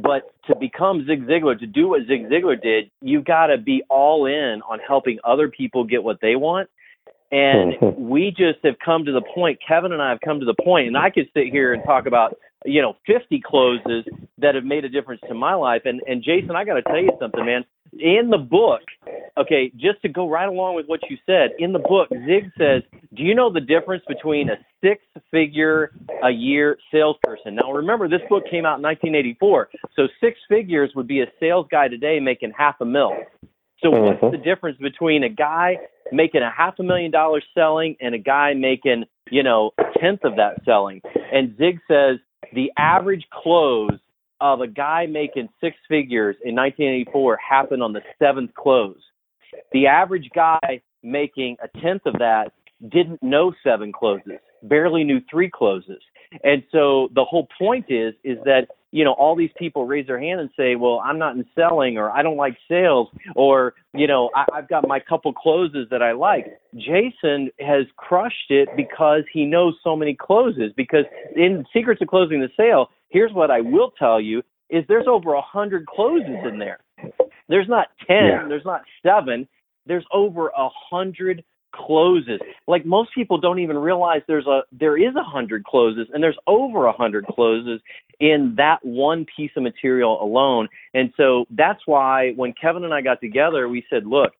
but 0.00 0.34
to 0.46 0.56
become 0.56 1.06
Zig 1.06 1.26
Ziglar, 1.26 1.58
to 1.58 1.66
do 1.66 1.88
what 1.88 2.06
Zig 2.08 2.28
Ziglar 2.28 2.60
did, 2.60 2.90
you've 3.00 3.24
got 3.24 3.46
to 3.46 3.58
be 3.58 3.82
all 3.88 4.26
in 4.26 4.60
on 4.68 4.80
helping 4.86 5.18
other 5.24 5.48
people 5.48 5.84
get 5.84 6.02
what 6.02 6.18
they 6.20 6.34
want. 6.36 6.68
And 7.30 7.74
mm-hmm. 7.74 8.08
we 8.08 8.30
just 8.30 8.58
have 8.64 8.74
come 8.84 9.04
to 9.06 9.12
the 9.12 9.22
point, 9.22 9.58
Kevin 9.66 9.92
and 9.92 10.02
I 10.02 10.10
have 10.10 10.20
come 10.20 10.40
to 10.40 10.46
the 10.46 10.54
point, 10.62 10.88
and 10.88 10.96
I 10.96 11.10
could 11.10 11.28
sit 11.32 11.46
here 11.46 11.72
and 11.72 11.82
talk 11.84 12.06
about, 12.06 12.36
you 12.64 12.82
know, 12.82 12.96
50 13.06 13.42
closes 13.44 14.04
that 14.38 14.54
have 14.54 14.64
made 14.64 14.84
a 14.84 14.88
difference 14.88 15.20
to 15.28 15.34
my 15.34 15.54
life. 15.54 15.82
And, 15.84 16.00
and 16.06 16.22
Jason, 16.22 16.52
I 16.56 16.64
got 16.64 16.74
to 16.74 16.82
tell 16.82 17.00
you 17.00 17.12
something, 17.20 17.44
man 17.44 17.64
in 17.98 18.30
the 18.30 18.38
book, 18.38 18.80
okay, 19.38 19.70
just 19.76 20.00
to 20.02 20.08
go 20.08 20.28
right 20.28 20.48
along 20.48 20.76
with 20.76 20.86
what 20.86 21.00
you 21.10 21.16
said, 21.26 21.50
in 21.58 21.72
the 21.72 21.78
book, 21.78 22.08
Zig 22.26 22.50
says, 22.56 22.82
Do 23.14 23.22
you 23.22 23.34
know 23.34 23.52
the 23.52 23.60
difference 23.60 24.02
between 24.08 24.48
a 24.48 24.56
six 24.82 25.02
figure 25.30 25.92
a 26.22 26.30
year 26.30 26.78
salesperson? 26.90 27.56
Now, 27.56 27.72
remember, 27.72 28.08
this 28.08 28.22
book 28.28 28.44
came 28.50 28.64
out 28.64 28.78
in 28.78 28.82
1984. 28.82 29.68
So 29.94 30.08
six 30.20 30.38
figures 30.48 30.90
would 30.96 31.06
be 31.06 31.20
a 31.20 31.26
sales 31.38 31.66
guy 31.70 31.88
today 31.88 32.18
making 32.20 32.52
half 32.56 32.76
a 32.80 32.84
mil. 32.84 33.12
So, 33.82 33.90
what's 33.90 34.20
mm-hmm. 34.20 34.30
the 34.30 34.42
difference 34.42 34.78
between 34.78 35.24
a 35.24 35.28
guy 35.28 35.76
making 36.12 36.42
a 36.42 36.50
half 36.50 36.74
a 36.78 36.82
million 36.82 37.10
dollars 37.10 37.44
selling 37.52 37.96
and 38.00 38.14
a 38.14 38.18
guy 38.18 38.54
making, 38.54 39.04
you 39.30 39.42
know, 39.42 39.72
a 39.78 39.98
tenth 39.98 40.20
of 40.24 40.36
that 40.36 40.64
selling? 40.64 41.02
And 41.32 41.56
Zig 41.58 41.80
says 41.88 42.18
the 42.54 42.72
average 42.76 43.26
close 43.32 43.98
of 44.40 44.60
a 44.60 44.66
guy 44.66 45.06
making 45.06 45.48
six 45.60 45.76
figures 45.88 46.36
in 46.44 46.54
1984 46.54 47.36
happened 47.36 47.82
on 47.82 47.92
the 47.92 48.02
seventh 48.18 48.52
close. 48.54 48.98
The 49.72 49.86
average 49.86 50.28
guy 50.34 50.82
making 51.02 51.56
a 51.62 51.68
tenth 51.80 52.02
of 52.06 52.14
that 52.18 52.52
didn't 52.88 53.22
know 53.22 53.52
seven 53.62 53.92
closes, 53.92 54.38
barely 54.62 55.04
knew 55.04 55.20
three 55.30 55.48
closes. 55.48 56.02
And 56.42 56.62
so 56.72 57.08
the 57.14 57.24
whole 57.24 57.46
point 57.58 57.86
is 57.88 58.14
is 58.24 58.38
that 58.44 58.68
you 58.92 59.04
know 59.04 59.12
all 59.12 59.34
these 59.34 59.50
people 59.58 59.86
raise 59.86 60.06
their 60.06 60.20
hand 60.20 60.38
and 60.40 60.50
say, 60.56 60.76
"Well, 60.76 61.00
I'm 61.04 61.18
not 61.18 61.34
in 61.34 61.44
selling," 61.54 61.98
or 61.98 62.10
"I 62.10 62.22
don't 62.22 62.36
like 62.36 62.56
sales," 62.68 63.08
or 63.34 63.74
you 63.94 64.06
know, 64.06 64.30
I, 64.36 64.44
"I've 64.54 64.68
got 64.68 64.86
my 64.86 65.00
couple 65.00 65.32
closes 65.32 65.88
that 65.90 66.02
I 66.02 66.12
like." 66.12 66.46
Jason 66.76 67.50
has 67.58 67.86
crushed 67.96 68.50
it 68.50 68.68
because 68.76 69.24
he 69.32 69.44
knows 69.44 69.74
so 69.82 69.96
many 69.96 70.14
closes. 70.14 70.72
Because 70.76 71.06
in 71.34 71.64
Secrets 71.72 72.00
of 72.02 72.08
Closing 72.08 72.40
the 72.40 72.50
Sale, 72.56 72.90
here's 73.08 73.32
what 73.32 73.50
I 73.50 73.62
will 73.62 73.92
tell 73.98 74.20
you: 74.20 74.42
is 74.70 74.84
there's 74.88 75.08
over 75.08 75.32
a 75.32 75.42
hundred 75.42 75.86
closes 75.86 76.36
in 76.44 76.58
there. 76.58 76.78
There's 77.48 77.68
not 77.68 77.88
ten. 78.06 78.26
Yeah. 78.26 78.46
There's 78.48 78.64
not 78.64 78.82
seven. 79.02 79.48
There's 79.86 80.04
over 80.12 80.48
a 80.48 80.68
hundred 80.90 81.42
closes. 81.74 82.40
Like 82.66 82.84
most 82.84 83.10
people 83.14 83.38
don't 83.38 83.58
even 83.58 83.78
realize 83.78 84.22
there's 84.28 84.46
a 84.46 84.62
there 84.72 84.96
is 84.96 85.14
a 85.16 85.22
hundred 85.24 85.64
closes 85.64 86.06
and 86.12 86.22
there's 86.22 86.36
over 86.46 86.86
a 86.86 86.92
hundred 86.92 87.26
closes 87.26 87.80
in 88.22 88.54
that 88.56 88.78
one 88.84 89.26
piece 89.36 89.50
of 89.56 89.64
material 89.64 90.22
alone. 90.22 90.68
And 90.94 91.12
so 91.16 91.44
that's 91.50 91.80
why 91.86 92.30
when 92.36 92.54
Kevin 92.58 92.84
and 92.84 92.94
I 92.94 93.00
got 93.00 93.20
together, 93.20 93.68
we 93.68 93.84
said, 93.90 94.06
look, 94.06 94.30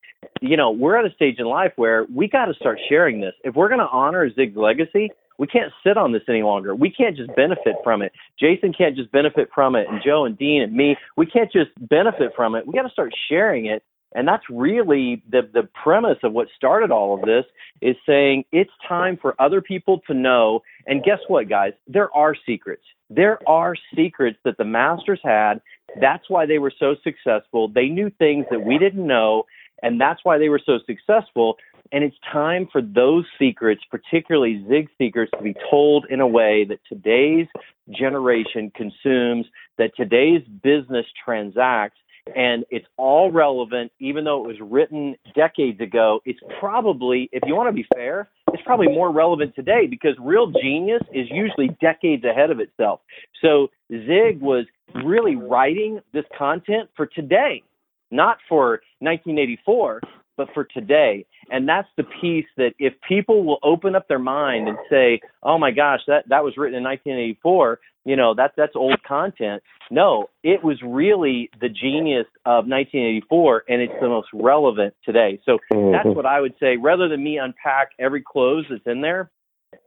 you 0.40 0.56
know, 0.56 0.70
we're 0.70 0.96
at 0.96 1.04
a 1.04 1.12
stage 1.12 1.40
in 1.40 1.46
life 1.46 1.72
where 1.74 2.06
we 2.14 2.28
got 2.28 2.44
to 2.44 2.54
start 2.54 2.78
sharing 2.88 3.20
this. 3.20 3.32
If 3.42 3.56
we're 3.56 3.68
going 3.68 3.80
to 3.80 3.88
honor 3.88 4.32
Zig's 4.32 4.56
legacy, 4.56 5.10
we 5.36 5.48
can't 5.48 5.72
sit 5.84 5.96
on 5.96 6.12
this 6.12 6.22
any 6.28 6.44
longer. 6.44 6.76
We 6.76 6.92
can't 6.92 7.16
just 7.16 7.34
benefit 7.34 7.74
from 7.82 8.02
it. 8.02 8.12
Jason 8.38 8.72
can't 8.72 8.94
just 8.94 9.10
benefit 9.10 9.48
from 9.52 9.74
it, 9.74 9.88
and 9.88 10.00
Joe 10.04 10.26
and 10.26 10.38
Dean 10.38 10.62
and 10.62 10.72
me, 10.72 10.96
we 11.16 11.26
can't 11.26 11.50
just 11.50 11.70
benefit 11.88 12.32
from 12.36 12.54
it. 12.54 12.64
We 12.64 12.74
got 12.74 12.82
to 12.82 12.90
start 12.90 13.12
sharing 13.28 13.66
it 13.66 13.82
and 14.14 14.28
that's 14.28 14.44
really 14.50 15.22
the, 15.30 15.42
the 15.52 15.68
premise 15.82 16.18
of 16.22 16.32
what 16.32 16.48
started 16.56 16.90
all 16.90 17.14
of 17.14 17.22
this 17.22 17.44
is 17.80 17.96
saying 18.06 18.44
it's 18.52 18.70
time 18.86 19.18
for 19.20 19.34
other 19.40 19.60
people 19.60 20.00
to 20.06 20.14
know. 20.14 20.60
And 20.86 21.02
guess 21.02 21.18
what, 21.28 21.48
guys? 21.48 21.72
There 21.86 22.14
are 22.14 22.34
secrets. 22.46 22.82
There 23.14 23.38
are 23.48 23.74
secrets 23.94 24.38
that 24.44 24.56
the 24.56 24.64
masters 24.64 25.20
had. 25.22 25.60
That's 26.00 26.28
why 26.28 26.46
they 26.46 26.58
were 26.58 26.72
so 26.78 26.96
successful. 27.04 27.68
They 27.68 27.88
knew 27.88 28.10
things 28.18 28.46
that 28.50 28.64
we 28.64 28.78
didn't 28.78 29.06
know, 29.06 29.44
and 29.82 30.00
that's 30.00 30.20
why 30.22 30.38
they 30.38 30.48
were 30.48 30.60
so 30.64 30.78
successful. 30.86 31.56
And 31.90 32.02
it's 32.04 32.16
time 32.32 32.68
for 32.72 32.80
those 32.80 33.26
secrets, 33.38 33.82
particularly 33.90 34.64
Zig 34.66 34.88
secrets, 34.96 35.30
to 35.36 35.42
be 35.42 35.54
told 35.70 36.06
in 36.08 36.20
a 36.20 36.26
way 36.26 36.64
that 36.68 36.78
today's 36.88 37.48
generation 37.90 38.72
consumes, 38.74 39.44
that 39.76 39.90
today's 39.94 40.42
business 40.62 41.04
transacts, 41.22 41.98
and 42.34 42.64
it's 42.70 42.86
all 42.96 43.30
relevant, 43.30 43.92
even 43.98 44.24
though 44.24 44.44
it 44.44 44.46
was 44.46 44.56
written 44.60 45.16
decades 45.34 45.80
ago. 45.80 46.20
It's 46.24 46.40
probably, 46.60 47.28
if 47.32 47.42
you 47.46 47.54
want 47.54 47.68
to 47.68 47.72
be 47.72 47.86
fair, 47.94 48.30
it's 48.52 48.62
probably 48.64 48.88
more 48.88 49.10
relevant 49.10 49.54
today 49.54 49.86
because 49.86 50.14
real 50.20 50.50
genius 50.50 51.02
is 51.12 51.26
usually 51.30 51.68
decades 51.80 52.24
ahead 52.24 52.50
of 52.50 52.60
itself. 52.60 53.00
So 53.40 53.68
Zig 53.90 54.40
was 54.40 54.66
really 55.04 55.36
writing 55.36 56.00
this 56.12 56.24
content 56.36 56.88
for 56.96 57.06
today, 57.06 57.62
not 58.10 58.38
for 58.48 58.82
1984. 59.00 60.00
But 60.36 60.48
for 60.54 60.64
today. 60.64 61.26
And 61.50 61.68
that's 61.68 61.88
the 61.96 62.04
piece 62.20 62.46
that 62.56 62.72
if 62.78 62.94
people 63.06 63.44
will 63.44 63.58
open 63.62 63.94
up 63.94 64.08
their 64.08 64.18
mind 64.18 64.68
and 64.68 64.78
say, 64.90 65.20
"Oh 65.42 65.58
my 65.58 65.70
gosh, 65.70 66.00
that 66.06 66.28
that 66.28 66.44
was 66.44 66.56
written 66.56 66.76
in 66.76 66.84
1984," 66.84 67.80
you 68.04 68.16
know, 68.16 68.34
that 68.34 68.52
that's 68.56 68.74
old 68.74 69.02
content. 69.06 69.62
No, 69.90 70.28
it 70.42 70.64
was 70.64 70.80
really 70.82 71.50
the 71.60 71.68
genius 71.68 72.26
of 72.46 72.66
1984 72.66 73.64
and 73.68 73.80
it's 73.82 73.92
the 74.00 74.08
most 74.08 74.28
relevant 74.32 74.94
today. 75.04 75.40
So 75.44 75.58
mm-hmm. 75.72 75.92
that's 75.92 76.16
what 76.16 76.26
I 76.26 76.40
would 76.40 76.54
say 76.58 76.76
rather 76.76 77.08
than 77.08 77.22
me 77.22 77.38
unpack 77.38 77.90
every 77.98 78.22
close 78.22 78.64
that's 78.68 78.86
in 78.86 79.02
there, 79.02 79.30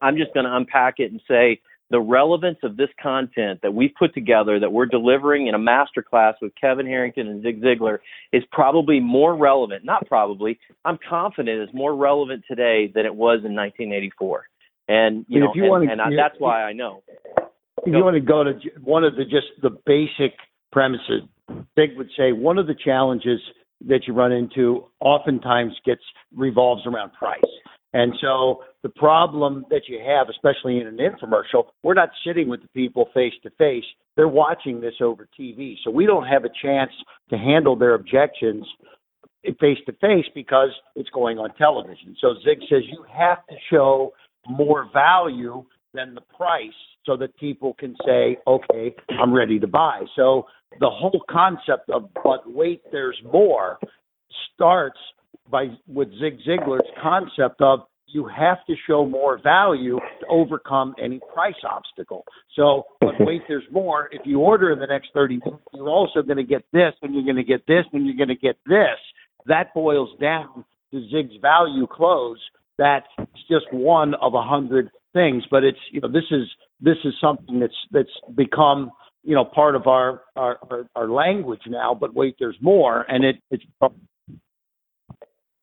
I'm 0.02 0.18
just 0.18 0.34
going 0.34 0.46
to 0.46 0.56
unpack 0.56 0.96
it 1.00 1.12
and 1.12 1.22
say 1.28 1.60
the 1.91 1.99
relevance 1.99 2.57
of 2.63 2.77
this 2.77 2.89
content 3.01 3.59
that 3.61 3.73
we've 3.73 3.93
put 3.97 4.13
together 4.13 4.59
that 4.59 4.71
we're 4.71 4.88
delivering 4.88 5.47
in 5.47 5.53
a 5.53 5.59
master 5.59 6.01
class 6.01 6.33
with 6.41 6.51
Kevin 6.59 6.86
Harrington 6.86 7.27
and 7.27 7.43
Zig 7.43 7.61
Ziglar 7.61 7.99
is 8.33 8.43
probably 8.51 8.99
more 8.99 9.36
relevant. 9.36 9.86
Not 9.86 10.07
probably, 10.07 10.59
I'm 10.83 10.97
confident 11.07 11.61
is 11.61 11.73
more 11.73 11.95
relevant 11.95 12.43
today 12.47 12.91
than 12.93 13.05
it 13.05 13.13
was 13.13 13.41
in 13.45 13.55
1984. 13.55 14.45
And 14.88 15.25
you 15.27 15.39
know, 15.39 15.51
you 15.55 15.63
and, 15.63 15.71
want 15.71 15.86
to, 15.86 15.91
and 15.91 16.01
I, 16.01 16.09
that's 16.15 16.39
why 16.39 16.63
I 16.63 16.73
know. 16.73 17.03
If 17.86 17.93
you 17.93 18.03
want 18.03 18.15
to 18.15 18.21
go 18.21 18.43
to 18.43 18.53
one 18.83 19.03
of 19.03 19.15
the 19.15 19.23
just 19.23 19.47
the 19.61 19.69
basic 19.86 20.38
premises, 20.71 21.21
Zig 21.79 21.97
would 21.97 22.09
say 22.17 22.31
one 22.31 22.57
of 22.57 22.67
the 22.67 22.75
challenges 22.75 23.39
that 23.88 24.01
you 24.07 24.13
run 24.13 24.31
into 24.31 24.86
oftentimes 24.99 25.73
gets 25.86 26.01
revolves 26.36 26.83
around 26.86 27.13
price. 27.13 27.41
And 27.93 28.13
so 28.21 28.63
the 28.86 28.89
problem 28.89 29.65
that 29.71 29.81
you 29.88 29.99
have, 30.05 30.27
especially 30.29 30.79
in 30.79 30.86
an 30.86 30.97
infomercial, 30.97 31.69
we're 31.81 31.95
not 31.95 32.09
sitting 32.23 32.47
with 32.47 32.61
the 32.61 32.67
people 32.67 33.09
face 33.15 33.33
to 33.41 33.49
face. 33.57 33.83
They're 34.15 34.27
watching 34.27 34.79
this 34.79 34.93
over 35.01 35.27
TV. 35.39 35.73
So 35.83 35.89
we 35.89 36.05
don't 36.05 36.27
have 36.27 36.45
a 36.45 36.51
chance 36.61 36.91
to 37.31 37.36
handle 37.36 37.75
their 37.75 37.95
objections 37.95 38.63
face 39.59 39.79
to 39.88 39.93
face 39.93 40.25
because 40.36 40.69
it's 40.95 41.09
going 41.09 41.39
on 41.39 41.55
television. 41.55 42.15
So 42.21 42.36
Zig 42.43 42.59
says 42.69 42.83
you 42.88 43.03
have 43.11 43.39
to 43.47 43.55
show 43.71 44.13
more 44.47 44.88
value 44.93 45.65
than 45.95 46.13
the 46.13 46.21
price 46.21 46.69
so 47.07 47.17
that 47.17 47.36
people 47.38 47.73
can 47.79 47.95
say, 48.05 48.38
okay, 48.45 48.95
I'm 49.19 49.33
ready 49.33 49.59
to 49.61 49.67
buy. 49.67 50.03
So 50.15 50.45
the 50.79 50.91
whole 50.91 51.23
concept 51.27 51.89
of 51.89 52.11
but 52.23 52.43
wait, 52.45 52.83
there's 52.91 53.19
more 53.33 53.79
starts 54.53 54.99
by 55.49 55.69
with 55.88 56.09
Zig 56.19 56.38
Ziglar's 56.47 56.88
concept 57.01 57.61
of 57.61 57.79
you 58.16 58.26
have 58.26 58.66
to 58.66 58.74
show 58.88 59.05
more 59.05 59.38
value 59.43 59.99
to 60.22 60.28
overcome 60.30 60.95
any 61.03 61.20
price 61.34 61.61
obstacle. 61.70 62.24
So, 62.55 62.84
but 63.01 63.16
wait, 63.20 63.41
there's 63.49 63.66
more. 63.72 64.07
If 64.09 64.22
you 64.24 64.39
order 64.39 64.72
in 64.72 64.80
the 64.80 64.88
next 64.88 65.09
30 65.13 65.39
minutes, 65.43 65.63
you're 65.74 65.89
also 65.89 66.22
going 66.22 66.38
to 66.38 66.43
get 66.43 66.63
this, 66.72 66.93
and 67.01 67.13
you're 67.13 67.26
going 67.26 67.36
to 67.36 67.43
get 67.43 67.68
this, 67.68 67.84
and 67.91 68.05
you're 68.05 68.16
going 68.16 68.30
to 68.30 68.36
get 68.36 68.55
this. 68.66 68.97
That 69.47 69.74
boils 69.74 70.09
down 70.22 70.63
to 70.91 71.01
Zig's 71.09 71.36
value 71.41 71.88
close. 71.91 72.39
That's 72.78 73.05
just 73.49 73.66
one 73.72 74.13
of 74.22 74.34
a 74.34 74.41
hundred 74.41 74.91
things, 75.11 75.43
but 75.51 75.66
it's 75.66 75.80
you 75.91 75.99
know 75.99 76.07
this 76.07 76.24
is 76.32 76.47
this 76.80 76.97
is 77.03 77.13
something 77.20 77.59
that's 77.59 77.74
that's 77.91 78.09
become 78.34 78.91
you 79.24 79.36
know 79.36 79.43
part 79.43 79.76
of 79.76 79.88
our 79.88 80.22
our, 80.38 80.57
our, 80.70 80.89
our 80.95 81.09
language 81.09 81.61
now. 81.68 81.93
But 81.93 82.13
wait, 82.13 82.36
there's 82.39 82.57
more, 82.61 83.05
and 83.09 83.26
it 83.26 83.36
it's 83.51 83.63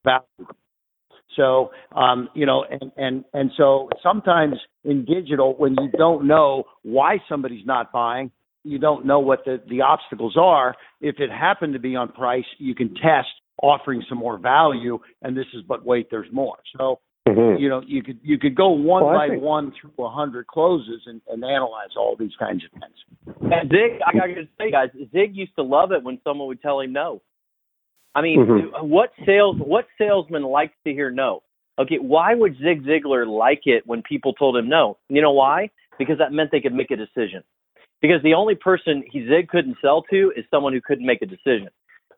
value. 0.04 0.46
So, 1.36 1.70
um, 1.94 2.28
you 2.34 2.46
know, 2.46 2.64
and, 2.68 2.92
and, 2.96 3.24
and 3.32 3.50
so 3.56 3.88
sometimes 4.02 4.54
in 4.84 5.04
digital, 5.04 5.54
when 5.56 5.76
you 5.80 5.90
don't 5.96 6.26
know 6.26 6.64
why 6.82 7.18
somebody's 7.28 7.66
not 7.66 7.92
buying, 7.92 8.30
you 8.64 8.78
don't 8.78 9.06
know 9.06 9.18
what 9.18 9.44
the, 9.44 9.60
the 9.68 9.80
obstacles 9.80 10.36
are. 10.38 10.74
If 11.00 11.16
it 11.18 11.30
happened 11.30 11.72
to 11.72 11.78
be 11.80 11.96
on 11.96 12.12
price, 12.12 12.44
you 12.58 12.74
can 12.74 12.94
test 12.94 13.28
offering 13.62 14.04
some 14.08 14.18
more 14.18 14.38
value. 14.38 14.98
And 15.22 15.36
this 15.36 15.46
is, 15.54 15.62
but 15.66 15.84
wait, 15.84 16.08
there's 16.10 16.28
more. 16.32 16.56
So, 16.76 17.00
mm-hmm. 17.28 17.60
you 17.60 17.68
know, 17.68 17.82
you 17.86 18.02
could, 18.02 18.20
you 18.22 18.38
could 18.38 18.54
go 18.54 18.68
one 18.70 19.04
well, 19.04 19.14
by 19.14 19.28
think... 19.28 19.42
one 19.42 19.72
through 19.80 20.04
a 20.04 20.10
hundred 20.10 20.46
closes 20.46 21.02
and, 21.06 21.20
and 21.28 21.42
analyze 21.44 21.90
all 21.96 22.14
these 22.16 22.36
kinds 22.38 22.62
of 22.64 22.80
things. 22.80 23.36
And 23.40 23.70
Zig, 23.70 24.00
I 24.06 24.12
got 24.16 24.26
to 24.26 24.48
say, 24.58 24.70
guys, 24.70 24.88
Zig 25.12 25.34
used 25.34 25.54
to 25.56 25.62
love 25.62 25.92
it 25.92 26.02
when 26.02 26.20
someone 26.22 26.46
would 26.48 26.62
tell 26.62 26.80
him 26.80 26.92
no. 26.92 27.22
I 28.14 28.22
mean, 28.22 28.40
mm-hmm. 28.40 28.88
what 28.88 29.10
sales 29.24 29.56
what 29.58 29.86
salesman 29.98 30.42
likes 30.42 30.74
to 30.86 30.92
hear 30.92 31.10
no? 31.10 31.42
Okay, 31.78 31.96
why 31.96 32.34
would 32.34 32.56
Zig 32.58 32.84
Ziglar 32.84 33.26
like 33.26 33.62
it 33.64 33.86
when 33.86 34.02
people 34.02 34.34
told 34.34 34.56
him 34.56 34.68
no? 34.68 34.98
You 35.08 35.22
know 35.22 35.32
why? 35.32 35.70
Because 35.98 36.18
that 36.18 36.32
meant 36.32 36.50
they 36.52 36.60
could 36.60 36.74
make 36.74 36.90
a 36.90 36.96
decision. 36.96 37.42
Because 38.02 38.22
the 38.22 38.34
only 38.34 38.54
person 38.54 39.02
he 39.10 39.26
Zig 39.26 39.48
couldn't 39.48 39.76
sell 39.80 40.02
to 40.10 40.32
is 40.36 40.44
someone 40.50 40.72
who 40.72 40.80
couldn't 40.80 41.06
make 41.06 41.22
a 41.22 41.26
decision. 41.26 41.68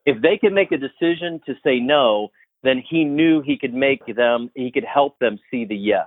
If 0.07 0.20
they 0.20 0.36
could 0.38 0.53
make 0.53 0.72
a 0.72 0.76
decision 0.76 1.40
to 1.47 1.55
say 1.62 1.78
no, 1.78 2.28
then 2.62 2.82
he 2.88 3.05
knew 3.05 3.42
he 3.42 3.57
could 3.57 3.74
make 3.74 4.05
them 4.16 4.51
he 4.55 4.72
could 4.72 4.84
help 4.84 5.18
them 5.20 5.38
see 5.51 5.64
the 5.64 5.76
yes. 5.76 6.07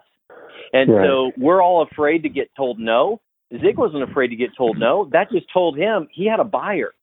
And 0.74 0.92
right. 0.92 1.08
so 1.08 1.32
we're 1.38 1.64
all 1.64 1.88
afraid 1.90 2.24
to 2.24 2.30
get 2.30 2.50
told 2.58 2.80
no. 2.80 3.22
Zig 3.62 3.78
wasn't 3.78 4.04
afraid 4.04 4.28
to 4.30 4.36
get 4.36 4.50
told 4.58 4.78
no. 4.78 5.08
That 5.14 5.32
just 5.32 5.46
told 5.54 5.78
him 5.78 6.08
he 6.12 6.26
had 6.26 6.42
a 6.42 6.44
buyer. 6.44 6.94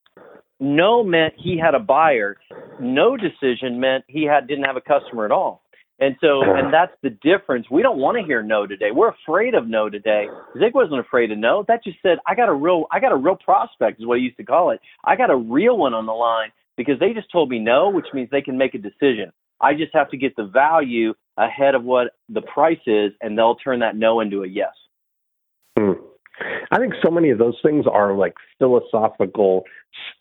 No 0.61 1.03
meant 1.03 1.35
he 1.37 1.59
had 1.59 1.75
a 1.75 1.81
buyer. 1.81 2.37
No 2.81 3.17
decision 3.17 3.81
meant 3.81 4.05
he 4.09 4.25
had 4.25 4.47
didn't 4.47 4.65
have 4.65 4.77
a 4.77 4.81
customer 4.81 5.25
at 5.25 5.33
all. 5.33 5.63
And 6.01 6.17
so, 6.21 6.43
and 6.43 6.75
that's 6.75 6.93
the 7.03 7.11
difference. 7.11 7.67
We 7.71 7.83
don't 7.83 7.99
want 7.99 8.19
to 8.19 8.25
hear 8.25 8.43
no 8.43 8.67
today. 8.67 8.91
We're 8.93 9.11
afraid 9.11 9.55
of 9.55 9.69
no 9.69 9.89
today. 9.89 10.27
Zig 10.59 10.75
wasn't 10.75 10.99
afraid 10.99 11.31
of 11.31 11.39
no. 11.39 11.65
That 11.69 11.85
just 11.85 11.99
said, 12.03 12.19
I 12.27 12.35
got 12.35 12.49
a 12.49 12.53
real, 12.53 12.87
I 12.91 12.99
got 12.99 13.13
a 13.13 13.17
real 13.17 13.37
prospect 13.37 14.01
is 14.01 14.07
what 14.07 14.19
he 14.19 14.25
used 14.25 14.37
to 14.39 14.45
call 14.45 14.71
it. 14.71 14.81
I 15.05 15.15
got 15.15 15.31
a 15.31 15.37
real 15.37 15.79
one 15.79 15.95
on 15.95 16.07
the 16.07 16.13
line 16.13 16.51
because 16.77 16.99
they 16.99 17.13
just 17.13 17.31
told 17.31 17.49
me 17.49 17.61
no, 17.61 17.91
which 17.91 18.07
means 18.13 18.29
they 18.31 18.43
can 18.43 18.59
make 18.59 18.75
a 18.75 18.79
decision. 18.79 19.33
I 19.61 19.75
just 19.75 19.95
have 19.95 20.11
to 20.11 20.17
get 20.17 20.35
the 20.35 20.47
value 20.47 21.15
ahead 21.37 21.77
of 21.77 21.85
what 21.85 22.09
the 22.29 22.43
price 22.43 22.81
is, 22.87 23.13
and 23.21 23.39
they'll 23.39 23.55
turn 23.55 23.79
that 23.81 23.97
no 23.97 24.21
into 24.21 24.43
a 24.43 24.49
yes. 24.49 24.73
Hmm. 25.79 25.93
I 26.73 26.79
think 26.79 26.95
so 27.05 27.11
many 27.11 27.31
of 27.31 27.39
those 27.39 27.57
things 27.63 27.87
are 27.91 28.15
like 28.15 28.35
philosophical 28.59 29.63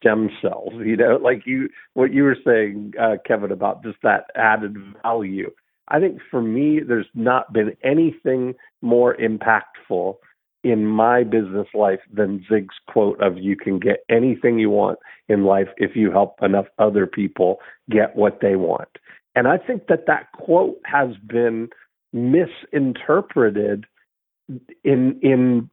stem 0.04 0.30
cells. 0.41 0.74
You 0.76 0.97
know, 0.97 1.18
like 1.22 1.43
you 1.45 1.70
what 1.93 2.14
you 2.14 2.24
were 2.24 2.38
saying, 2.45 2.93
uh, 2.99 3.16
Kevin, 3.26 3.51
about 3.51 3.84
just 3.84 3.97
that 4.04 4.26
added 4.36 4.76
value. 5.01 5.49
I 5.88 5.99
think 5.99 6.20
for 6.30 6.41
me, 6.41 6.80
there's 6.86 7.08
not 7.14 7.54
been 7.54 7.76
anything 7.84 8.56
more 8.82 9.16
impactful 9.16 10.16
in 10.64 10.86
my 10.86 11.24
business 11.24 11.68
life 11.74 11.99
than 12.12 12.45
Zig's 12.49 12.76
quote 12.88 13.22
of 13.22 13.38
"You 13.38 13.56
can 13.56 13.80
get 13.80 14.04
anything 14.10 14.60
you 14.60 14.70
want 14.70 14.99
in 15.28 15.45
life 15.45 15.68
if 15.78 15.95
you 15.95 16.12
help 16.12 16.36
enough 16.41 16.68
other 16.80 17.08
people 17.08 17.60
get 17.89 18.16
what 18.16 18.39
they 18.41 18.56
want." 18.56 18.89
And 19.36 19.47
I 19.47 19.58
think 19.58 19.88
that 19.88 20.06
that 20.08 20.32
quote 20.34 20.80
has 20.86 21.16
been 21.26 21.70
misinterpreted 22.12 23.86
in 24.84 25.20
in 25.22 25.70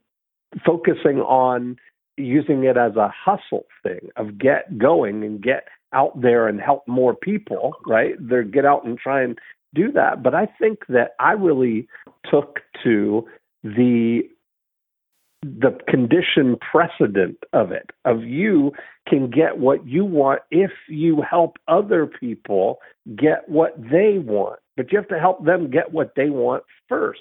focusing 0.64 1.20
on 1.20 1.76
using 2.20 2.64
it 2.64 2.76
as 2.76 2.96
a 2.96 3.12
hustle 3.14 3.66
thing 3.82 4.10
of 4.16 4.38
get 4.38 4.78
going 4.78 5.24
and 5.24 5.42
get 5.42 5.66
out 5.92 6.20
there 6.20 6.48
and 6.48 6.60
help 6.60 6.86
more 6.86 7.14
people, 7.14 7.74
right? 7.86 8.14
They 8.20 8.44
get 8.44 8.64
out 8.64 8.84
and 8.84 8.98
try 8.98 9.22
and 9.22 9.38
do 9.74 9.90
that. 9.92 10.22
But 10.22 10.34
I 10.34 10.46
think 10.58 10.80
that 10.88 11.14
I 11.18 11.32
really 11.32 11.88
took 12.30 12.60
to 12.84 13.26
the 13.62 14.22
the 15.42 15.78
condition 15.88 16.58
precedent 16.70 17.38
of 17.54 17.72
it 17.72 17.90
of 18.04 18.22
you 18.22 18.72
can 19.08 19.30
get 19.30 19.56
what 19.56 19.86
you 19.86 20.04
want 20.04 20.42
if 20.50 20.70
you 20.86 21.22
help 21.22 21.56
other 21.66 22.06
people 22.06 22.78
get 23.16 23.48
what 23.48 23.74
they 23.90 24.18
want 24.18 24.60
but 24.76 24.92
you 24.92 24.98
have 24.98 25.08
to 25.08 25.18
help 25.18 25.42
them 25.46 25.70
get 25.70 25.94
what 25.94 26.12
they 26.14 26.28
want 26.28 26.62
first 26.90 27.20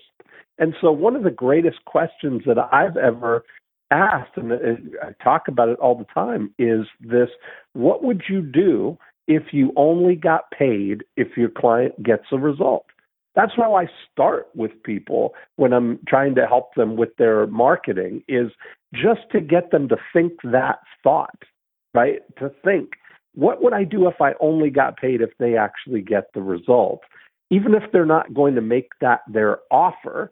and 0.60 0.76
so, 0.82 0.92
one 0.92 1.16
of 1.16 1.24
the 1.24 1.32
greatest 1.32 1.84
questions 1.86 2.44
that 2.46 2.58
I've 2.72 2.98
ever 2.98 3.46
asked, 3.92 4.36
and 4.36 4.52
uh, 4.52 4.56
I 5.02 5.24
talk 5.24 5.48
about 5.48 5.70
it 5.70 5.80
all 5.80 5.96
the 5.96 6.06
time, 6.14 6.54
is 6.58 6.86
this 7.00 7.30
what 7.74 8.04
would 8.04 8.24
you 8.30 8.42
do 8.42 8.98
if 9.28 9.52
you 9.52 9.72
only 9.76 10.16
got 10.16 10.52
paid 10.52 11.04
if 11.18 11.38
your 11.38 11.50
client 11.50 12.02
gets 12.04 12.26
a 12.32 12.38
result? 12.38 12.86
That's 13.36 13.52
how 13.56 13.76
I 13.76 13.88
start 14.12 14.48
with 14.56 14.72
people 14.84 15.34
when 15.56 15.72
I'm 15.72 16.00
trying 16.08 16.36
to 16.36 16.48
help 16.48 16.74
them 16.76 16.96
with 16.98 17.16
their 17.18 17.48
marketing 17.48 18.24
is 18.28 18.52
just 18.94 19.22
to 19.32 19.40
get 19.40 19.72
them 19.72 19.88
to 19.90 19.98
think 20.12 20.34
that 20.44 20.80
thought, 21.04 21.44
right? 21.94 22.22
To 22.40 22.52
think, 22.64 22.94
what 23.36 23.64
would 23.64 23.74
I 23.74 23.84
do 23.84 24.08
if 24.08 24.20
I 24.20 24.34
only 24.42 24.70
got 24.70 24.98
paid 24.98 25.22
if 25.22 25.30
they 25.40 25.56
actually 25.56 26.02
get 26.02 26.34
the 26.34 26.42
result? 26.42 27.02
Even 27.52 27.76
if 27.76 27.84
they're 27.92 28.06
not 28.06 28.34
going 28.34 28.56
to 28.56 28.62
make 28.62 28.90
that 29.00 29.22
their 29.32 29.60
offer, 29.72 30.32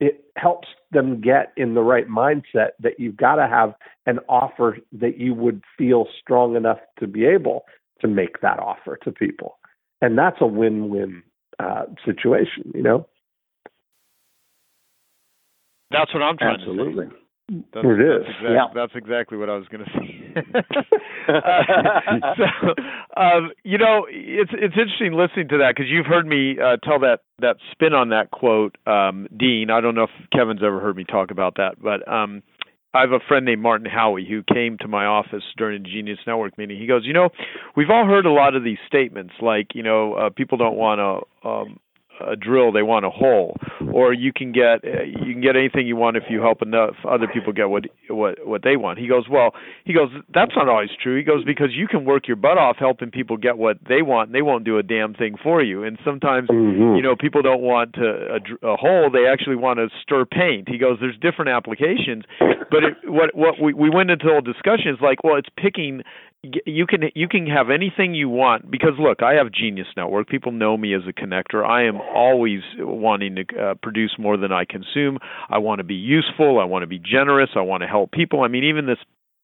it 0.00 0.24
helps 0.36 0.68
them 0.90 1.20
get 1.20 1.52
in 1.56 1.74
the 1.74 1.82
right 1.82 2.08
mindset 2.08 2.70
that 2.80 2.98
you've 2.98 3.16
got 3.16 3.36
to 3.36 3.46
have 3.46 3.74
an 4.06 4.18
offer 4.28 4.78
that 4.92 5.18
you 5.18 5.34
would 5.34 5.62
feel 5.76 6.06
strong 6.20 6.56
enough 6.56 6.78
to 6.98 7.06
be 7.06 7.24
able 7.24 7.64
to 8.00 8.08
make 8.08 8.40
that 8.40 8.58
offer 8.58 8.98
to 9.04 9.12
people. 9.12 9.58
And 10.00 10.16
that's 10.16 10.36
a 10.40 10.46
win 10.46 10.90
win 10.90 11.22
uh, 11.58 11.84
situation, 12.04 12.70
you 12.74 12.82
know? 12.82 13.06
That's 15.90 16.12
what 16.12 16.22
I'm 16.22 16.36
trying 16.36 16.60
Absolutely. 16.60 17.06
to 17.06 17.10
say. 17.10 17.16
That's, 17.48 17.84
it 17.84 18.00
is. 18.00 18.24
That's, 18.26 18.38
exact, 18.40 18.52
yeah. 18.52 18.66
that's 18.74 18.92
exactly 18.94 19.38
what 19.38 19.48
I 19.48 19.56
was 19.56 19.66
going 19.68 19.84
to 19.84 19.90
say. 19.96 20.34
uh, 21.28 22.34
so, 22.36 23.20
um, 23.20 23.52
you 23.64 23.78
know, 23.78 24.06
it's 24.08 24.50
it's 24.52 24.74
interesting 24.76 25.14
listening 25.14 25.48
to 25.48 25.58
that 25.58 25.72
because 25.74 25.88
you've 25.88 26.06
heard 26.06 26.26
me 26.26 26.56
uh, 26.60 26.76
tell 26.84 26.98
that 27.00 27.20
that 27.38 27.56
spin 27.72 27.94
on 27.94 28.10
that 28.10 28.30
quote, 28.32 28.76
um, 28.86 29.28
Dean. 29.34 29.70
I 29.70 29.80
don't 29.80 29.94
know 29.94 30.04
if 30.04 30.30
Kevin's 30.30 30.60
ever 30.62 30.78
heard 30.78 30.96
me 30.96 31.04
talk 31.04 31.30
about 31.30 31.54
that, 31.56 31.76
but 31.82 32.06
um, 32.06 32.42
I 32.92 33.00
have 33.00 33.12
a 33.12 33.20
friend 33.26 33.46
named 33.46 33.62
Martin 33.62 33.88
Howie 33.88 34.26
who 34.28 34.42
came 34.42 34.76
to 34.80 34.88
my 34.88 35.06
office 35.06 35.44
during 35.56 35.80
a 35.80 35.84
Genius 35.84 36.18
Network 36.26 36.58
meeting. 36.58 36.78
He 36.78 36.86
goes, 36.86 37.06
you 37.06 37.14
know, 37.14 37.30
we've 37.76 37.90
all 37.90 38.04
heard 38.04 38.26
a 38.26 38.32
lot 38.32 38.56
of 38.56 38.64
these 38.64 38.78
statements, 38.86 39.34
like 39.40 39.68
you 39.74 39.82
know, 39.82 40.14
uh, 40.14 40.30
people 40.30 40.58
don't 40.58 40.76
want 40.76 40.98
to 40.98 41.48
um, 41.48 41.80
a 42.26 42.36
drill, 42.36 42.72
they 42.72 42.82
want 42.82 43.04
a 43.04 43.10
hole, 43.10 43.56
or 43.92 44.12
you 44.12 44.32
can 44.32 44.52
get 44.52 44.84
you 44.84 45.32
can 45.32 45.40
get 45.40 45.56
anything 45.56 45.86
you 45.86 45.96
want 45.96 46.16
if 46.16 46.24
you 46.28 46.40
help 46.40 46.62
enough 46.62 46.94
other 47.08 47.26
people 47.26 47.52
get 47.52 47.70
what 47.70 47.84
what 48.08 48.46
what 48.46 48.62
they 48.62 48.76
want. 48.76 48.98
He 48.98 49.06
goes, 49.08 49.28
well, 49.28 49.54
he 49.84 49.92
goes, 49.92 50.10
that's 50.32 50.52
not 50.56 50.68
always 50.68 50.90
true. 51.02 51.16
He 51.16 51.22
goes 51.22 51.44
because 51.44 51.70
you 51.72 51.86
can 51.86 52.04
work 52.04 52.26
your 52.26 52.36
butt 52.36 52.58
off 52.58 52.76
helping 52.78 53.10
people 53.10 53.36
get 53.36 53.58
what 53.58 53.78
they 53.88 54.02
want, 54.02 54.28
and 54.28 54.34
they 54.34 54.42
won't 54.42 54.64
do 54.64 54.78
a 54.78 54.82
damn 54.82 55.14
thing 55.14 55.36
for 55.42 55.62
you. 55.62 55.84
And 55.84 55.98
sometimes, 56.04 56.48
Mhm. 56.48 56.96
you 56.96 57.02
know, 57.02 57.16
people 57.16 57.42
don't 57.42 57.62
want 57.62 57.94
to, 57.94 58.38
a, 58.62 58.66
a 58.66 58.76
hole; 58.76 59.10
they 59.10 59.26
actually 59.26 59.56
want 59.56 59.78
to 59.78 59.88
stir 60.02 60.24
paint. 60.24 60.68
He 60.68 60.78
goes, 60.78 60.98
there's 61.00 61.18
different 61.18 61.50
applications, 61.50 62.24
but 62.70 62.84
it, 62.84 62.94
what 63.06 63.34
what 63.34 63.60
we 63.60 63.72
we 63.72 63.90
went 63.90 64.10
into 64.10 64.28
a 64.28 64.32
whole 64.32 64.40
discussion 64.40 64.92
is 64.94 65.00
like, 65.00 65.24
well, 65.24 65.36
it's 65.36 65.48
picking 65.56 66.02
you 66.42 66.86
can 66.86 67.02
you 67.14 67.26
can 67.28 67.46
have 67.48 67.68
anything 67.68 68.14
you 68.14 68.28
want 68.28 68.70
because 68.70 68.92
look 68.98 69.22
i 69.22 69.34
have 69.34 69.50
genius 69.50 69.88
network. 69.96 70.28
People 70.28 70.52
know 70.52 70.76
me 70.76 70.94
as 70.94 71.02
a 71.08 71.12
connector. 71.12 71.66
I 71.66 71.84
am 71.84 72.00
always 72.00 72.60
wanting 72.78 73.36
to 73.36 73.42
uh, 73.60 73.74
produce 73.74 74.14
more 74.18 74.36
than 74.36 74.52
i 74.52 74.64
consume. 74.64 75.18
I 75.48 75.58
want 75.58 75.78
to 75.78 75.84
be 75.84 75.96
useful. 75.96 76.60
I 76.60 76.64
want 76.64 76.84
to 76.84 76.86
be 76.86 77.00
generous. 77.00 77.50
I 77.56 77.62
want 77.62 77.82
to 77.82 77.88
help 77.88 78.12
people. 78.12 78.42
I 78.42 78.48
mean 78.48 78.64
even 78.64 78.86
this 78.86 78.98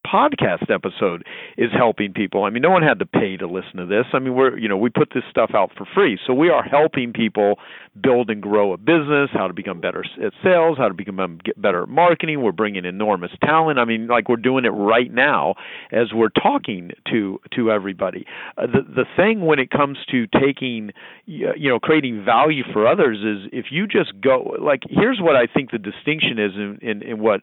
podcast 0.06 0.70
episode 0.70 1.24
is 1.56 1.70
helping 1.76 2.12
people. 2.12 2.44
I 2.44 2.50
mean, 2.50 2.62
no 2.62 2.70
one 2.70 2.82
had 2.82 2.98
to 2.98 3.06
pay 3.06 3.36
to 3.36 3.46
listen 3.46 3.76
to 3.76 3.86
this. 3.86 4.06
I 4.12 4.18
mean, 4.18 4.34
we're, 4.34 4.56
you 4.58 4.68
know, 4.68 4.76
we 4.76 4.90
put 4.90 5.10
this 5.14 5.24
stuff 5.30 5.50
out 5.54 5.70
for 5.76 5.86
free. 5.94 6.18
So 6.26 6.34
we 6.34 6.50
are 6.50 6.62
helping 6.62 7.12
people 7.12 7.58
build 8.00 8.28
and 8.28 8.42
grow 8.42 8.72
a 8.72 8.76
business, 8.76 9.30
how 9.32 9.46
to 9.46 9.54
become 9.54 9.80
better 9.80 10.04
at 10.22 10.32
sales, 10.42 10.78
how 10.78 10.88
to 10.88 10.94
become 10.94 11.20
um, 11.20 11.38
better 11.56 11.82
at 11.82 11.88
marketing. 11.88 12.42
We're 12.42 12.52
bringing 12.52 12.84
enormous 12.84 13.30
talent. 13.42 13.78
I 13.78 13.84
mean, 13.84 14.08
like 14.08 14.28
we're 14.28 14.36
doing 14.36 14.64
it 14.64 14.70
right 14.70 15.12
now 15.12 15.54
as 15.92 16.12
we're 16.12 16.28
talking 16.28 16.90
to 17.10 17.40
to 17.54 17.70
everybody. 17.70 18.26
Uh, 18.58 18.66
the 18.66 18.82
the 18.82 19.04
thing 19.16 19.46
when 19.46 19.58
it 19.58 19.70
comes 19.70 19.98
to 20.10 20.26
taking 20.26 20.90
you 21.26 21.68
know, 21.68 21.78
creating 21.78 22.24
value 22.24 22.64
for 22.72 22.86
others 22.86 23.18
is 23.18 23.48
if 23.52 23.66
you 23.70 23.86
just 23.86 24.12
go 24.20 24.56
like 24.60 24.82
here's 24.88 25.20
what 25.20 25.36
I 25.36 25.46
think 25.46 25.70
the 25.70 25.78
distinction 25.78 26.38
is 26.38 26.52
in 26.54 26.78
in, 26.82 27.02
in 27.02 27.18
what 27.20 27.40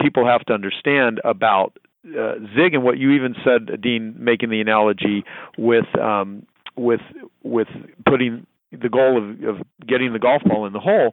people 0.00 0.26
have 0.26 0.44
to 0.46 0.52
understand 0.52 1.20
about 1.24 1.76
uh, 2.06 2.34
Zig 2.56 2.74
and 2.74 2.82
what 2.82 2.98
you 2.98 3.10
even 3.12 3.34
said, 3.44 3.80
Dean, 3.80 4.14
making 4.18 4.50
the 4.50 4.60
analogy 4.60 5.24
with 5.58 5.86
um, 5.98 6.46
with 6.76 7.00
with 7.42 7.68
putting 8.06 8.46
the 8.72 8.88
goal 8.88 9.18
of, 9.18 9.56
of 9.56 9.66
getting 9.86 10.12
the 10.12 10.18
golf 10.18 10.42
ball 10.44 10.64
in 10.66 10.72
the 10.72 10.78
hole 10.80 11.10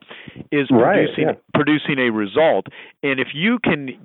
is 0.52 0.68
Right, 0.70 0.94
producing 0.94 1.24
yeah. 1.24 1.32
producing 1.54 1.98
a 1.98 2.10
result. 2.12 2.66
And 3.02 3.18
if 3.18 3.28
you 3.34 3.58
can 3.62 3.98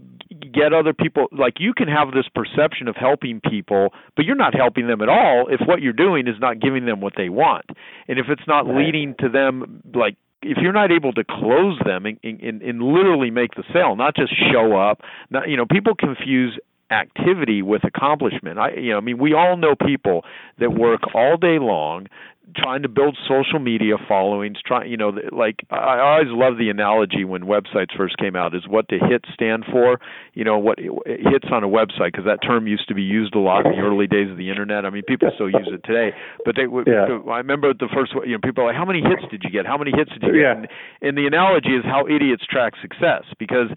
get 0.51 0.73
other 0.73 0.93
people 0.93 1.27
like 1.31 1.59
you 1.59 1.73
can 1.73 1.87
have 1.87 2.11
this 2.11 2.25
perception 2.33 2.87
of 2.87 2.95
helping 2.95 3.39
people, 3.41 3.93
but 4.15 4.25
you're 4.25 4.35
not 4.35 4.55
helping 4.55 4.87
them 4.87 5.01
at 5.01 5.09
all 5.09 5.47
if 5.49 5.61
what 5.67 5.81
you're 5.81 5.93
doing 5.93 6.27
is 6.27 6.35
not 6.39 6.59
giving 6.59 6.85
them 6.85 6.99
what 6.99 7.13
they 7.15 7.29
want. 7.29 7.65
And 8.07 8.17
if 8.19 8.25
it's 8.29 8.47
not 8.47 8.65
Right. 8.65 8.85
leading 8.85 9.15
to 9.19 9.29
them 9.29 9.81
like 9.93 10.15
if 10.41 10.57
you're 10.61 10.73
not 10.73 10.91
able 10.91 11.13
to 11.13 11.23
close 11.23 11.79
them 11.85 12.05
and, 12.05 12.19
and, 12.23 12.61
and 12.61 12.81
literally 12.83 13.29
make 13.31 13.55
the 13.55 13.63
sale, 13.71 13.95
not 13.95 14.13
just 14.15 14.33
show 14.51 14.75
up, 14.77 15.01
not 15.29 15.47
you 15.47 15.55
know, 15.55 15.65
people 15.65 15.95
confuse 15.95 16.59
activity 16.91 17.61
with 17.61 17.83
accomplishment. 17.83 18.59
I 18.59 18.71
you 18.73 18.91
know, 18.91 18.97
I 18.97 19.01
mean 19.01 19.17
we 19.17 19.33
all 19.33 19.57
know 19.57 19.75
people 19.75 20.23
that 20.59 20.73
work 20.73 21.01
all 21.13 21.37
day 21.37 21.59
long 21.59 22.07
trying 22.55 22.81
to 22.83 22.89
build 22.89 23.17
social 23.27 23.57
media 23.59 23.95
followings 24.07 24.57
trying 24.65 24.91
you 24.91 24.97
know 24.97 25.13
like 25.31 25.55
i 25.71 25.97
always 25.99 26.27
love 26.29 26.57
the 26.57 26.69
analogy 26.69 27.23
when 27.23 27.43
websites 27.43 27.95
first 27.95 28.17
came 28.17 28.35
out 28.35 28.53
is 28.53 28.67
what 28.67 28.85
the 28.89 28.99
hits 28.99 29.29
stand 29.33 29.63
for? 29.71 29.99
You 30.33 30.43
know 30.43 30.57
what 30.57 30.77
hits 30.79 31.47
on 31.51 31.63
a 31.63 31.67
website 31.67 32.11
because 32.11 32.25
that 32.25 32.39
term 32.45 32.67
used 32.67 32.87
to 32.89 32.93
be 32.95 33.01
used 33.01 33.33
a 33.35 33.39
lot 33.39 33.65
in 33.65 33.71
the 33.73 33.77
early 33.79 34.07
days 34.07 34.29
of 34.29 34.37
the 34.37 34.49
internet. 34.49 34.85
I 34.85 34.89
mean 34.89 35.03
people 35.07 35.29
still 35.35 35.49
use 35.49 35.69
it 35.71 35.81
today 35.85 36.11
but 36.45 36.55
they 36.55 36.67
would 36.67 36.87
Yeah. 36.87 37.19
i 37.31 37.37
remember 37.37 37.73
the 37.73 37.87
first 37.93 38.11
you 38.25 38.33
know 38.33 38.39
people 38.43 38.63
are 38.63 38.67
like 38.67 38.75
how 38.75 38.85
many 38.85 39.01
hits 39.01 39.23
did 39.31 39.41
you 39.43 39.49
get? 39.49 39.65
How 39.65 39.77
many 39.77 39.91
hits 39.95 40.11
did 40.11 40.23
you 40.23 40.33
get? 40.33 40.41
Yeah. 40.41 40.51
and, 40.57 40.67
and 41.01 41.17
the 41.17 41.25
analogy 41.27 41.75
is 41.75 41.83
how 41.85 42.07
idiots 42.07 42.45
track 42.45 42.73
success 42.81 43.23
because 43.39 43.69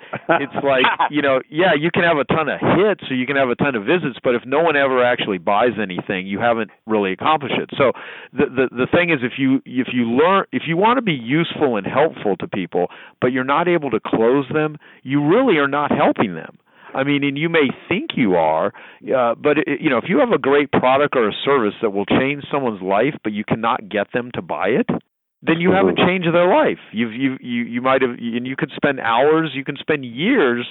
it's 0.43 0.59
like 0.64 0.85
you 1.11 1.23
know 1.23 1.41
yeah 1.49 1.73
you 1.79 1.91
can 1.93 2.03
have 2.03 2.17
a 2.19 2.25
ton 2.25 2.49
of 2.49 2.61
hits 2.61 3.05
or 3.11 3.14
you 3.14 3.27
can 3.27 3.37
have 3.37 3.49
a 3.49 3.55
ton 3.57 3.75
of 3.77 3.85
visits 3.85 4.19
but 4.25 4.35
if 4.35 4.43
no 4.45 4.61
one 4.61 4.77
ever 4.77 5.05
actually 5.05 5.39
buys 5.39 5.79
anything 5.81 6.27
you 6.27 6.41
haven't 6.41 6.71
really 6.87 7.12
accomplished 7.12 7.55
it. 7.59 7.71
So 7.77 7.93
the 8.33 8.47
the 8.57 8.68
the 8.70 8.86
thing 8.90 9.11
is 9.11 9.18
if 9.22 9.34
you 9.38 9.62
if 9.64 9.88
you 9.92 10.04
learn 10.04 10.44
if 10.52 10.62
you 10.66 10.76
want 10.76 10.96
to 10.96 11.02
be 11.02 11.12
useful 11.12 11.76
and 11.76 11.86
helpful 11.86 12.36
to 12.36 12.48
people 12.48 12.88
but 13.20 13.28
you're 13.28 13.44
not 13.44 13.68
able 13.68 13.90
to 13.90 14.00
close 14.04 14.46
them 14.52 14.76
you 15.02 15.24
really 15.24 15.59
are 15.59 15.68
not 15.68 15.90
helping 15.90 16.34
them 16.34 16.59
I 16.94 17.04
mean, 17.04 17.24
and 17.24 17.36
you 17.36 17.50
may 17.50 17.68
think 17.90 18.12
you 18.16 18.36
are, 18.36 18.72
uh, 19.14 19.34
but 19.34 19.59
it, 19.59 19.82
you 19.82 19.90
know, 19.90 19.98
if 19.98 20.04
you 20.09 20.18
have 20.20 20.30
a 20.30 20.38
great 20.38 20.72
product 20.72 21.14
or 21.14 21.28
a 21.28 21.32
service 21.44 21.74
that 21.82 21.90
will 21.90 22.07
change 22.07 22.44
someone's 22.50 22.80
life, 22.80 23.14
but 23.22 23.34
you 23.34 23.44
cannot 23.44 23.90
get 23.90 24.07
them 24.14 24.30
to 24.32 24.40
buy 24.40 24.68
it, 24.68 24.88
then 25.42 25.61
you 25.61 25.72
haven't 25.72 25.98
changed 25.98 26.28
their 26.32 26.48
life. 26.48 26.78
You've 26.92 27.12
you 27.12 27.36
you 27.40 27.64
you 27.64 27.82
might 27.82 28.00
have, 28.00 28.12
and 28.12 28.46
you 28.46 28.57
could 28.57 28.70
spend 28.74 29.00
hours, 29.00 29.50
you 29.54 29.62
can 29.64 29.76
spend 29.76 30.07
years 30.07 30.66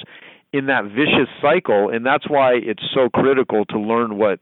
in 0.52 0.66
that 0.66 0.86
vicious 0.86 1.30
cycle, 1.42 1.90
and 1.90 2.06
that's 2.06 2.28
why 2.30 2.54
it's 2.56 2.84
so 2.94 3.10
critical 3.10 3.66
to 3.66 3.80
learn 3.80 4.18
what 4.18 4.40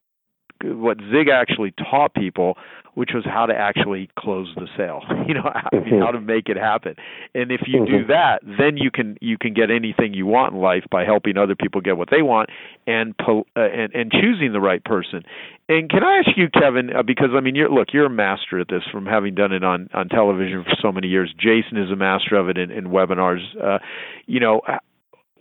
what 0.64 0.98
Zig 1.12 1.28
actually 1.30 1.72
taught 1.72 2.14
people, 2.14 2.58
which 2.96 3.10
was 3.14 3.26
how 3.26 3.46
to 3.46 3.54
actually 3.56 4.10
close 4.18 4.54
the 4.56 4.68
sale. 4.78 5.02
You 5.28 5.36
know, 5.36 5.52
how, 5.54 5.70
Mhm. 5.74 6.00
how 6.04 6.12
to 6.12 6.20
make 6.22 6.50
it 6.50 6.58
happen. 6.58 6.96
And 7.34 7.52
if 7.52 7.62
you 7.68 7.86
do 7.86 8.04
Mhm. 8.04 8.08
that, 8.08 8.42
then 8.44 8.78
you 8.78 8.92
can 8.92 9.18
you 9.22 9.38
can 9.38 9.54
get 9.54 9.72
anything 9.72 10.14
you 10.14 10.26
want 10.26 10.54
in 10.54 10.60
life 10.62 10.84
by 10.92 11.06
helping 11.06 11.38
other 11.38 11.56
people 11.56 11.80
get 11.82 11.98
what 11.98 12.10
they 12.10 12.22
want 12.22 12.50
and 12.86 13.18
po- 13.18 13.46
uh, 13.56 13.62
and 13.62 13.94
and 13.96 14.12
choosing 14.12 14.52
the 14.52 14.60
right 14.62 14.84
person. 14.84 15.24
And 15.70 15.90
can 15.90 16.04
I 16.04 16.18
ask 16.18 16.36
you, 16.38 16.50
Kevin, 16.50 16.94
uh, 16.96 17.04
because 17.04 17.30
I 17.34 17.40
mean, 17.40 17.56
you're 17.56 17.70
look, 17.70 17.94
you're 17.94 18.06
a 18.06 18.10
master 18.10 18.60
at 18.60 18.68
this 18.68 18.84
from 18.92 19.06
having 19.06 19.34
done 19.34 19.54
it 19.54 19.64
on 19.64 19.90
on 19.94 20.10
television 20.10 20.64
for 20.64 20.76
so 20.82 20.92
many 20.92 21.08
years. 21.08 21.34
Jason 21.38 21.78
is 21.78 21.90
a 21.90 21.96
master 21.96 22.36
of 22.36 22.50
it 22.50 22.58
in, 22.58 22.70
in 22.70 22.86
webinars. 22.90 23.44
Uh, 23.62 23.80
you 24.28 24.40
know, 24.42 24.60
uh, 24.68 24.78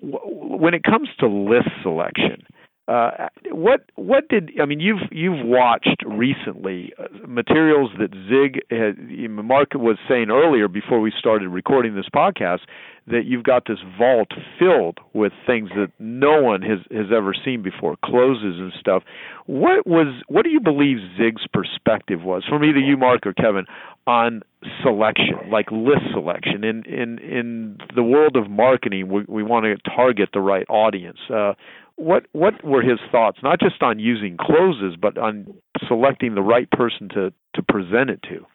w- 0.00 0.56
when 0.62 0.74
it 0.74 0.84
comes 0.84 1.08
to 1.18 1.26
list 1.26 1.68
selection. 1.82 2.44
Uh, 2.92 3.28
what 3.50 3.80
what 3.94 4.28
did 4.28 4.50
I 4.60 4.66
mean? 4.66 4.80
You've 4.80 5.08
you've 5.10 5.46
watched 5.46 6.02
recently 6.06 6.92
uh, 6.98 7.26
materials 7.26 7.90
that 7.98 8.10
Zig 8.28 8.60
had, 8.70 8.98
Mark 9.30 9.70
was 9.74 9.96
saying 10.06 10.28
earlier 10.30 10.68
before 10.68 11.00
we 11.00 11.10
started 11.18 11.48
recording 11.48 11.94
this 11.94 12.08
podcast 12.14 12.60
that 13.06 13.24
you've 13.24 13.44
got 13.44 13.66
this 13.66 13.78
vault 13.98 14.28
filled 14.58 14.98
with 15.12 15.32
things 15.46 15.70
that 15.74 15.90
no 15.98 16.42
one 16.42 16.60
has 16.60 16.80
has 16.90 17.06
ever 17.16 17.34
seen 17.44 17.62
before, 17.62 17.96
closes 18.04 18.60
and 18.60 18.72
stuff. 18.78 19.02
What 19.46 19.86
was 19.86 20.22
what 20.28 20.42
do 20.44 20.50
you 20.50 20.60
believe 20.60 20.98
Zig's 21.16 21.46
perspective 21.50 22.22
was 22.22 22.44
from 22.46 22.62
either 22.62 22.78
you, 22.78 22.98
Mark, 22.98 23.26
or 23.26 23.32
Kevin 23.32 23.64
on 24.06 24.42
selection, 24.82 25.50
like 25.50 25.70
list 25.70 26.02
selection? 26.12 26.62
In 26.62 26.84
in 26.84 27.18
in 27.20 27.78
the 27.94 28.02
world 28.02 28.36
of 28.36 28.50
marketing, 28.50 29.08
we 29.08 29.24
we 29.26 29.42
want 29.42 29.64
to 29.64 29.76
target 29.96 30.28
the 30.34 30.40
right 30.40 30.66
audience. 30.68 31.18
Uh, 31.32 31.54
what 31.96 32.26
what 32.32 32.62
were 32.64 32.82
his 32.82 32.98
thoughts, 33.10 33.38
not 33.42 33.60
just 33.60 33.82
on 33.82 33.98
using 33.98 34.36
closes, 34.40 34.96
but 35.00 35.18
on 35.18 35.54
selecting 35.88 36.34
the 36.34 36.42
right 36.42 36.70
person 36.70 37.08
to 37.10 37.32
to 37.54 37.62
present 37.62 38.10
it 38.10 38.20
to? 38.24 38.46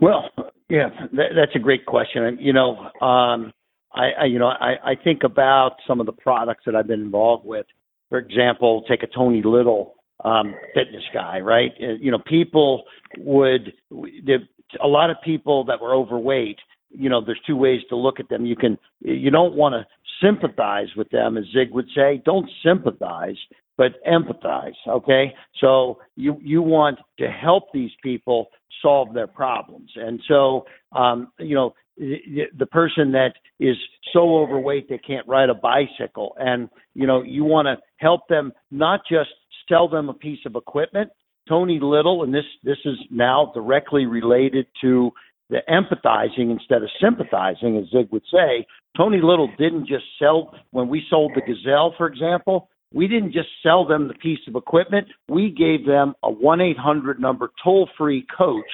Well, 0.00 0.30
yeah, 0.68 0.90
that, 1.12 1.30
that's 1.34 1.54
a 1.54 1.58
great 1.58 1.86
question. 1.86 2.24
And 2.24 2.40
you 2.40 2.52
know, 2.52 2.76
um, 3.00 3.52
I, 3.94 4.10
I 4.20 4.24
you 4.26 4.38
know 4.38 4.48
I, 4.48 4.74
I 4.84 4.94
think 5.02 5.22
about 5.24 5.76
some 5.86 6.00
of 6.00 6.06
the 6.06 6.12
products 6.12 6.64
that 6.66 6.74
I've 6.74 6.86
been 6.86 7.00
involved 7.00 7.46
with. 7.46 7.66
For 8.08 8.18
example, 8.18 8.84
take 8.88 9.02
a 9.02 9.06
Tony 9.06 9.42
Little 9.44 9.94
um, 10.24 10.54
fitness 10.74 11.02
guy, 11.12 11.40
right? 11.40 11.72
Uh, 11.80 11.94
You 12.00 12.10
know, 12.10 12.18
people 12.18 12.84
would 13.18 13.72
there, 14.24 14.40
a 14.82 14.88
lot 14.88 15.10
of 15.10 15.16
people 15.24 15.64
that 15.64 15.80
were 15.80 15.94
overweight. 15.94 16.58
You 16.98 17.08
know, 17.08 17.22
there's 17.24 17.40
two 17.46 17.56
ways 17.56 17.80
to 17.90 17.96
look 17.96 18.20
at 18.20 18.28
them. 18.28 18.46
You 18.46 18.56
can 18.56 18.78
you 19.00 19.30
don't 19.30 19.54
want 19.54 19.74
to 19.74 19.86
sympathize 20.24 20.88
with 20.96 21.10
them, 21.10 21.36
as 21.36 21.44
Zig 21.52 21.70
would 21.72 21.88
say. 21.94 22.22
Don't 22.24 22.48
sympathize, 22.64 23.36
but 23.76 23.92
empathize. 24.06 24.74
Okay, 24.88 25.34
so 25.60 25.98
you 26.16 26.38
you 26.42 26.62
want 26.62 26.98
to 27.18 27.28
help 27.28 27.64
these 27.72 27.90
people 28.02 28.48
solve 28.82 29.14
their 29.14 29.26
problems, 29.26 29.90
and 29.96 30.20
so 30.28 30.66
um, 30.92 31.32
you 31.38 31.54
know 31.54 31.74
the, 31.96 32.44
the 32.58 32.66
person 32.66 33.12
that 33.12 33.32
is 33.60 33.76
so 34.12 34.36
overweight 34.38 34.88
they 34.88 34.98
can't 34.98 35.26
ride 35.26 35.50
a 35.50 35.54
bicycle, 35.54 36.34
and 36.38 36.68
you 36.94 37.06
know 37.06 37.22
you 37.22 37.44
want 37.44 37.66
to 37.66 37.76
help 37.98 38.28
them 38.28 38.52
not 38.70 39.00
just 39.08 39.30
sell 39.68 39.88
them 39.88 40.08
a 40.08 40.14
piece 40.14 40.40
of 40.46 40.56
equipment. 40.56 41.10
Tony 41.48 41.78
Little, 41.80 42.22
and 42.24 42.34
this 42.34 42.44
this 42.64 42.78
is 42.84 42.96
now 43.10 43.52
directly 43.54 44.06
related 44.06 44.66
to 44.80 45.12
the 45.50 45.62
empathizing 45.68 46.50
instead 46.50 46.82
of 46.82 46.88
sympathizing, 47.00 47.76
as 47.76 47.90
Zig 47.90 48.08
would 48.10 48.24
say. 48.32 48.66
Tony 48.96 49.20
Little 49.22 49.48
didn't 49.58 49.86
just 49.86 50.04
sell 50.18 50.54
when 50.70 50.88
we 50.88 51.02
sold 51.08 51.32
the 51.34 51.40
Gazelle, 51.40 51.94
for 51.96 52.06
example. 52.06 52.68
We 52.94 53.08
didn't 53.08 53.32
just 53.32 53.48
sell 53.62 53.86
them 53.86 54.08
the 54.08 54.14
piece 54.14 54.38
of 54.48 54.54
equipment. 54.54 55.08
We 55.28 55.50
gave 55.50 55.86
them 55.86 56.14
a 56.22 56.30
1 56.30 56.60
800 56.60 57.20
number 57.20 57.50
toll 57.62 57.88
free 57.98 58.24
coach 58.36 58.64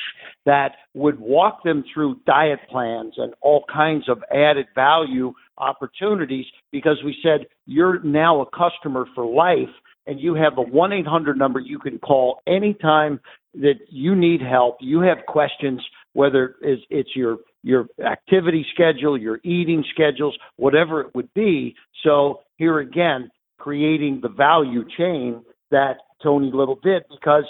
that 0.45 0.73
would 0.95 1.19
walk 1.19 1.65
them 1.65 1.83
through 1.93 2.21
diet 2.27 2.61
plans 2.71 3.15
and 3.17 3.35
all 3.41 3.65
kinds 3.73 4.09
of 4.09 4.23
added 4.31 4.67
value 4.75 5.33
opportunities 5.59 6.47
because 6.71 6.99
we 7.05 7.17
said, 7.23 7.47
You're 7.67 8.03
now 8.03 8.43
a 8.43 8.47
customer 8.47 9.07
for 9.15 9.25
life 9.25 9.75
and 10.07 10.21
you 10.21 10.35
have 10.35 10.59
a 10.59 10.63
1 10.63 10.93
800 10.93 11.39
number 11.39 11.61
you 11.61 11.79
can 11.79 11.99
call 11.99 12.43
anytime 12.47 13.19
that 13.55 13.81
you 13.89 14.15
need 14.15 14.41
help, 14.41 14.77
you 14.81 15.01
have 15.01 15.19
questions, 15.27 15.81
whether 16.13 16.57
it's 16.63 17.11
your 17.15 17.39
your 17.63 17.87
activity 18.05 18.67
schedule, 18.75 19.17
your 19.17 19.39
eating 19.45 19.85
schedules, 19.93 20.37
whatever 20.57 21.01
it 21.01 21.15
would 21.15 21.33
be. 21.35 21.75
So 22.03 22.41
here 22.57 22.81
again, 22.81 23.31
creating 23.59 24.21
the 24.23 24.29
value 24.29 24.85
chain 24.99 25.45
that 25.71 25.99
Tony 26.23 26.51
Little 26.53 26.79
did 26.83 27.05
because 27.11 27.45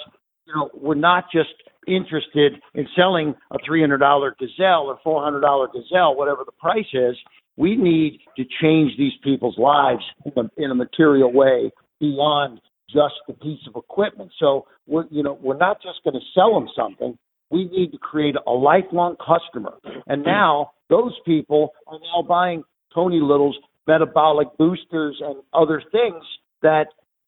you 0.47 0.55
know 0.55 0.71
we're 0.75 0.95
not 0.95 1.25
just 1.33 1.51
interested 1.87 2.55
in 2.75 2.87
selling 2.97 3.35
a 3.51 3.59
$300 3.59 3.99
gazelle 4.39 4.87
or 4.87 4.99
$400 5.05 5.73
gazelle, 5.73 6.15
whatever 6.17 6.43
the 6.45 6.53
price 6.53 6.87
is. 6.93 7.17
We 7.57 7.77
need 7.77 8.21
to 8.37 8.45
change 8.61 8.93
these 8.97 9.13
people's 9.25 9.59
lives 9.59 10.03
in 10.25 10.33
a, 10.37 10.63
in 10.65 10.71
a 10.71 10.75
material 10.75 11.33
way 11.33 11.71
beyond 12.01 12.61
just 12.89 13.15
the 13.27 13.35
piece 13.35 13.61
of 13.67 13.77
equipment. 13.77 14.31
So 14.39 14.67
we're 14.87 15.07
you 15.11 15.23
know 15.23 15.39
we're 15.43 15.57
not 15.57 15.83
just 15.83 16.03
going 16.05 16.15
to 16.15 16.27
sell 16.35 16.55
them 16.55 16.69
something. 16.77 17.19
We 17.53 17.65
need 17.67 17.93
to 17.93 17.99
create 17.99 18.35
a 18.47 18.51
lifelong 18.51 19.17
customer. 19.17 19.75
And 20.07 20.23
hmm. 20.23 20.29
now 20.29 20.73
those 20.89 21.15
people 21.25 21.71
are 21.87 21.99
now 21.99 22.23
buying 22.27 22.65
Tony 22.95 23.21
Little's 23.21 23.57
metabolic 23.87 24.49
boosters 24.59 25.21
and 25.25 25.43
other 25.53 25.83
things 25.93 26.25
that 26.63 26.87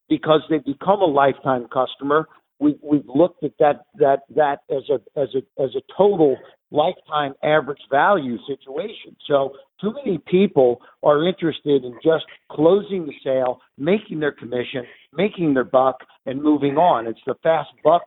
because 0.08 0.40
they've 0.48 0.64
become 0.64 1.00
a 1.00 1.06
lifetime 1.06 1.66
customer, 1.72 2.28
we 2.60 2.76
we've 2.82 3.08
looked 3.12 3.42
at 3.42 3.52
that 3.58 3.84
that 3.98 4.20
that 4.34 4.60
as 4.70 4.82
a 4.90 5.20
as 5.20 5.28
a 5.34 5.62
as 5.62 5.70
a 5.74 5.80
total 5.96 6.36
lifetime 6.70 7.34
average 7.42 7.80
value 7.90 8.36
situation. 8.46 9.16
So 9.26 9.54
too 9.80 9.92
many 10.04 10.18
people 10.18 10.80
are 11.02 11.26
interested 11.26 11.84
in 11.84 11.94
just 12.02 12.24
closing 12.50 13.06
the 13.06 13.12
sale, 13.22 13.60
making 13.78 14.20
their 14.20 14.32
commission, 14.32 14.84
making 15.12 15.54
their 15.54 15.64
buck, 15.64 15.98
and 16.26 16.42
moving 16.42 16.76
on. 16.76 17.06
It's 17.06 17.20
the 17.26 17.34
fast 17.42 17.70
buck 17.82 18.02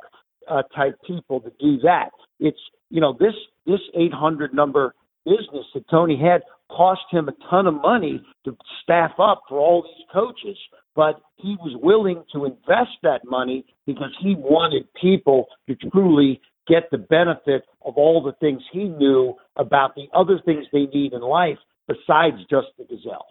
uh, 0.50 0.64
type 0.76 0.98
people 1.06 1.40
to 1.42 1.52
do 1.60 1.78
that. 1.84 2.10
It's 2.40 2.60
you 2.90 3.02
know 3.02 3.16
this 3.20 3.34
this 3.66 3.82
800 3.96 4.54
number 4.54 4.94
business 5.26 5.66
that 5.74 5.84
Tony 5.90 6.18
had 6.18 6.42
cost 6.70 7.02
him 7.12 7.28
a 7.28 7.34
ton 7.50 7.68
of 7.68 7.74
money 7.76 8.22
to 8.46 8.56
staff 8.84 9.12
up 9.20 9.44
for 9.50 9.60
all 9.60 9.84
these 9.84 10.06
coaches, 10.12 10.58
but 10.96 11.20
he 11.38 11.56
was 11.60 11.78
willing 11.82 12.24
to 12.34 12.46
invest 12.46 12.92
that 13.04 13.22
money 13.26 13.66
because 13.86 14.12
he 14.22 14.36
wanted 14.36 14.88
people 14.94 15.48
to 15.68 15.76
truly 15.92 16.40
get 16.68 16.90
the 16.92 16.98
benefit 16.98 17.64
of 17.86 17.96
all 17.96 18.22
the 18.22 18.34
things 18.40 18.62
he 18.72 18.86
knew 18.86 19.34
about 19.56 19.96
the 19.96 20.08
other 20.14 20.40
things 20.46 20.66
they 20.74 20.86
need 20.88 21.14
in 21.14 21.22
life 21.22 21.58
besides 21.88 22.38
just 22.50 22.68
the 22.78 22.84
gazelle. 22.84 23.28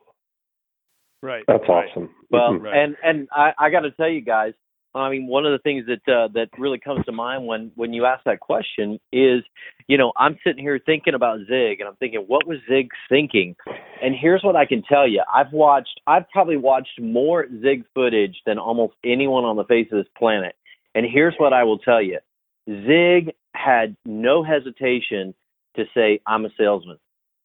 Right. 1.23 1.45
That's 1.47 1.65
right. 1.69 1.89
awesome. 1.91 2.11
Well, 2.31 2.53
Mhm. 2.53 2.75
and 2.75 2.97
and 3.03 3.29
I, 3.33 3.53
I 3.59 3.71
got 3.71 3.81
to 3.81 3.91
tell 3.91 4.09
you 4.09 4.21
guys, 4.21 4.55
I 4.97 5.11
mean, 5.11 5.27
one 5.27 5.45
of 5.45 5.53
the 5.53 5.59
things 5.59 5.85
that 5.87 6.13
uh, 6.13 6.29
that 6.35 6.49
really 6.59 6.79
comes 6.79 7.05
to 7.05 7.13
mind 7.13 7.47
when 7.47 7.71
when 7.75 7.93
you 7.93 8.07
ask 8.07 8.25
that 8.25 8.41
question 8.41 8.99
is, 9.13 9.43
you 9.89 9.99
know, 9.99 10.13
I'm 10.17 10.39
sitting 10.45 10.63
here 10.63 10.81
thinking 10.85 11.15
about 11.15 11.41
Zig, 11.47 11.81
and 11.81 11.89
I'm 11.89 11.97
thinking, 11.97 12.25
what 12.27 12.47
was 12.47 12.59
Zig 12.69 12.89
thinking? 13.09 13.57
And 14.03 14.15
here's 14.15 14.43
what 14.43 14.57
I 14.57 14.65
can 14.65 14.83
tell 14.83 15.07
you: 15.07 15.23
I've 15.33 15.53
watched, 15.53 16.01
I've 16.07 16.29
probably 16.31 16.57
watched 16.57 17.01
more 17.01 17.47
Zig 17.63 17.85
footage 17.95 18.37
than 18.47 18.59
almost 18.59 18.95
anyone 19.05 19.45
on 19.45 19.57
the 19.57 19.65
face 19.65 19.89
of 19.93 19.99
this 19.99 20.13
planet. 20.17 20.55
And 20.95 21.05
here's 21.07 21.35
what 21.39 21.53
I 21.53 21.65
will 21.65 21.79
tell 21.79 22.01
you: 22.03 22.19
Zig 22.67 23.35
had 23.55 23.97
no 24.05 24.43
hesitation 24.43 25.35
to 25.77 25.85
say, 25.95 26.21
"I'm 26.27 26.45
a 26.47 26.51
salesman." 26.59 26.99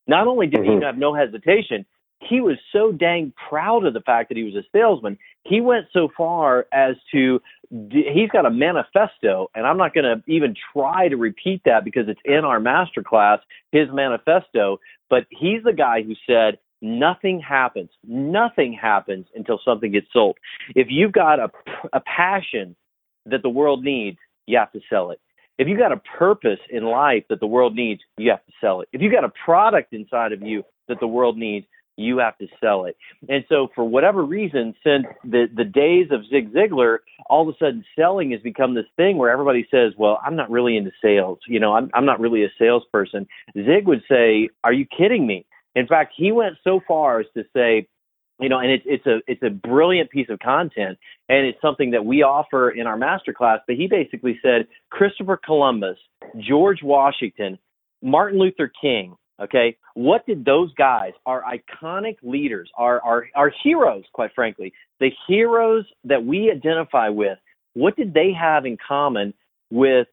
Not 0.07 0.27
only 0.27 0.47
did 0.47 0.63
he 0.63 0.71
Mhm. 0.71 0.83
have 0.83 0.97
no 0.97 1.13
hesitation, 1.13 1.85
he 2.21 2.39
was 2.39 2.57
so 2.71 2.91
dang 2.91 3.33
proud 3.49 3.85
of 3.85 3.93
the 3.93 4.01
fact 4.01 4.29
that 4.29 4.37
he 4.37 4.43
was 4.43 4.55
a 4.55 4.63
salesman. 4.71 5.17
He 5.43 5.59
went 5.59 5.87
so 5.91 6.09
far 6.15 6.67
as 6.71 6.95
to 7.11 7.41
he's 7.89 8.29
got 8.29 8.45
a 8.45 8.51
manifesto, 8.51 9.49
and 9.55 9.65
I'm 9.65 9.77
not 9.77 9.93
going 9.93 10.03
to 10.03 10.23
even 10.31 10.55
try 10.73 11.07
to 11.07 11.17
repeat 11.17 11.61
that 11.65 11.83
because 11.83 12.07
it's 12.07 12.19
in 12.23 12.45
our 12.45 12.59
master 12.59 13.01
class, 13.01 13.39
his 13.71 13.87
manifesto. 13.91 14.79
But 15.09 15.25
he's 15.29 15.63
the 15.63 15.73
guy 15.73 16.03
who 16.03 16.13
said, 16.27 16.59
Nothing 16.83 17.39
happens. 17.39 17.89
Nothing 18.03 18.73
happens 18.73 19.27
until 19.35 19.59
something 19.63 19.91
gets 19.91 20.07
sold. 20.11 20.37
If 20.75 20.87
you've 20.89 21.11
got 21.11 21.39
a, 21.39 21.51
a 21.93 22.01
passion 22.01 22.75
that 23.27 23.43
the 23.43 23.49
world 23.49 23.83
needs, 23.83 24.17
you 24.47 24.57
have 24.57 24.71
to 24.71 24.79
sell 24.89 25.11
it. 25.11 25.19
If 25.59 25.67
you've 25.67 25.77
got 25.77 25.91
a 25.91 26.01
purpose 26.17 26.59
in 26.71 26.85
life 26.85 27.23
that 27.29 27.39
the 27.39 27.45
world 27.45 27.75
needs, 27.75 28.01
you 28.17 28.31
have 28.31 28.43
to 28.47 28.51
sell 28.59 28.81
it. 28.81 28.89
If 28.93 29.01
you've 29.01 29.13
got 29.13 29.23
a 29.23 29.31
product 29.45 29.93
inside 29.93 30.31
of 30.31 30.41
you 30.41 30.63
that 30.87 30.99
the 30.99 31.07
world 31.07 31.37
needs, 31.37 31.67
you 31.97 32.17
have 32.17 32.37
to 32.37 32.47
sell 32.59 32.85
it. 32.85 32.97
And 33.29 33.43
so, 33.49 33.67
for 33.75 33.83
whatever 33.83 34.23
reason, 34.23 34.73
since 34.83 35.05
the 35.23 35.47
the 35.55 35.65
days 35.65 36.07
of 36.11 36.25
Zig 36.29 36.53
Ziglar, 36.53 36.99
all 37.29 37.47
of 37.47 37.53
a 37.53 37.57
sudden 37.57 37.83
selling 37.97 38.31
has 38.31 38.41
become 38.41 38.73
this 38.73 38.85
thing 38.97 39.17
where 39.17 39.29
everybody 39.29 39.67
says, 39.71 39.93
"Well, 39.97 40.19
I'm 40.25 40.35
not 40.35 40.49
really 40.49 40.77
into 40.77 40.91
sales. 41.01 41.39
You 41.47 41.59
know, 41.59 41.73
I'm 41.73 41.89
I'm 41.93 42.05
not 42.05 42.19
really 42.19 42.43
a 42.43 42.49
salesperson." 42.57 43.27
Zig 43.55 43.87
would 43.87 44.03
say, 44.09 44.49
"Are 44.63 44.73
you 44.73 44.85
kidding 44.85 45.27
me?" 45.27 45.45
In 45.75 45.87
fact, 45.87 46.13
he 46.15 46.31
went 46.31 46.57
so 46.63 46.81
far 46.87 47.19
as 47.19 47.27
to 47.35 47.43
say, 47.55 47.87
you 48.39 48.49
know, 48.49 48.59
and 48.59 48.71
it's 48.71 48.83
it's 48.87 49.05
a 49.05 49.19
it's 49.27 49.43
a 49.43 49.49
brilliant 49.49 50.09
piece 50.09 50.27
of 50.29 50.39
content, 50.39 50.97
and 51.29 51.45
it's 51.45 51.61
something 51.61 51.91
that 51.91 52.05
we 52.05 52.23
offer 52.23 52.71
in 52.71 52.87
our 52.87 52.97
masterclass. 52.97 53.59
But 53.67 53.75
he 53.75 53.87
basically 53.87 54.39
said 54.41 54.67
Christopher 54.89 55.39
Columbus, 55.43 55.97
George 56.39 56.79
Washington, 56.83 57.59
Martin 58.01 58.39
Luther 58.39 58.71
King. 58.81 59.15
Okay, 59.41 59.75
what 59.95 60.25
did 60.27 60.45
those 60.45 60.71
guys, 60.75 61.13
our 61.25 61.41
iconic 61.43 62.17
leaders, 62.21 62.69
our 62.77 63.01
our 63.01 63.27
our 63.35 63.51
heroes, 63.63 64.03
quite 64.13 64.31
frankly, 64.35 64.71
the 64.99 65.09
heroes 65.27 65.85
that 66.03 66.23
we 66.23 66.51
identify 66.51 67.09
with, 67.09 67.39
what 67.73 67.95
did 67.95 68.13
they 68.13 68.31
have 68.39 68.65
in 68.65 68.77
common 68.87 69.33
with 69.71 70.07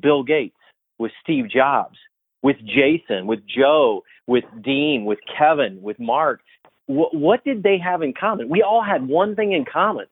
Bill 0.00 0.22
Gates, 0.22 0.54
with 0.98 1.10
Steve 1.22 1.50
Jobs, 1.50 1.96
with 2.42 2.56
Jason, 2.64 3.26
with 3.26 3.40
Joe, 3.48 4.04
with 4.28 4.44
Dean, 4.62 5.04
with 5.04 5.18
Kevin, 5.36 5.82
with 5.82 5.98
Mark? 5.98 6.40
What, 6.86 7.14
what 7.14 7.44
did 7.44 7.64
they 7.64 7.78
have 7.78 8.02
in 8.02 8.14
common? 8.18 8.48
We 8.48 8.62
all 8.62 8.82
had 8.82 9.08
one 9.08 9.34
thing 9.34 9.52
in 9.52 9.64
common, 9.64 10.06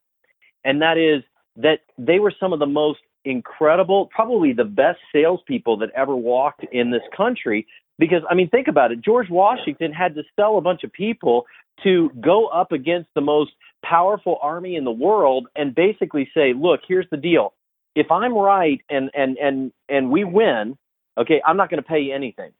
and 0.65 0.83
that 0.83 0.99
is 0.99 1.23
that 1.57 1.81
they 1.99 2.19
were 2.19 2.35
some 2.39 2.53
of 2.53 2.59
the 2.59 2.67
most 2.67 2.99
incredible, 3.25 4.07
probably 4.07 4.53
the 4.53 4.65
best 4.65 4.99
salespeople 5.13 5.77
that 5.79 5.91
ever 5.97 6.17
walked 6.17 6.65
in 6.73 6.91
this 6.91 7.03
country. 7.17 7.67
Because, 7.99 8.23
I 8.31 8.35
mean, 8.35 8.51
think 8.51 8.69
about 8.69 8.93
it. 8.93 9.01
George 9.03 9.31
Washington 9.31 9.93
had 9.93 10.15
to 10.17 10.23
sell 10.37 10.59
a 10.59 10.61
bunch 10.61 10.85
of 10.85 10.93
people 10.93 11.47
to 11.83 12.11
go 12.21 12.47
up 12.49 12.73
against 12.73 13.09
the 13.15 13.21
most 13.21 13.53
powerful 13.85 14.39
army 14.43 14.77
in 14.77 14.85
the 14.85 14.91
world 14.91 15.49
and 15.57 15.75
basically 15.75 16.29
say, 16.35 16.53
look, 16.55 16.81
here's 16.87 17.07
the 17.11 17.17
deal. 17.17 17.55
If 17.95 18.11
I'm 18.11 18.35
right 18.37 18.81
and, 18.91 19.11
and, 19.15 19.39
and, 19.39 19.73
and 19.89 20.11
we 20.11 20.25
win, 20.25 20.77
okay, 21.19 21.41
I'm 21.47 21.57
not 21.57 21.71
going 21.71 21.83
to 21.83 21.89
pay 21.89 22.01
you 22.01 22.15
anything. 22.15 22.53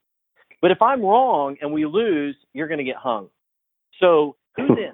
But 0.63 0.71
if 0.71 0.81
I'm 0.81 1.03
wrong 1.03 1.57
and 1.61 1.73
we 1.73 1.85
lose, 1.85 2.37
you're 2.53 2.69
going 2.69 2.79
to 2.79 2.85
get 2.85 2.97
hung. 2.97 3.29
So 4.01 4.37
who's 4.57 4.71
in? 4.79 4.93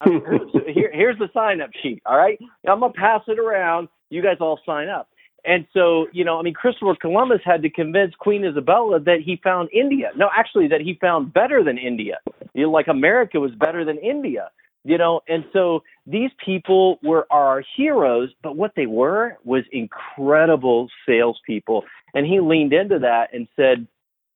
I 0.00 0.08
mean, 0.08 0.22
so 0.52 0.60
here, 0.72 0.90
here's 0.92 1.18
the 1.18 1.28
sign 1.32 1.60
up 1.60 1.70
sheet. 1.82 2.02
All 2.06 2.16
right. 2.16 2.38
I'm 2.68 2.80
going 2.80 2.92
to 2.92 2.98
pass 2.98 3.22
it 3.28 3.38
around. 3.38 3.88
You 4.10 4.22
guys 4.22 4.36
all 4.40 4.58
sign 4.66 4.88
up. 4.88 5.08
And 5.44 5.66
so, 5.72 6.06
you 6.12 6.24
know, 6.24 6.38
I 6.38 6.42
mean, 6.42 6.54
Christopher 6.54 6.94
Columbus 7.00 7.40
had 7.44 7.62
to 7.62 7.70
convince 7.70 8.14
Queen 8.14 8.44
Isabella 8.44 9.00
that 9.00 9.20
he 9.24 9.40
found 9.42 9.70
India. 9.72 10.10
No, 10.16 10.30
actually, 10.36 10.68
that 10.68 10.80
he 10.80 10.98
found 11.00 11.32
better 11.32 11.64
than 11.64 11.78
India. 11.78 12.18
You 12.54 12.64
know, 12.64 12.70
like 12.70 12.86
America 12.88 13.40
was 13.40 13.52
better 13.52 13.84
than 13.84 13.98
India. 13.98 14.50
You 14.84 14.98
know, 14.98 15.20
and 15.28 15.44
so 15.52 15.82
these 16.06 16.30
people 16.44 16.98
were 17.04 17.26
our 17.30 17.62
heroes, 17.76 18.30
but 18.42 18.56
what 18.56 18.72
they 18.74 18.86
were 18.86 19.36
was 19.44 19.62
incredible 19.70 20.88
salespeople. 21.06 21.84
And 22.14 22.26
he 22.26 22.40
leaned 22.40 22.72
into 22.72 22.98
that 22.98 23.32
and 23.32 23.46
said, 23.54 23.86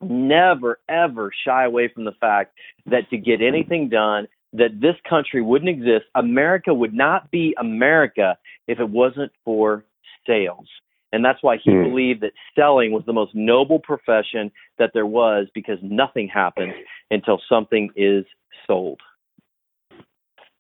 never 0.01 0.79
ever 0.89 1.33
shy 1.45 1.65
away 1.65 1.89
from 1.89 2.05
the 2.05 2.13
fact 2.21 2.55
that 2.87 3.09
to 3.11 3.17
get 3.17 3.43
anything 3.43 3.89
done, 3.89 4.29
that 4.53 4.81
this 4.81 4.95
country 5.09 5.43
wouldn't 5.43 5.69
exist. 5.69 6.05
America 6.15 6.73
would 6.73 6.95
not 6.95 7.31
be 7.31 7.55
America 7.59 8.39
if 8.69 8.79
it 8.79 8.89
wasn't 8.89 9.33
for 9.45 9.85
sales. 10.27 10.69
And 11.13 11.25
that's 11.25 11.43
why 11.43 11.57
he 11.57 11.71
Hmm. 11.71 11.83
believed 11.83 12.21
that 12.23 12.33
selling 12.55 12.93
was 12.93 13.05
the 13.07 13.13
most 13.13 13.35
noble 13.35 13.79
profession 13.79 14.51
that 14.79 14.91
there 14.93 15.07
was 15.07 15.49
because 15.55 15.79
nothing 15.83 16.29
happens 16.29 16.75
until 17.11 17.41
something 17.49 17.91
is 17.97 18.25
sold. 18.67 19.01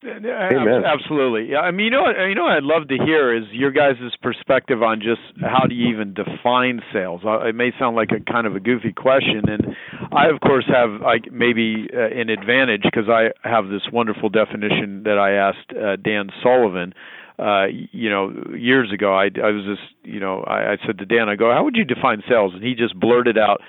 Amen. 0.04 0.84
Absolutely. 0.84 1.50
Yeah. 1.50 1.60
I 1.60 1.70
mean, 1.70 1.86
you 1.86 1.90
know, 1.90 2.02
what, 2.02 2.16
you 2.28 2.34
know, 2.34 2.44
what 2.44 2.52
I'd 2.52 2.62
love 2.62 2.88
to 2.88 2.98
hear 2.98 3.34
is 3.34 3.44
your 3.50 3.70
guys' 3.70 3.96
perspective 4.22 4.82
on 4.82 5.00
just 5.00 5.20
how 5.40 5.66
do 5.66 5.74
you 5.74 5.88
even 5.88 6.14
define 6.14 6.80
sales. 6.92 7.22
Uh, 7.24 7.40
it 7.40 7.54
may 7.54 7.72
sound 7.78 7.96
like 7.96 8.10
a 8.12 8.20
kind 8.30 8.46
of 8.46 8.54
a 8.54 8.60
goofy 8.60 8.92
question, 8.92 9.48
and 9.48 9.74
I, 10.12 10.28
of 10.28 10.40
course, 10.40 10.64
have 10.68 11.00
like 11.00 11.32
maybe 11.32 11.88
uh, 11.92 12.14
an 12.14 12.28
advantage 12.28 12.82
because 12.82 13.08
I 13.08 13.30
have 13.42 13.68
this 13.68 13.82
wonderful 13.92 14.28
definition 14.28 15.02
that 15.04 15.18
I 15.18 15.32
asked 15.32 15.72
uh, 15.72 15.96
Dan 15.96 16.28
Sullivan. 16.42 16.92
Uh, 17.38 17.66
you 17.92 18.08
know, 18.08 18.32
years 18.56 18.90
ago, 18.92 19.14
I, 19.14 19.24
I 19.24 19.50
was 19.50 19.64
just, 19.64 19.92
you 20.04 20.20
know, 20.20 20.40
I, 20.40 20.72
I 20.72 20.76
said 20.86 20.98
to 20.98 21.04
Dan, 21.04 21.28
I 21.28 21.36
go, 21.36 21.52
how 21.52 21.64
would 21.64 21.76
you 21.76 21.84
define 21.84 22.22
sales? 22.28 22.52
And 22.54 22.62
he 22.62 22.74
just 22.74 22.98
blurted 22.98 23.36
out, 23.36 23.60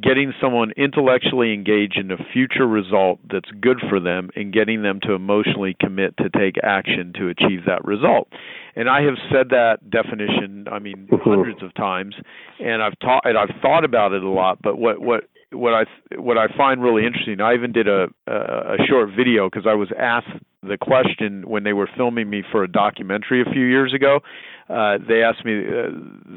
getting 0.00 0.32
someone 0.40 0.72
intellectually 0.76 1.54
engaged 1.54 1.96
in 1.96 2.10
a 2.10 2.16
future 2.32 2.66
result 2.66 3.18
that's 3.30 3.50
good 3.60 3.78
for 3.88 3.98
them 3.98 4.30
and 4.36 4.52
getting 4.52 4.82
them 4.82 5.00
to 5.02 5.12
emotionally 5.14 5.74
commit 5.80 6.16
to 6.18 6.28
take 6.30 6.56
action 6.62 7.12
to 7.14 7.28
achieve 7.28 7.60
that 7.66 7.84
result. 7.84 8.28
And 8.76 8.90
I 8.90 9.02
have 9.02 9.14
said 9.32 9.48
that 9.50 9.78
definition, 9.90 10.66
I 10.70 10.78
mean, 10.78 11.08
mm-hmm. 11.10 11.28
hundreds 11.28 11.62
of 11.62 11.74
times, 11.74 12.14
and 12.60 12.82
I've 12.82 12.98
taught 12.98 13.22
and 13.24 13.38
I've 13.38 13.60
thought 13.62 13.84
about 13.84 14.12
it 14.12 14.22
a 14.22 14.28
lot. 14.28 14.60
But 14.60 14.76
what 14.76 15.00
what 15.00 15.24
what 15.56 15.74
I 15.74 15.84
what 16.16 16.38
I 16.38 16.46
find 16.56 16.82
really 16.82 17.06
interesting, 17.06 17.40
I 17.40 17.54
even 17.54 17.72
did 17.72 17.88
a 17.88 18.08
a 18.26 18.76
short 18.88 19.10
video 19.16 19.48
because 19.48 19.66
I 19.66 19.74
was 19.74 19.88
asked 19.98 20.42
the 20.62 20.78
question 20.78 21.48
when 21.48 21.64
they 21.64 21.72
were 21.72 21.88
filming 21.96 22.28
me 22.28 22.42
for 22.50 22.64
a 22.64 22.68
documentary 22.68 23.42
a 23.42 23.50
few 23.50 23.64
years 23.64 23.94
ago. 23.94 24.20
Uh, 24.68 24.98
they 25.08 25.22
asked 25.22 25.44
me 25.44 25.60
uh, 25.60 25.90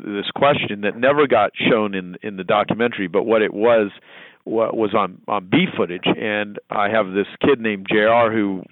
this 0.05 0.29
question 0.35 0.81
that 0.81 0.95
never 0.95 1.27
got 1.27 1.51
shown 1.55 1.95
in 1.95 2.15
in 2.21 2.37
the 2.37 2.43
documentary, 2.43 3.07
but 3.07 3.23
what 3.23 3.41
it 3.41 3.53
was 3.53 3.91
what 4.43 4.75
was 4.75 4.93
on 4.93 5.21
on 5.27 5.49
B 5.49 5.65
footage, 5.75 6.05
and 6.05 6.59
I 6.69 6.89
have 6.89 7.13
this 7.13 7.27
kid 7.41 7.59
named 7.59 7.87
Jr. 7.89 8.31
who 8.31 8.63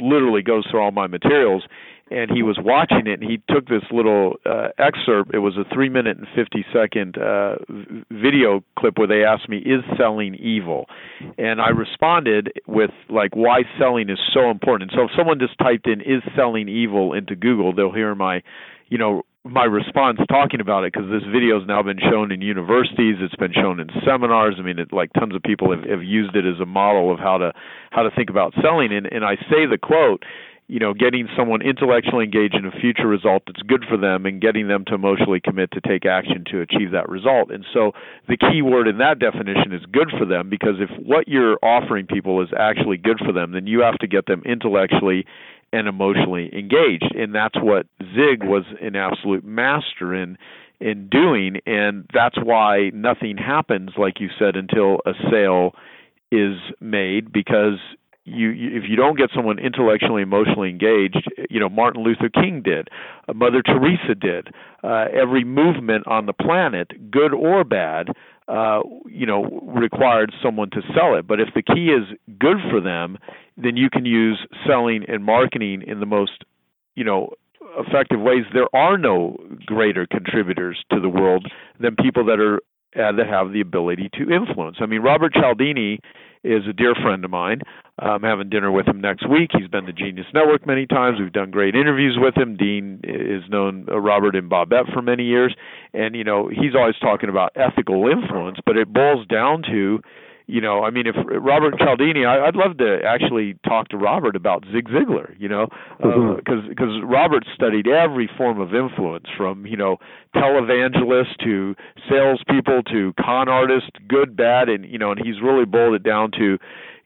literally 0.00 0.42
goes 0.42 0.66
through 0.70 0.80
all 0.80 0.90
my 0.90 1.06
materials 1.06 1.64
and 2.10 2.30
he 2.30 2.42
was 2.42 2.58
watching 2.60 3.06
it 3.06 3.20
and 3.20 3.30
he 3.30 3.40
took 3.48 3.66
this 3.68 3.82
little 3.90 4.34
uh, 4.44 4.68
excerpt. 4.78 5.34
It 5.34 5.38
was 5.38 5.56
a 5.56 5.64
3 5.72 5.88
minute 5.88 6.18
and 6.18 6.26
50 6.34 6.64
second 6.72 7.16
uh, 7.16 7.56
video 8.10 8.62
clip 8.78 8.98
where 8.98 9.08
they 9.08 9.24
asked 9.24 9.48
me 9.48 9.58
is 9.58 9.82
selling 9.96 10.34
evil? 10.34 10.86
And 11.38 11.60
i 11.60 11.68
responded 11.68 12.52
with 12.66 12.90
like 13.08 13.34
why 13.34 13.62
selling 13.78 14.10
is 14.10 14.18
so 14.32 14.50
important. 14.50 14.92
And 14.92 14.98
so 14.98 15.04
if 15.04 15.10
someone 15.16 15.38
just 15.38 15.58
typed 15.58 15.86
in 15.86 16.00
is 16.00 16.22
selling 16.36 16.68
evil? 16.68 17.14
into 17.14 17.36
google 17.36 17.74
they'll 17.74 17.92
hear 17.92 18.14
my 18.14 18.42
you 18.88 18.98
know 18.98 19.22
my 19.44 19.64
response 19.64 20.18
talking 20.28 20.60
about 20.60 20.84
it 20.84 20.92
because 20.92 21.08
this 21.10 21.22
video 21.30 21.58
has 21.58 21.68
now 21.68 21.82
been 21.82 21.98
shown 21.98 22.32
in 22.32 22.40
universities. 22.40 23.16
It's 23.20 23.36
been 23.36 23.52
shown 23.52 23.78
in 23.78 23.88
seminars. 24.06 24.56
I 24.58 24.62
mean 24.62 24.78
it, 24.78 24.92
like 24.92 25.12
tons 25.12 25.34
of 25.34 25.42
people 25.42 25.70
have, 25.70 25.84
have 25.84 26.02
used 26.02 26.34
it 26.34 26.46
as 26.46 26.60
a 26.60 26.66
model 26.66 27.12
of 27.12 27.18
how 27.18 27.38
to 27.38 27.52
how 27.90 28.02
to 28.02 28.10
think 28.10 28.30
about 28.30 28.54
selling. 28.62 28.92
And 28.92 29.06
and 29.06 29.24
i 29.24 29.36
say 29.50 29.66
the 29.70 29.78
quote 29.80 30.24
you 30.66 30.78
know, 30.78 30.94
getting 30.94 31.28
someone 31.36 31.60
intellectually 31.60 32.24
engaged 32.24 32.54
in 32.54 32.64
a 32.64 32.70
future 32.70 33.06
result 33.06 33.42
that's 33.46 33.62
good 33.62 33.84
for 33.88 33.98
them 33.98 34.24
and 34.24 34.40
getting 34.40 34.66
them 34.66 34.84
to 34.86 34.94
emotionally 34.94 35.40
commit 35.40 35.70
to 35.72 35.80
take 35.80 36.06
action 36.06 36.44
to 36.50 36.60
achieve 36.62 36.90
that 36.92 37.08
result. 37.08 37.50
And 37.50 37.66
so 37.72 37.92
the 38.28 38.38
key 38.38 38.62
word 38.62 38.88
in 38.88 38.98
that 38.98 39.18
definition 39.18 39.72
is 39.72 39.82
good 39.92 40.10
for 40.18 40.24
them 40.24 40.48
because 40.48 40.76
if 40.80 40.90
what 41.04 41.28
you're 41.28 41.58
offering 41.62 42.06
people 42.06 42.40
is 42.42 42.48
actually 42.58 42.96
good 42.96 43.18
for 43.18 43.32
them, 43.32 43.52
then 43.52 43.66
you 43.66 43.80
have 43.80 43.98
to 43.98 44.06
get 44.06 44.26
them 44.26 44.42
intellectually 44.46 45.26
and 45.72 45.86
emotionally 45.86 46.50
engaged. 46.56 47.14
And 47.14 47.34
that's 47.34 47.56
what 47.60 47.86
Zig 48.00 48.42
was 48.42 48.64
an 48.80 48.96
absolute 48.96 49.44
master 49.44 50.14
in 50.14 50.38
in 50.80 51.08
doing 51.08 51.60
and 51.66 52.04
that's 52.12 52.36
why 52.42 52.90
nothing 52.92 53.36
happens 53.36 53.90
like 53.96 54.20
you 54.20 54.28
said 54.36 54.56
until 54.56 54.98
a 55.06 55.12
sale 55.30 55.72
is 56.32 56.56
made 56.80 57.32
because 57.32 57.78
you, 58.24 58.48
you 58.50 58.76
if 58.76 58.84
you 58.88 58.96
don't 58.96 59.18
get 59.18 59.30
someone 59.34 59.58
intellectually 59.58 60.22
emotionally 60.22 60.70
engaged 60.70 61.30
you 61.50 61.60
know 61.60 61.68
martin 61.68 62.02
luther 62.02 62.28
king 62.28 62.62
did 62.62 62.88
uh, 63.28 63.32
mother 63.34 63.62
teresa 63.62 64.14
did 64.14 64.48
uh, 64.82 65.06
every 65.12 65.44
movement 65.44 66.06
on 66.06 66.26
the 66.26 66.32
planet 66.32 67.10
good 67.10 67.32
or 67.34 67.64
bad 67.64 68.08
uh, 68.48 68.80
you 69.06 69.26
know 69.26 69.44
required 69.74 70.32
someone 70.42 70.68
to 70.70 70.82
sell 70.94 71.16
it. 71.16 71.26
But 71.26 71.40
if 71.40 71.48
the 71.54 71.62
key 71.62 71.88
is 71.88 72.04
good 72.38 72.58
for 72.70 72.80
them 72.80 73.18
then 73.56 73.76
you 73.76 73.88
can 73.88 74.04
use 74.04 74.46
selling 74.66 75.04
and 75.08 75.24
marketing 75.24 75.82
in 75.86 76.00
the 76.00 76.06
most 76.06 76.44
you 76.94 77.04
know 77.04 77.30
effective 77.78 78.20
ways. 78.20 78.44
There 78.52 78.74
are 78.74 78.98
no 78.98 79.36
greater 79.66 80.06
contributors 80.06 80.84
to 80.92 81.00
the 81.00 81.08
world 81.08 81.50
than 81.80 81.96
people 81.96 82.24
that 82.26 82.38
are 82.38 82.56
uh, 82.96 83.12
that 83.16 83.26
have 83.26 83.52
the 83.52 83.60
ability 83.60 84.10
to 84.14 84.30
influence. 84.30 84.76
I 84.80 84.86
mean 84.86 85.00
robert 85.00 85.32
cialdini 85.32 86.00
is 86.44 86.66
a 86.68 86.72
dear 86.72 86.94
friend 86.94 87.24
of 87.24 87.30
mine. 87.30 87.60
I'm 87.98 88.22
having 88.22 88.50
dinner 88.50 88.70
with 88.70 88.86
him 88.86 89.00
next 89.00 89.28
week. 89.28 89.50
He's 89.56 89.68
been 89.68 89.86
to 89.86 89.92
Genius 89.92 90.26
Network 90.34 90.66
many 90.66 90.86
times. 90.86 91.18
We've 91.20 91.32
done 91.32 91.50
great 91.50 91.74
interviews 91.74 92.18
with 92.20 92.36
him. 92.36 92.56
Dean 92.56 93.00
is 93.04 93.42
known 93.48 93.86
uh, 93.90 93.98
Robert 93.98 94.34
and 94.34 94.50
Bobette 94.50 94.92
for 94.92 95.00
many 95.00 95.24
years, 95.24 95.54
and 95.92 96.14
you 96.14 96.24
know 96.24 96.48
he's 96.48 96.74
always 96.76 96.96
talking 97.00 97.28
about 97.28 97.52
ethical 97.56 98.08
influence, 98.08 98.58
but 98.66 98.76
it 98.76 98.92
boils 98.92 99.26
down 99.28 99.62
to 99.70 100.00
you 100.46 100.60
know, 100.60 100.84
I 100.84 100.90
mean, 100.90 101.06
if 101.06 101.14
Robert 101.16 101.78
Cialdini, 101.78 102.26
I, 102.26 102.46
I'd 102.46 102.56
love 102.56 102.76
to 102.78 103.00
actually 103.06 103.56
talk 103.66 103.88
to 103.88 103.96
Robert 103.96 104.36
about 104.36 104.64
Zig 104.72 104.88
Ziglar, 104.88 105.34
you 105.38 105.48
know, 105.48 105.68
because 105.96 106.64
uh, 106.64 106.68
because 106.68 106.88
mm-hmm. 106.88 107.08
Robert 107.08 107.44
studied 107.54 107.88
every 107.88 108.28
form 108.36 108.60
of 108.60 108.74
influence 108.74 109.24
from 109.36 109.64
you 109.64 109.76
know 109.76 109.96
televangelists 110.36 111.36
to 111.44 111.74
salespeople 112.08 112.82
to 112.84 113.14
con 113.18 113.48
artists, 113.48 113.90
good, 114.06 114.36
bad, 114.36 114.68
and 114.68 114.84
you 114.84 114.98
know, 114.98 115.12
and 115.12 115.20
he's 115.24 115.40
really 115.42 115.64
boiled 115.64 115.94
it 115.94 116.02
down 116.02 116.30
to 116.32 116.58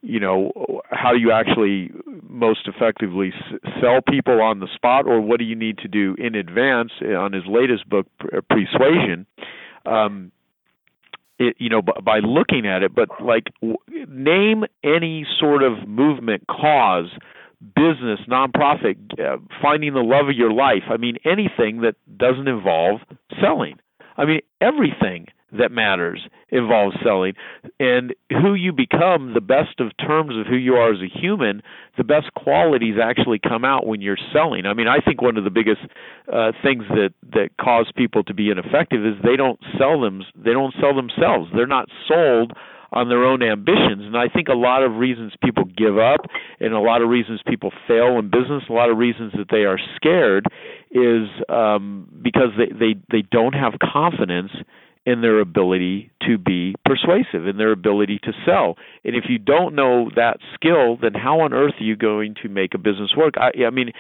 you 0.03 0.19
know 0.19 0.53
how 0.91 1.13
do 1.13 1.19
you 1.19 1.31
actually 1.33 1.91
most 2.29 2.67
effectively 2.67 3.33
sell 3.81 4.01
people 4.01 4.41
on 4.41 4.61
the 4.61 4.69
spot 4.75 5.07
or 5.07 5.21
what 5.21 5.39
do 5.39 5.45
you 5.45 5.57
need 5.57 5.79
to 5.79 5.89
do 5.89 6.15
in 6.19 6.35
advance 6.35 6.93
on 7.03 7.33
his 7.33 7.43
latest 7.47 7.89
book 7.89 8.07
persuasion 8.49 9.27
um 9.87 10.31
it, 11.39 11.57
you 11.59 11.69
know, 11.69 11.83
by, 11.83 12.01
by 12.05 12.19
looking 12.19 12.67
at 12.67 12.83
it, 12.83 12.95
but 12.95 13.09
like 13.23 13.45
w- 13.61 13.79
name 14.09 14.65
any 14.85 15.27
sort 15.39 15.63
of 15.63 15.89
movement, 15.89 16.45
cause, 16.49 17.11
business, 17.75 18.21
nonprofit, 18.29 18.97
uh, 19.19 19.39
finding 19.61 19.95
the 19.95 20.01
love 20.01 20.29
of 20.29 20.37
your 20.37 20.53
life. 20.53 20.85
I 20.89 20.97
mean, 20.97 21.17
anything 21.25 21.81
that 21.83 21.95
doesn't 22.17 22.49
involve 22.49 23.01
selling. 23.41 23.79
I 24.17 24.25
mean, 24.25 24.41
everything 24.61 25.27
that 25.53 25.71
matters 25.71 26.21
involves 26.51 26.97
selling. 27.05 27.35
And 27.79 28.15
who 28.31 28.55
you 28.55 28.73
become 28.73 29.35
the 29.35 29.41
best 29.41 29.81
of 29.81 29.97
terms 29.99 30.35
of 30.37 30.47
who 30.47 30.57
you 30.57 30.75
are 30.75 30.93
as 30.93 31.01
a 31.01 31.09
human 31.09 31.63
the 31.97 32.05
best 32.05 32.33
qualities 32.35 32.95
actually 33.03 33.39
come 33.41 33.65
out 33.65 33.87
when 33.87 34.01
you're 34.01 34.19
selling. 34.33 34.67
I 34.67 34.75
mean 34.75 34.89
i 34.89 34.99
think 35.01 35.23
one 35.23 35.37
of 35.37 35.45
the 35.45 35.51
biggest 35.51 35.81
uh, 36.33 36.53
things 36.63 36.85
that 36.91 37.11
that 37.33 37.51
cause 37.61 37.91
people 37.97 38.23
to 38.25 38.35
be 38.35 38.51
ineffective 38.51 39.05
is 39.05 39.15
they 39.23 39.37
don't 39.37 39.59
sell 39.79 40.01
them 40.01 40.23
they 40.37 40.53
don't 40.53 40.75
sell 40.81 40.95
themselves. 40.95 41.51
They're 41.55 41.67
not 41.67 41.89
sold 42.07 42.53
on 42.93 43.09
their 43.09 43.25
own 43.25 43.43
ambitions. 43.43 44.03
And 44.05 44.17
I 44.17 44.29
think 44.29 44.49
a 44.49 44.55
lot 44.55 44.83
of 44.83 44.97
reasons 44.97 45.33
people 45.43 45.65
give 45.65 45.99
up 45.99 46.21
and 46.61 46.73
a 46.73 46.81
lot 46.81 47.03
of 47.03 47.09
reasons 47.09 47.41
people 47.47 47.71
fail 47.87 48.19
in 48.19 48.31
business, 48.31 48.63
a 48.69 48.73
lot 48.73 48.91
of 48.91 48.97
reasons 48.97 49.33
that 49.37 49.49
they 49.51 49.65
are 49.65 49.79
scared 49.97 50.47
is 50.91 51.29
um, 51.49 52.09
because 52.23 52.51
they, 52.57 52.73
they, 52.73 53.01
they 53.11 53.23
don't 53.31 53.53
have 53.53 53.75
confidence 53.93 54.53
in 55.07 55.21
their 55.23 55.41
ability 55.41 56.11
to 56.27 56.39
be 56.39 56.75
persuasive, 56.85 57.47
in 57.47 57.57
their 57.57 57.73
ability 57.73 58.19
to 58.25 58.33
sell. 58.45 58.77
And 59.05 59.17
if 59.17 59.25
you 59.29 59.39
don't 59.39 59.75
know 59.75 60.11
that 60.17 60.39
skill, 60.55 60.99
then 61.01 61.15
how 61.15 61.41
on 61.41 61.53
earth 61.53 61.75
are 61.81 61.85
you 61.85 61.97
going 61.97 62.35
to 62.43 62.49
make 62.49 62.75
a 62.75 62.79
business 62.79 63.11
work? 63.17 63.35
I, 63.39 63.65
I 63.65 63.71
mean, 63.71 63.93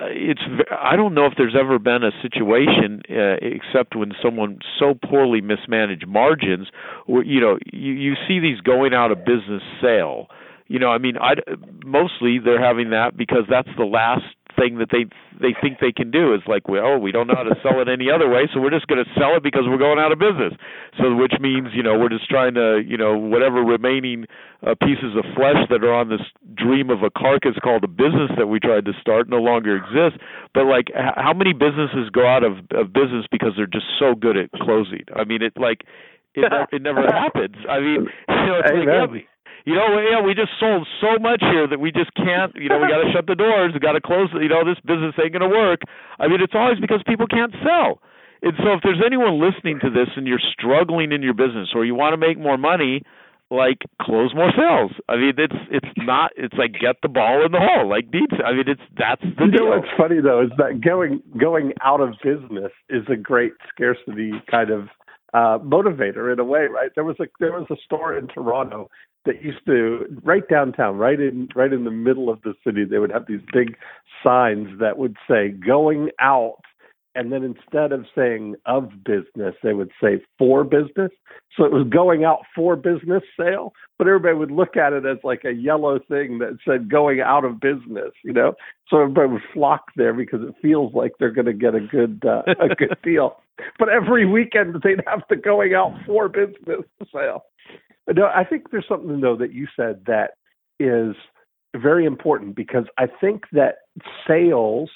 it's 0.00 0.40
I 0.70 0.96
don't 0.96 1.14
know 1.14 1.26
if 1.26 1.34
there's 1.36 1.54
ever 1.58 1.78
been 1.78 2.02
a 2.02 2.10
situation 2.20 3.02
uh, 3.10 3.36
except 3.40 3.94
when 3.94 4.12
someone 4.22 4.58
so 4.78 4.94
poorly 4.94 5.40
mismanaged 5.40 6.06
margins, 6.06 6.68
where 7.06 7.24
you 7.24 7.40
know 7.40 7.58
you, 7.72 7.92
you 7.92 8.14
see 8.26 8.40
these 8.40 8.60
going 8.60 8.92
out 8.92 9.12
of 9.12 9.24
business 9.24 9.62
sale. 9.80 10.26
You 10.66 10.78
know, 10.78 10.88
I 10.88 10.98
mean, 10.98 11.16
I 11.18 11.34
mostly 11.84 12.38
they're 12.42 12.62
having 12.62 12.90
that 12.90 13.16
because 13.16 13.44
that's 13.48 13.68
the 13.76 13.84
last 13.84 14.24
thing 14.56 14.78
that 14.78 14.88
they 14.90 15.04
they 15.40 15.54
think 15.60 15.78
they 15.80 15.92
can 15.92 16.10
do 16.10 16.34
is 16.34 16.40
like 16.46 16.68
well 16.68 16.98
we 16.98 17.12
don't 17.12 17.26
know 17.26 17.34
how 17.36 17.42
to 17.42 17.56
sell 17.62 17.80
it 17.80 17.88
any 17.88 18.10
other 18.10 18.28
way 18.28 18.48
so 18.52 18.60
we're 18.60 18.70
just 18.70 18.86
going 18.86 19.02
to 19.02 19.10
sell 19.18 19.36
it 19.36 19.42
because 19.42 19.64
we're 19.66 19.78
going 19.78 19.98
out 19.98 20.12
of 20.12 20.18
business. 20.18 20.54
So 20.98 21.14
which 21.14 21.34
means 21.40 21.68
you 21.74 21.82
know 21.82 21.98
we're 21.98 22.08
just 22.08 22.28
trying 22.28 22.54
to 22.54 22.82
you 22.86 22.96
know 22.96 23.18
whatever 23.18 23.62
remaining 23.62 24.26
uh, 24.62 24.74
pieces 24.80 25.18
of 25.18 25.24
flesh 25.34 25.58
that 25.70 25.82
are 25.82 25.92
on 25.92 26.08
this 26.08 26.22
dream 26.54 26.90
of 26.90 27.02
a 27.02 27.10
carcass 27.10 27.58
called 27.62 27.84
a 27.84 27.88
business 27.88 28.30
that 28.38 28.46
we 28.46 28.60
tried 28.60 28.84
to 28.86 28.92
start 29.00 29.28
no 29.28 29.38
longer 29.38 29.76
exists 29.76 30.22
but 30.54 30.64
like 30.66 30.86
h- 30.94 31.16
how 31.16 31.34
many 31.34 31.52
businesses 31.52 32.08
go 32.10 32.26
out 32.26 32.44
of, 32.44 32.58
of 32.70 32.92
business 32.92 33.26
because 33.30 33.52
they're 33.56 33.66
just 33.66 33.86
so 33.98 34.14
good 34.14 34.36
at 34.36 34.50
closing? 34.62 35.04
I 35.14 35.24
mean 35.24 35.42
it 35.42 35.54
like 35.56 35.82
it, 36.34 36.46
it 36.72 36.82
never 36.82 37.02
happens. 37.02 37.56
I 37.68 37.80
mean 37.80 38.06
you 38.28 38.46
know 38.46 38.60
it's 38.62 38.70
like 38.70 38.86
yeah, 38.86 39.06
you 39.64 39.74
know, 39.74 39.98
yeah, 39.98 40.20
we 40.20 40.34
just 40.34 40.52
sold 40.60 40.86
so 41.00 41.18
much 41.18 41.40
here 41.40 41.66
that 41.66 41.80
we 41.80 41.90
just 41.90 42.12
can't, 42.14 42.54
you 42.54 42.68
know, 42.68 42.78
we 42.78 42.88
got 42.88 43.00
to 43.00 43.10
shut 43.12 43.26
the 43.26 43.34
doors, 43.34 43.72
we 43.72 43.80
got 43.80 43.92
to 43.92 44.00
close, 44.00 44.28
you 44.34 44.48
know, 44.48 44.64
this 44.64 44.76
business 44.84 45.14
ain't 45.16 45.32
going 45.32 45.44
to 45.44 45.48
work. 45.48 45.80
I 46.20 46.28
mean, 46.28 46.40
it's 46.40 46.52
always 46.54 46.78
because 46.78 47.00
people 47.06 47.26
can't 47.26 47.52
sell. 47.64 48.00
And 48.42 48.52
so 48.60 48.76
if 48.76 48.80
there's 48.84 49.00
anyone 49.04 49.40
listening 49.40 49.80
to 49.80 49.88
this 49.88 50.12
and 50.16 50.26
you're 50.26 50.42
struggling 50.52 51.12
in 51.12 51.22
your 51.22 51.32
business 51.32 51.72
or 51.74 51.84
you 51.84 51.94
want 51.94 52.12
to 52.12 52.20
make 52.20 52.38
more 52.38 52.58
money, 52.58 53.02
like 53.50 53.78
close 54.00 54.34
more 54.34 54.50
sales. 54.56 54.92
I 55.08 55.16
mean, 55.16 55.34
it's 55.38 55.56
it's 55.70 55.92
not. 55.96 56.32
It's 56.36 56.54
like 56.54 56.72
get 56.72 56.96
the 57.02 57.08
ball 57.08 57.44
in 57.44 57.52
the 57.52 57.60
hole, 57.60 57.88
like 57.88 58.10
beats. 58.10 58.34
I 58.44 58.52
mean, 58.52 58.64
it's 58.66 58.80
that's 58.98 59.22
the 59.22 59.44
you 59.46 59.50
deal. 59.50 59.64
know 59.64 59.76
what's 59.78 59.92
funny 59.96 60.20
though 60.20 60.42
is 60.42 60.50
that 60.58 60.80
going 60.80 61.22
going 61.40 61.72
out 61.82 62.00
of 62.00 62.14
business 62.22 62.72
is 62.88 63.04
a 63.08 63.16
great 63.16 63.52
scarcity 63.68 64.32
kind 64.50 64.70
of 64.70 64.88
uh, 65.34 65.58
motivator 65.58 66.32
in 66.32 66.38
a 66.38 66.44
way, 66.44 66.66
right? 66.72 66.90
There 66.94 67.04
was 67.04 67.16
a 67.20 67.26
there 67.40 67.52
was 67.52 67.66
a 67.70 67.76
store 67.84 68.16
in 68.16 68.28
Toronto 68.28 68.88
that 69.26 69.42
used 69.42 69.66
to 69.66 70.06
right 70.22 70.48
downtown, 70.48 70.96
right 70.96 71.18
in 71.18 71.48
right 71.56 71.72
in 71.72 71.84
the 71.84 71.90
middle 71.90 72.30
of 72.30 72.40
the 72.42 72.54
city. 72.64 72.84
They 72.84 72.98
would 72.98 73.10
have 73.10 73.26
these 73.26 73.40
big 73.52 73.76
signs 74.22 74.78
that 74.78 74.96
would 74.96 75.16
say 75.28 75.48
"going 75.48 76.10
out." 76.20 76.62
And 77.14 77.32
then 77.32 77.42
instead 77.44 77.92
of 77.92 78.06
saying 78.14 78.56
of 78.66 78.90
business, 79.04 79.54
they 79.62 79.72
would 79.72 79.90
say 80.02 80.22
for 80.38 80.64
business. 80.64 81.10
So 81.56 81.64
it 81.64 81.72
was 81.72 81.86
going 81.88 82.24
out 82.24 82.40
for 82.54 82.74
business 82.76 83.22
sale, 83.38 83.72
but 83.98 84.08
everybody 84.08 84.36
would 84.36 84.50
look 84.50 84.76
at 84.76 84.92
it 84.92 85.06
as 85.06 85.18
like 85.22 85.44
a 85.44 85.52
yellow 85.52 85.98
thing 85.98 86.38
that 86.38 86.58
said 86.66 86.90
going 86.90 87.20
out 87.20 87.44
of 87.44 87.60
business, 87.60 88.10
you 88.24 88.32
know? 88.32 88.54
So 88.88 89.00
everybody 89.00 89.32
would 89.32 89.42
flock 89.52 89.92
there 89.96 90.12
because 90.12 90.40
it 90.42 90.54
feels 90.60 90.92
like 90.94 91.12
they're 91.18 91.30
going 91.30 91.46
to 91.46 91.52
get 91.52 91.74
a 91.74 91.80
good, 91.80 92.22
uh, 92.26 92.42
a 92.60 92.74
good 92.74 92.96
deal. 93.02 93.36
But 93.78 93.88
every 93.88 94.26
weekend 94.26 94.82
they'd 94.82 95.02
have 95.06 95.22
the 95.30 95.36
going 95.36 95.74
out 95.74 95.92
for 96.06 96.28
business 96.28 96.84
sale. 97.12 97.44
No, 98.12 98.26
I 98.26 98.44
think 98.44 98.70
there's 98.70 98.86
something 98.88 99.20
though 99.20 99.36
that 99.36 99.52
you 99.52 99.68
said 99.76 100.02
that 100.06 100.32
is 100.80 101.14
very 101.74 102.04
important 102.04 102.54
because 102.54 102.84
I 102.98 103.06
think 103.06 103.44
that 103.52 103.76
sales 104.26 104.90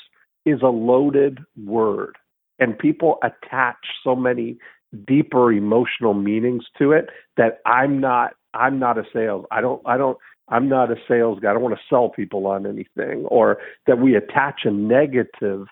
is 0.51 0.63
a 0.63 0.69
loaded 0.69 1.39
word 1.65 2.17
and 2.59 2.79
people 2.79 3.19
attach 3.23 3.77
so 4.03 4.17
many 4.17 4.59
deeper 5.07 5.53
emotional 5.53 6.15
meanings 6.15 6.65
to 6.79 6.93
it 6.93 7.11
that 7.37 7.61
I'm 7.67 8.01
not 8.01 8.33
I'm 8.55 8.79
not 8.79 8.99
a 8.99 9.05
sales 9.13 9.45
I 9.51 9.61
don't 9.61 9.83
I 9.87 9.97
don't 9.97 10.17
I'm 10.49 10.69
not 10.69 10.91
a 10.91 10.97
sales 11.07 11.39
guy 11.41 11.51
I 11.51 11.53
don't 11.53 11.63
want 11.63 11.77
to 11.77 11.83
sell 11.91 12.09
people 12.09 12.47
on 12.47 12.67
anything 12.67 13.27
or 13.27 13.59
that 13.87 13.99
we 13.99 14.17
attach 14.17 14.61
a 14.65 14.71
negative 14.71 15.67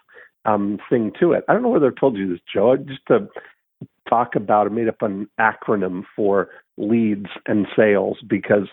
um 0.44 0.78
thing 0.90 1.12
to 1.18 1.32
it. 1.32 1.44
I 1.48 1.54
don't 1.54 1.62
know 1.62 1.70
whether 1.70 1.88
I 1.88 2.00
told 2.00 2.16
you 2.16 2.28
this 2.28 2.40
Joe 2.52 2.76
just 2.76 3.00
to 3.08 3.28
talk 4.08 4.36
about 4.36 4.66
I 4.66 4.70
made 4.70 4.88
up 4.88 5.02
an 5.02 5.28
acronym 5.40 6.02
for 6.14 6.50
leads 6.76 7.30
and 7.46 7.66
sales 7.74 8.18
because 8.28 8.68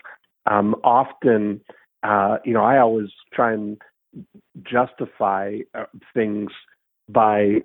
um 0.45 0.75
often 0.83 1.61
uh 2.03 2.37
you 2.43 2.53
know 2.53 2.63
I 2.63 2.79
always 2.79 3.09
try 3.33 3.53
and 3.53 3.77
justify 4.63 5.59
uh, 5.73 5.85
things 6.13 6.51
by 7.09 7.61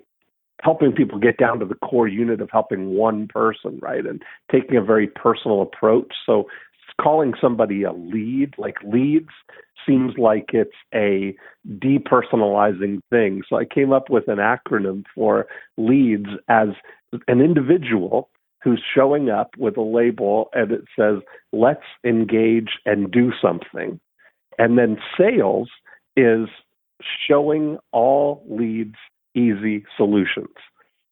helping 0.61 0.91
people 0.91 1.19
get 1.19 1.37
down 1.37 1.59
to 1.59 1.65
the 1.65 1.75
core 1.75 2.07
unit 2.07 2.41
of 2.41 2.49
helping 2.51 2.89
one 2.95 3.27
person, 3.27 3.79
right? 3.81 4.05
And 4.05 4.21
taking 4.51 4.75
a 4.77 4.81
very 4.81 5.07
personal 5.07 5.61
approach. 5.61 6.11
So 6.25 6.45
calling 6.99 7.33
somebody 7.39 7.83
a 7.83 7.93
lead, 7.93 8.53
like 8.57 8.75
leads, 8.83 9.29
seems 9.87 10.17
like 10.17 10.49
it's 10.49 10.75
a 10.93 11.35
depersonalizing 11.77 12.99
thing. 13.09 13.41
So 13.47 13.55
I 13.55 13.65
came 13.65 13.93
up 13.93 14.09
with 14.09 14.27
an 14.27 14.37
acronym 14.37 15.05
for 15.15 15.47
leads 15.77 16.27
as 16.49 16.69
an 17.27 17.41
individual 17.41 18.29
who's 18.61 18.83
showing 18.93 19.29
up 19.29 19.51
with 19.57 19.77
a 19.77 19.81
label 19.81 20.49
and 20.53 20.71
it 20.71 20.83
says, 20.97 21.21
let's 21.53 21.85
engage 22.03 22.71
and 22.85 23.09
do 23.09 23.31
something. 23.41 23.99
And 24.57 24.77
then 24.77 24.97
sales 25.17 25.69
is 26.19 26.49
showing 27.27 27.77
all 27.91 28.43
leads 28.49 28.95
easy 29.35 29.85
solutions. 29.95 30.55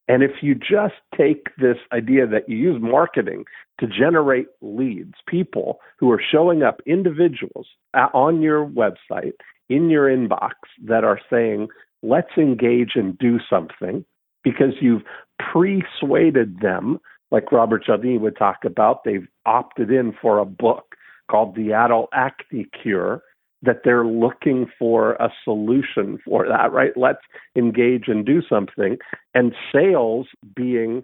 And 0.10 0.24
if 0.24 0.42
you 0.42 0.56
just 0.56 0.96
take 1.18 1.56
this 1.58 1.78
idea 1.92 2.28
that 2.28 2.48
you 2.48 2.58
use 2.58 2.82
marketing 2.82 3.46
to 3.80 3.88
generate 3.88 4.48
leads, 4.62 5.16
people 5.28 5.80
who 5.98 6.12
are 6.12 6.22
showing 6.22 6.64
up, 6.64 6.82
individuals 6.86 7.68
on 8.14 8.42
your 8.42 8.66
website, 8.66 9.34
in 9.70 9.90
your 9.90 10.08
inbox, 10.08 10.54
that 10.86 11.04
are 11.04 11.20
saying, 11.30 11.68
let's 12.04 12.38
engage 12.38 12.92
and 12.96 13.18
do 13.18 13.40
something, 13.50 14.06
because 14.44 14.74
you've 14.82 15.04
persuaded 15.40 16.62
them, 16.62 17.00
like 17.32 17.52
Robert 17.52 17.84
Cialdini 17.84 18.18
would 18.18 18.38
talk 18.38 18.64
about, 18.64 19.04
they've 19.04 19.28
opted 19.46 19.92
in 19.92 20.14
for 20.22 20.40
a 20.40 20.46
book 20.46 20.96
called 21.30 21.56
The 21.56 21.74
Adult 21.74 22.10
Acne 22.14 22.66
Cure 22.82 23.22
that 23.62 23.82
they're 23.84 24.06
looking 24.06 24.70
for 24.78 25.14
a 25.14 25.32
solution 25.44 26.20
for 26.24 26.48
that, 26.48 26.72
right? 26.72 26.96
Let's 26.96 27.22
engage 27.56 28.08
and 28.08 28.26
do 28.26 28.42
something. 28.48 28.98
And 29.34 29.54
sales 29.74 30.28
being 30.56 31.04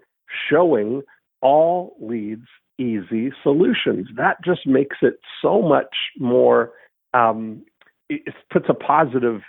showing 0.49 1.01
all 1.41 1.95
leads 1.99 2.47
easy 2.77 3.31
solutions. 3.41 4.07
That 4.15 4.37
just 4.43 4.65
makes 4.65 4.97
it 5.01 5.19
so 5.41 5.61
much 5.61 5.95
more, 6.19 6.71
um, 7.13 7.63
it 8.09 8.33
puts 8.51 8.65
a 8.69 8.73
positive 8.73 9.41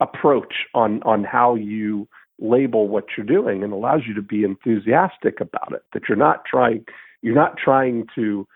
approach 0.00 0.54
on, 0.74 1.02
on 1.02 1.24
how 1.24 1.54
you 1.54 2.08
label 2.38 2.88
what 2.88 3.04
you're 3.16 3.26
doing 3.26 3.62
and 3.62 3.72
allows 3.72 4.02
you 4.06 4.14
to 4.14 4.22
be 4.22 4.44
enthusiastic 4.44 5.40
about 5.40 5.72
it, 5.72 5.82
that 5.92 6.02
you're 6.08 6.16
not 6.16 6.44
trying, 6.44 6.84
you're 7.22 7.34
not 7.34 7.56
trying 7.62 8.06
to 8.14 8.46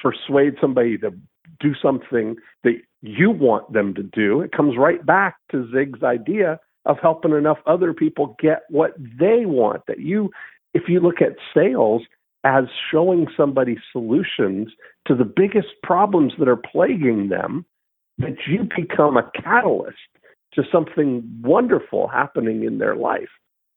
persuade 0.00 0.54
somebody 0.60 0.96
to 0.98 1.10
do 1.60 1.74
something 1.80 2.36
that 2.64 2.74
you 3.02 3.30
want 3.30 3.72
them 3.72 3.94
to 3.94 4.02
do. 4.02 4.40
It 4.40 4.52
comes 4.52 4.76
right 4.78 5.04
back 5.04 5.36
to 5.50 5.68
Zig's 5.72 6.02
idea 6.02 6.58
of 6.86 6.96
helping 7.02 7.32
enough 7.32 7.58
other 7.66 7.92
people 7.92 8.36
get 8.40 8.62
what 8.68 8.92
they 8.98 9.44
want. 9.44 9.82
That 9.86 10.00
you, 10.00 10.30
if 10.72 10.84
you 10.88 11.00
look 11.00 11.20
at 11.20 11.36
sales 11.54 12.02
as 12.44 12.64
showing 12.90 13.26
somebody 13.36 13.76
solutions 13.92 14.68
to 15.06 15.14
the 15.14 15.24
biggest 15.24 15.68
problems 15.82 16.32
that 16.38 16.48
are 16.48 16.56
plaguing 16.56 17.28
them, 17.28 17.64
that 18.18 18.36
you 18.46 18.68
become 18.76 19.16
a 19.16 19.30
catalyst 19.42 19.98
to 20.54 20.62
something 20.70 21.22
wonderful 21.42 22.08
happening 22.08 22.64
in 22.64 22.78
their 22.78 22.94
life 22.94 23.30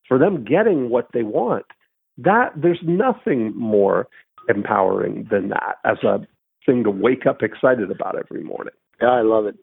for 0.07 0.17
them 0.17 0.43
getting 0.43 0.89
what 0.89 1.07
they 1.13 1.23
want. 1.23 1.65
That 2.17 2.51
there's 2.55 2.80
nothing 2.84 3.55
more 3.55 4.07
empowering 4.49 5.28
than 5.32 5.49
that 5.49 5.78
as 5.84 5.97
a 6.03 6.26
thing 6.65 6.84
to 6.84 6.91
wake 6.91 7.26
up 7.26 7.41
excited 7.41 7.91
about 7.91 8.17
every 8.17 8.43
morning. 8.43 8.73
Yeah, 9.01 9.09
I 9.09 9.21
love 9.21 9.45
it. 9.45 9.55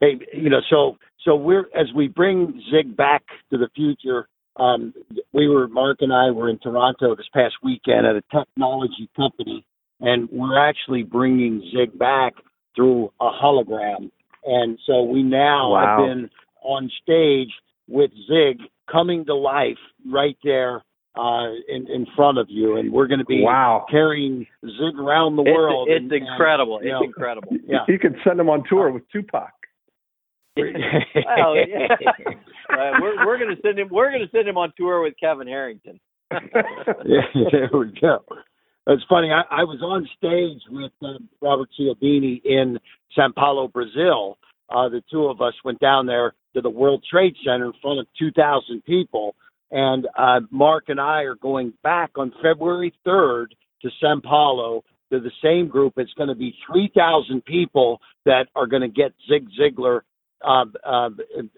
Hey, 0.00 0.18
you 0.32 0.50
know, 0.50 0.60
so 0.68 0.98
so 1.24 1.36
we're 1.36 1.66
as 1.74 1.86
we 1.94 2.08
bring 2.08 2.62
Zig 2.70 2.96
back 2.96 3.22
to 3.50 3.58
the 3.58 3.68
future. 3.74 4.28
Um, 4.56 4.92
we 5.32 5.48
were 5.48 5.66
Mark 5.68 5.98
and 6.00 6.12
I 6.12 6.30
were 6.30 6.50
in 6.50 6.58
Toronto 6.58 7.16
this 7.16 7.28
past 7.32 7.54
weekend 7.62 8.06
at 8.06 8.16
a 8.16 8.22
technology 8.30 9.08
company, 9.16 9.64
and 10.00 10.28
we're 10.30 10.58
actually 10.58 11.04
bringing 11.04 11.62
Zig 11.74 11.98
back 11.98 12.34
through 12.76 13.12
a 13.20 13.30
hologram. 13.30 14.10
And 14.44 14.78
so 14.86 15.02
we 15.04 15.22
now 15.22 15.72
wow. 15.72 15.86
have 15.86 16.06
been 16.06 16.30
on 16.62 16.90
stage 17.02 17.50
with 17.88 18.10
Zig 18.28 18.58
coming 18.90 19.24
to 19.26 19.34
life 19.34 19.78
right 20.10 20.36
there 20.42 20.82
uh, 21.14 21.52
in 21.68 21.86
in 21.88 22.06
front 22.16 22.38
of 22.38 22.46
you, 22.48 22.76
and 22.76 22.92
we're 22.92 23.06
going 23.06 23.18
to 23.18 23.26
be 23.26 23.42
wow. 23.42 23.84
carrying 23.90 24.46
Zig 24.64 24.98
around 24.98 25.36
the 25.36 25.42
world. 25.42 25.88
It's, 25.90 26.02
and, 26.02 26.12
incredible. 26.12 26.78
And, 26.78 26.86
it's 26.86 26.92
know, 26.92 27.02
incredible. 27.02 27.48
Yeah, 27.66 27.84
you 27.88 27.98
could 27.98 28.16
send 28.24 28.40
him 28.40 28.48
on 28.48 28.64
tour 28.68 28.90
with 28.90 29.02
Tupac. 29.10 29.52
well, 30.56 31.56
yeah. 31.56 31.88
uh, 32.70 32.92
we're 33.00 33.26
we're 33.26 33.38
going 33.38 33.54
to 33.54 33.60
send 33.62 33.78
him. 33.78 33.88
We're 33.90 34.10
going 34.10 34.22
to 34.22 34.30
send 34.30 34.48
him 34.48 34.56
on 34.56 34.72
tour 34.76 35.02
with 35.02 35.14
Kevin 35.20 35.46
Harrington. 35.46 36.00
yeah, 36.30 37.44
there 37.50 37.70
we 37.72 37.92
go. 38.00 38.24
It's 38.86 39.04
funny. 39.08 39.30
I, 39.30 39.42
I 39.50 39.64
was 39.64 39.80
on 39.82 40.08
stage 40.16 40.60
with 40.68 40.92
uh, 41.02 41.18
Robert 41.40 41.68
Cialdini 41.76 42.42
in 42.44 42.78
Sao 43.14 43.28
Paulo, 43.36 43.68
Brazil. 43.68 44.38
Uh, 44.68 44.88
the 44.88 45.02
two 45.10 45.26
of 45.26 45.40
us 45.40 45.54
went 45.64 45.78
down 45.78 46.06
there 46.06 46.34
to 46.54 46.60
the 46.60 46.70
World 46.70 47.04
Trade 47.08 47.34
Center 47.44 47.66
in 47.66 47.72
front 47.80 48.00
of 48.00 48.06
2,000 48.18 48.84
people 48.84 49.34
and 49.72 50.06
uh, 50.16 50.40
Mark 50.50 50.84
and 50.88 51.00
I 51.00 51.22
are 51.22 51.34
going 51.34 51.72
back 51.82 52.12
on 52.16 52.32
February 52.42 52.92
3rd 53.06 53.46
to 53.80 53.90
Sao 54.00 54.20
Paulo 54.22 54.84
to 55.10 55.18
the 55.18 55.30
same 55.42 55.66
group. 55.66 55.94
It's 55.96 56.12
going 56.12 56.28
to 56.28 56.34
be 56.34 56.54
3,000 56.70 57.44
people 57.44 57.98
that 58.26 58.46
are 58.54 58.66
going 58.66 58.82
to 58.82 58.88
get 58.88 59.12
Zig 59.28 59.48
Ziglar 59.58 60.02
uh, 60.44 60.64
uh, 60.84 61.10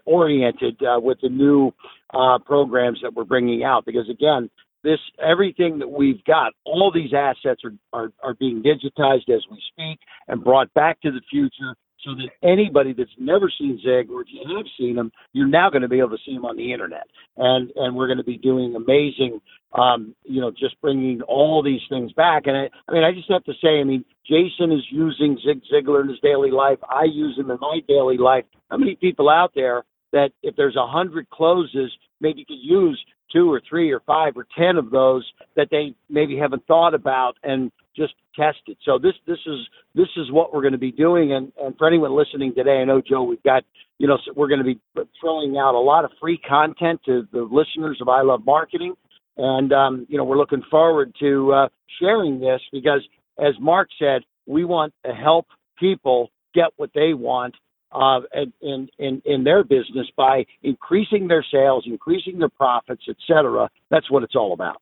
oriented 0.07 0.81
uh, 0.83 1.01
with 1.01 1.19
the 1.23 1.29
new 1.29 1.73
uh, 2.13 2.39
programs 2.39 3.01
that 3.03 3.13
we're 3.15 3.25
bringing 3.25 3.65
out. 3.65 3.85
Because 3.85 4.09
again, 4.09 4.49
this 4.85 4.99
everything 5.21 5.79
that 5.81 5.89
we've 5.89 6.23
got, 6.25 6.53
all 6.65 6.93
these 6.95 7.13
assets 7.13 7.63
are, 7.65 7.73
are, 7.93 8.13
are 8.23 8.35
being 8.35 8.63
digitized 8.63 9.29
as 9.35 9.43
we 9.51 9.61
speak 9.73 9.99
and 10.29 10.45
brought 10.45 10.73
back 10.75 11.01
to 11.01 11.11
the 11.11 11.23
future 11.31 11.75
so 12.05 12.15
that 12.15 12.29
anybody 12.43 12.93
that's 12.93 13.11
never 13.19 13.51
seen 13.59 13.79
Zig, 13.79 14.11
or 14.11 14.23
if 14.23 14.29
you 14.31 14.57
have 14.57 14.67
seen 14.79 14.97
him, 14.97 15.11
you're 15.33 15.49
now 15.49 15.71
going 15.71 15.83
to 15.83 15.89
be 15.89 15.99
able 15.99 16.11
to 16.11 16.19
see 16.25 16.33
him 16.33 16.45
on 16.45 16.57
the 16.57 16.73
internet. 16.73 17.05
And 17.37 17.71
and 17.77 17.97
we're 17.97 18.07
going 18.07 18.19
to 18.19 18.25
be 18.25 18.37
doing 18.37 18.75
amazing, 18.77 19.41
um, 19.73 20.15
you 20.25 20.41
know, 20.41 20.51
just 20.51 20.81
bringing 20.81 21.23
all 21.23 21.63
these 21.63 21.81
things 21.89 22.13
back. 22.13 22.47
And 22.47 22.57
I, 22.57 22.71
I 22.89 22.93
mean, 22.93 23.05
I 23.05 23.13
just 23.13 23.31
have 23.31 23.45
to 23.45 23.55
say, 23.63 23.81
I 23.81 23.85
mean, 23.85 24.05
Jason 24.27 24.73
is 24.73 24.85
using 24.91 25.39
Zig 25.47 25.63
Ziglar 25.73 26.03
in 26.03 26.09
his 26.09 26.21
daily 26.21 26.51
life. 26.51 26.79
I 26.89 27.05
use 27.05 27.39
him 27.39 27.51
in 27.51 27.59
my 27.61 27.81
daily 27.89 28.19
life. 28.19 28.45
How 28.71 28.77
many 28.77 28.97
people 28.97 29.29
out 29.29 29.53
there 29.55 29.85
that 30.13 30.31
if 30.43 30.55
there's 30.57 30.77
a 30.77 30.87
hundred 30.87 31.29
closes, 31.31 31.93
maybe 32.21 32.41
you 32.41 32.47
could 32.47 32.63
use 32.63 33.05
two 33.35 33.53
or 33.53 33.61
three 33.69 33.93
or 33.93 34.01
five 34.01 34.35
or 34.37 34.47
ten 34.57 34.77
of 34.77 34.91
those 34.91 35.27
that 35.57 35.69
they 35.71 35.95
maybe 36.09 36.39
haven't 36.39 36.67
thought 36.67 36.95
about 36.95 37.35
and 37.43 37.73
just 37.97 38.15
test 38.37 38.59
it. 38.67 38.79
So 38.85 38.99
this 38.99 39.15
this 39.27 39.39
is 39.47 39.59
this 39.95 40.09
is 40.17 40.31
what 40.31 40.55
we're 40.55 40.63
going 40.63 40.73
to 40.73 40.79
be 40.79 40.93
doing. 40.93 41.33
And 41.33 41.53
and 41.61 41.77
for 41.77 41.87
anyone 41.87 42.17
listening 42.17 42.55
today, 42.55 42.79
I 42.81 42.85
know 42.85 43.03
Joe, 43.07 43.25
we've 43.25 43.43
got 43.43 43.65
you 43.99 44.07
know 44.07 44.19
we're 44.35 44.49
going 44.49 44.59
to 44.59 44.65
be 44.65 44.81
throwing 45.21 45.57
out 45.57 45.75
a 45.75 45.81
lot 45.81 46.05
of 46.05 46.13
free 46.21 46.39
content 46.39 47.01
to 47.07 47.27
the 47.33 47.43
listeners 47.43 47.99
of 48.01 48.09
I 48.09 48.23
Love 48.23 48.45
Marketing, 48.47 48.95
and 49.37 49.73
um, 49.73 50.07
you 50.09 50.17
know 50.17 50.25
we're 50.25 50.39
looking 50.39 50.63
forward 50.71 51.15
to 51.21 51.53
uh, 51.53 51.69
sharing 52.01 52.41
this 52.41 52.61
because 52.73 53.01
as 53.39 53.55
Mark 53.61 53.89
said, 53.99 54.23
we 54.47 54.65
want 54.65 54.95
to 55.05 55.13
help 55.13 55.47
people 55.79 56.31
get 56.55 56.67
what 56.77 56.91
they 56.95 57.15
want 57.15 57.55
uh, 57.95 58.21
in, 58.61 58.89
in, 58.99 59.23
in 59.25 59.45
their 59.45 59.65
business 59.65 60.07
by 60.17 60.45
increasing 60.63 61.29
their 61.29 61.45
sales, 61.51 61.85
increasing 61.87 62.39
their 62.39 62.49
profits, 62.49 63.03
etc. 63.09 63.71
That's 63.91 64.11
what 64.11 64.23
it's 64.23 64.35
all 64.35 64.53
about. 64.53 64.81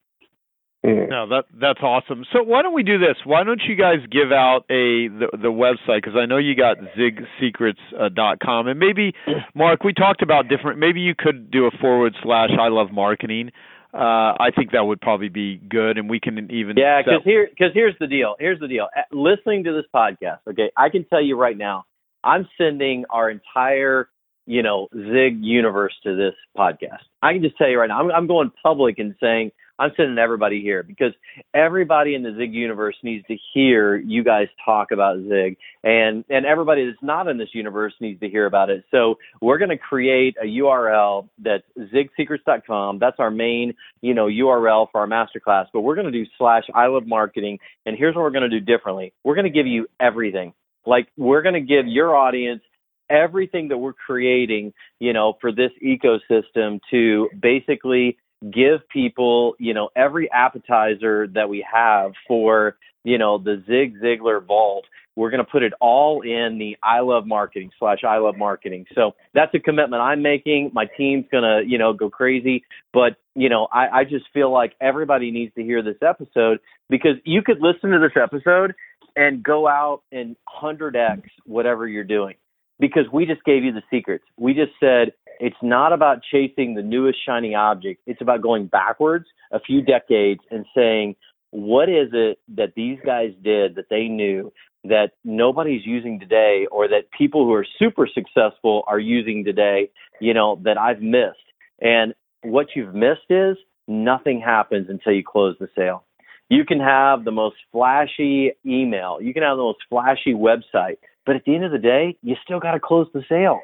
No, 0.85 1.29
that 1.29 1.45
that's 1.61 1.79
awesome. 1.81 2.25
So 2.33 2.43
why 2.43 2.63
don't 2.63 2.75
we 2.75 2.83
do 2.83 2.99
this? 2.99 3.15
Why 3.25 3.45
don't 3.45 3.61
you 3.69 3.77
guys 3.77 3.99
give 4.11 4.33
out 4.33 4.65
a 4.69 5.07
the, 5.07 5.29
the 5.31 5.49
website 5.49 6.03
because 6.03 6.15
I 6.17 6.27
know 6.27 6.39
you 6.39 6.57
got 6.57 6.79
zigsecrets.com 6.99 8.67
uh, 8.67 8.71
and 8.71 8.81
maybe 8.81 9.13
Mark, 9.55 9.85
we 9.85 9.93
talked 9.93 10.23
about 10.23 10.49
different. 10.49 10.81
Maybe 10.81 11.01
you 11.01 11.15
could 11.17 11.53
do 11.53 11.67
a 11.67 11.71
forward 11.81 12.15
slash 12.25 12.51
I 12.59 12.67
love 12.67 12.91
marketing. 12.91 13.51
Uh, 13.95 14.35
I 14.41 14.51
think 14.57 14.73
that 14.73 14.85
would 14.85 15.01
probably 15.01 15.29
be 15.29 15.59
good, 15.59 15.99
and 15.99 16.11
we 16.11 16.19
can 16.19 16.51
even 16.51 16.77
yeah. 16.77 17.03
Because 17.05 17.21
here, 17.25 17.47
because 17.49 17.73
here's 17.75 17.95
the 18.01 18.07
deal. 18.09 18.35
Here's 18.41 18.59
the 18.59 18.67
deal. 18.67 18.89
Listening 19.13 19.65
to 19.65 19.73
this 19.73 19.85
podcast, 19.95 20.39
okay, 20.49 20.73
I 20.77 20.89
can 20.89 21.05
tell 21.05 21.23
you 21.23 21.39
right 21.39 21.57
now, 21.57 21.85
I'm 22.25 22.49
sending 22.59 23.05
our 23.11 23.31
entire 23.31 24.09
you 24.47 24.63
know 24.63 24.89
Zig 24.93 25.39
universe 25.43 25.95
to 26.05 26.17
this 26.17 26.35
podcast. 26.57 27.05
I 27.23 27.33
can 27.33 27.43
just 27.43 27.57
tell 27.57 27.69
you 27.69 27.79
right 27.79 27.89
now, 27.89 28.01
I'm, 28.01 28.11
I'm 28.11 28.27
going 28.27 28.51
public 28.63 28.99
and 28.99 29.15
saying 29.21 29.53
I'm 29.79 29.91
sending 29.97 30.19
everybody 30.19 30.61
here 30.61 30.83
because 30.83 31.13
everybody 31.55 32.15
in 32.15 32.23
the 32.23 32.35
Zig 32.37 32.53
universe 32.53 32.95
needs 33.03 33.27
to 33.27 33.37
hear 33.53 33.97
you 33.97 34.23
guys 34.23 34.47
talk 34.65 34.93
about 34.93 35.19
Zig, 35.29 35.57
and 35.83 36.25
and 36.29 36.47
everybody 36.47 36.87
that's 36.87 37.03
not 37.03 37.29
in 37.29 37.39
this 37.39 37.49
universe 37.53 37.95
needs 38.01 38.21
to 38.21 38.29
hear 38.29 38.47
about 38.47 38.71
it. 38.71 38.85
So 38.91 39.17
we're 39.41 39.59
going 39.59 39.71
to 39.71 39.79
create 39.79 40.37
a 40.41 40.47
URL 40.47 41.29
that's 41.39 41.65
zigsecrets.com. 41.79 42.99
That's 42.99 43.17
our 43.19 43.31
main 43.31 43.75
you 44.03 44.15
know 44.15 44.27
URL 44.27 44.89
for 44.93 45.01
our 45.01 45.07
masterclass. 45.07 45.67
But 45.73 45.81
we're 45.81 45.97
going 45.97 46.13
to 46.13 46.13
do 46.13 46.27
slash 46.39 46.65
I 46.75 46.87
love 46.87 47.07
marketing, 47.07 47.59
and 47.87 47.97
here's 47.97 48.15
what 48.15 48.23
we're 48.23 48.31
going 48.31 48.49
to 48.49 48.61
do 48.61 48.61
differently. 48.61 49.13
We're 49.25 49.35
going 49.35 49.47
to 49.47 49.51
give 49.51 49.67
you 49.67 49.89
everything. 50.01 50.53
Like 50.87 51.09
we're 51.17 51.43
going 51.43 51.55
to 51.55 51.61
give 51.61 51.87
your 51.87 52.15
audience 52.17 52.63
everything 53.11 53.69
that 53.69 53.79
we're 53.79 53.93
creating, 53.93 54.73
you 54.99 55.13
know, 55.13 55.37
for 55.41 55.53
this 55.53 55.71
ecosystem 55.85 56.81
to 56.91 57.29
basically 57.41 58.17
give 58.51 58.89
people, 58.89 59.55
you 59.59 59.75
know, 59.75 59.91
every 59.95 60.31
appetizer 60.33 61.29
that 61.29 61.49
we 61.49 61.65
have 61.71 62.13
for, 62.27 62.77
you 63.05 63.19
know, 63.19 63.39
the 63.39 63.63
Zig 63.67 64.01
Ziglar 64.01 64.45
vault. 64.45 64.85
We're 65.15 65.31
going 65.31 65.45
to 65.45 65.51
put 65.51 65.63
it 65.63 65.75
all 65.79 66.23
in 66.23 66.57
the 66.59 66.79
I 66.83 67.01
love 67.01 67.27
marketing 67.27 67.71
slash 67.79 67.99
I 68.03 68.17
love 68.17 68.39
marketing. 68.39 68.87
So 68.95 69.13
that's 69.35 69.55
a 69.55 69.59
commitment 69.59 70.01
I'm 70.01 70.23
making. 70.23 70.71
My 70.73 70.87
team's 70.87 71.27
going 71.31 71.43
to, 71.43 71.69
you 71.69 71.77
know, 71.77 71.93
go 71.93 72.09
crazy. 72.09 72.65
But, 72.95 73.17
you 73.35 73.51
know, 73.51 73.69
I, 73.71 73.89
I 74.01 74.05
just 74.05 74.25
feel 74.33 74.51
like 74.51 74.73
everybody 74.81 75.31
needs 75.31 75.55
to 75.57 75.63
hear 75.63 75.83
this 75.83 75.99
episode 76.01 76.61
because 76.89 77.17
you 77.25 77.43
could 77.43 77.59
listen 77.61 77.91
to 77.91 77.99
this 77.99 78.17
episode 78.17 78.73
and 79.17 79.43
go 79.43 79.69
out 79.69 80.03
and 80.13 80.37
100x 80.63 81.23
whatever 81.45 81.87
you're 81.87 82.05
doing 82.05 82.35
because 82.79 83.05
we 83.13 83.27
just 83.27 83.45
gave 83.45 83.65
you 83.65 83.73
the 83.73 83.83
secrets. 83.91 84.25
We 84.37 84.55
just 84.55 84.73
said 84.81 85.13
it's 85.41 85.57
not 85.63 85.93
about 85.93 86.23
chasing 86.31 86.75
the 86.75 86.83
newest 86.83 87.19
shiny 87.25 87.55
object. 87.55 88.03
It's 88.07 88.21
about 88.21 88.43
going 88.43 88.67
backwards 88.67 89.27
a 89.53 89.61
few 89.61 89.83
decades 89.83 90.41
and 90.51 90.67
saying, 90.75 91.17
what 91.51 91.89
is 91.89 92.09
it 92.13 92.39
that 92.57 92.73
these 92.75 92.99
guys 93.05 93.33
did 93.43 93.77
that 93.77 93.87
they 93.91 94.09
knew 94.09 94.53
that 94.85 95.13
nobody's 95.25 95.87
using 95.87 96.19
today 96.19 96.67
or 96.71 96.89
that 96.89 97.11
people 97.17 97.45
who 97.45 97.53
are 97.53 97.67
super 97.79 98.09
successful 98.13 98.83
are 98.87 98.99
using 98.99 99.45
today, 99.45 99.91
you 100.21 100.35
know, 100.35 100.61
that 100.65 100.77
I've 100.77 101.01
missed. 101.01 101.39
And 101.81 102.15
what 102.43 102.69
you've 102.75 102.95
missed 102.95 103.31
is 103.31 103.57
nothing 103.87 104.41
happens 104.41 104.89
until 104.89 105.13
you 105.13 105.23
close 105.25 105.57
the 105.61 105.69
sale. 105.77 106.05
You 106.53 106.67
can 106.67 106.81
have 106.81 107.25
the 107.25 107.31
most 107.31 107.57
flashy 107.73 108.53
email, 108.67 109.17
you 109.23 109.33
can 109.33 109.43
have 109.43 109.57
the 109.57 109.63
most 109.63 109.79
flashy 109.89 110.35
website, 110.35 110.99
but 111.25 111.35
at 111.35 111.47
the 111.47 111.55
end 111.55 111.65
of 111.65 111.73
the 111.73 111.79
day, 111.79 112.19
you 112.23 112.37
still 112.45 112.61
got 112.61 112.73
to 112.73 112.79
close 112.79 113.07
the 113.15 113.23
sale. 113.27 113.61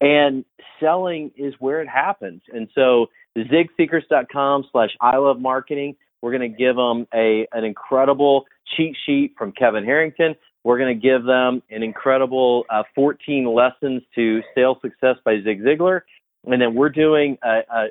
And 0.00 0.44
selling 0.78 1.32
is 1.36 1.54
where 1.58 1.82
it 1.82 1.88
happens. 1.88 2.42
And 2.54 2.68
so 2.76 3.06
zigsecrets.com 3.36 4.66
slash 4.70 4.90
I 5.00 5.16
love 5.16 5.40
marketing. 5.40 5.96
We're 6.20 6.30
going 6.30 6.48
to 6.48 6.56
give 6.56 6.76
them 6.76 7.08
a 7.12 7.48
an 7.50 7.64
incredible 7.64 8.44
cheat 8.76 8.96
sheet 9.04 9.34
from 9.36 9.50
Kevin 9.50 9.82
Harrington. 9.82 10.36
We're 10.62 10.78
going 10.78 10.94
to 10.94 11.02
give 11.02 11.24
them 11.24 11.60
an 11.70 11.82
incredible 11.82 12.66
uh, 12.70 12.84
14 12.94 13.52
lessons 13.52 14.00
to 14.14 14.42
sales 14.54 14.76
success 14.80 15.16
by 15.24 15.40
Zig 15.42 15.60
Ziglar. 15.62 16.02
And 16.44 16.62
then 16.62 16.74
we're 16.74 16.88
doing 16.88 17.36
a, 17.42 17.62
a, 17.68 17.86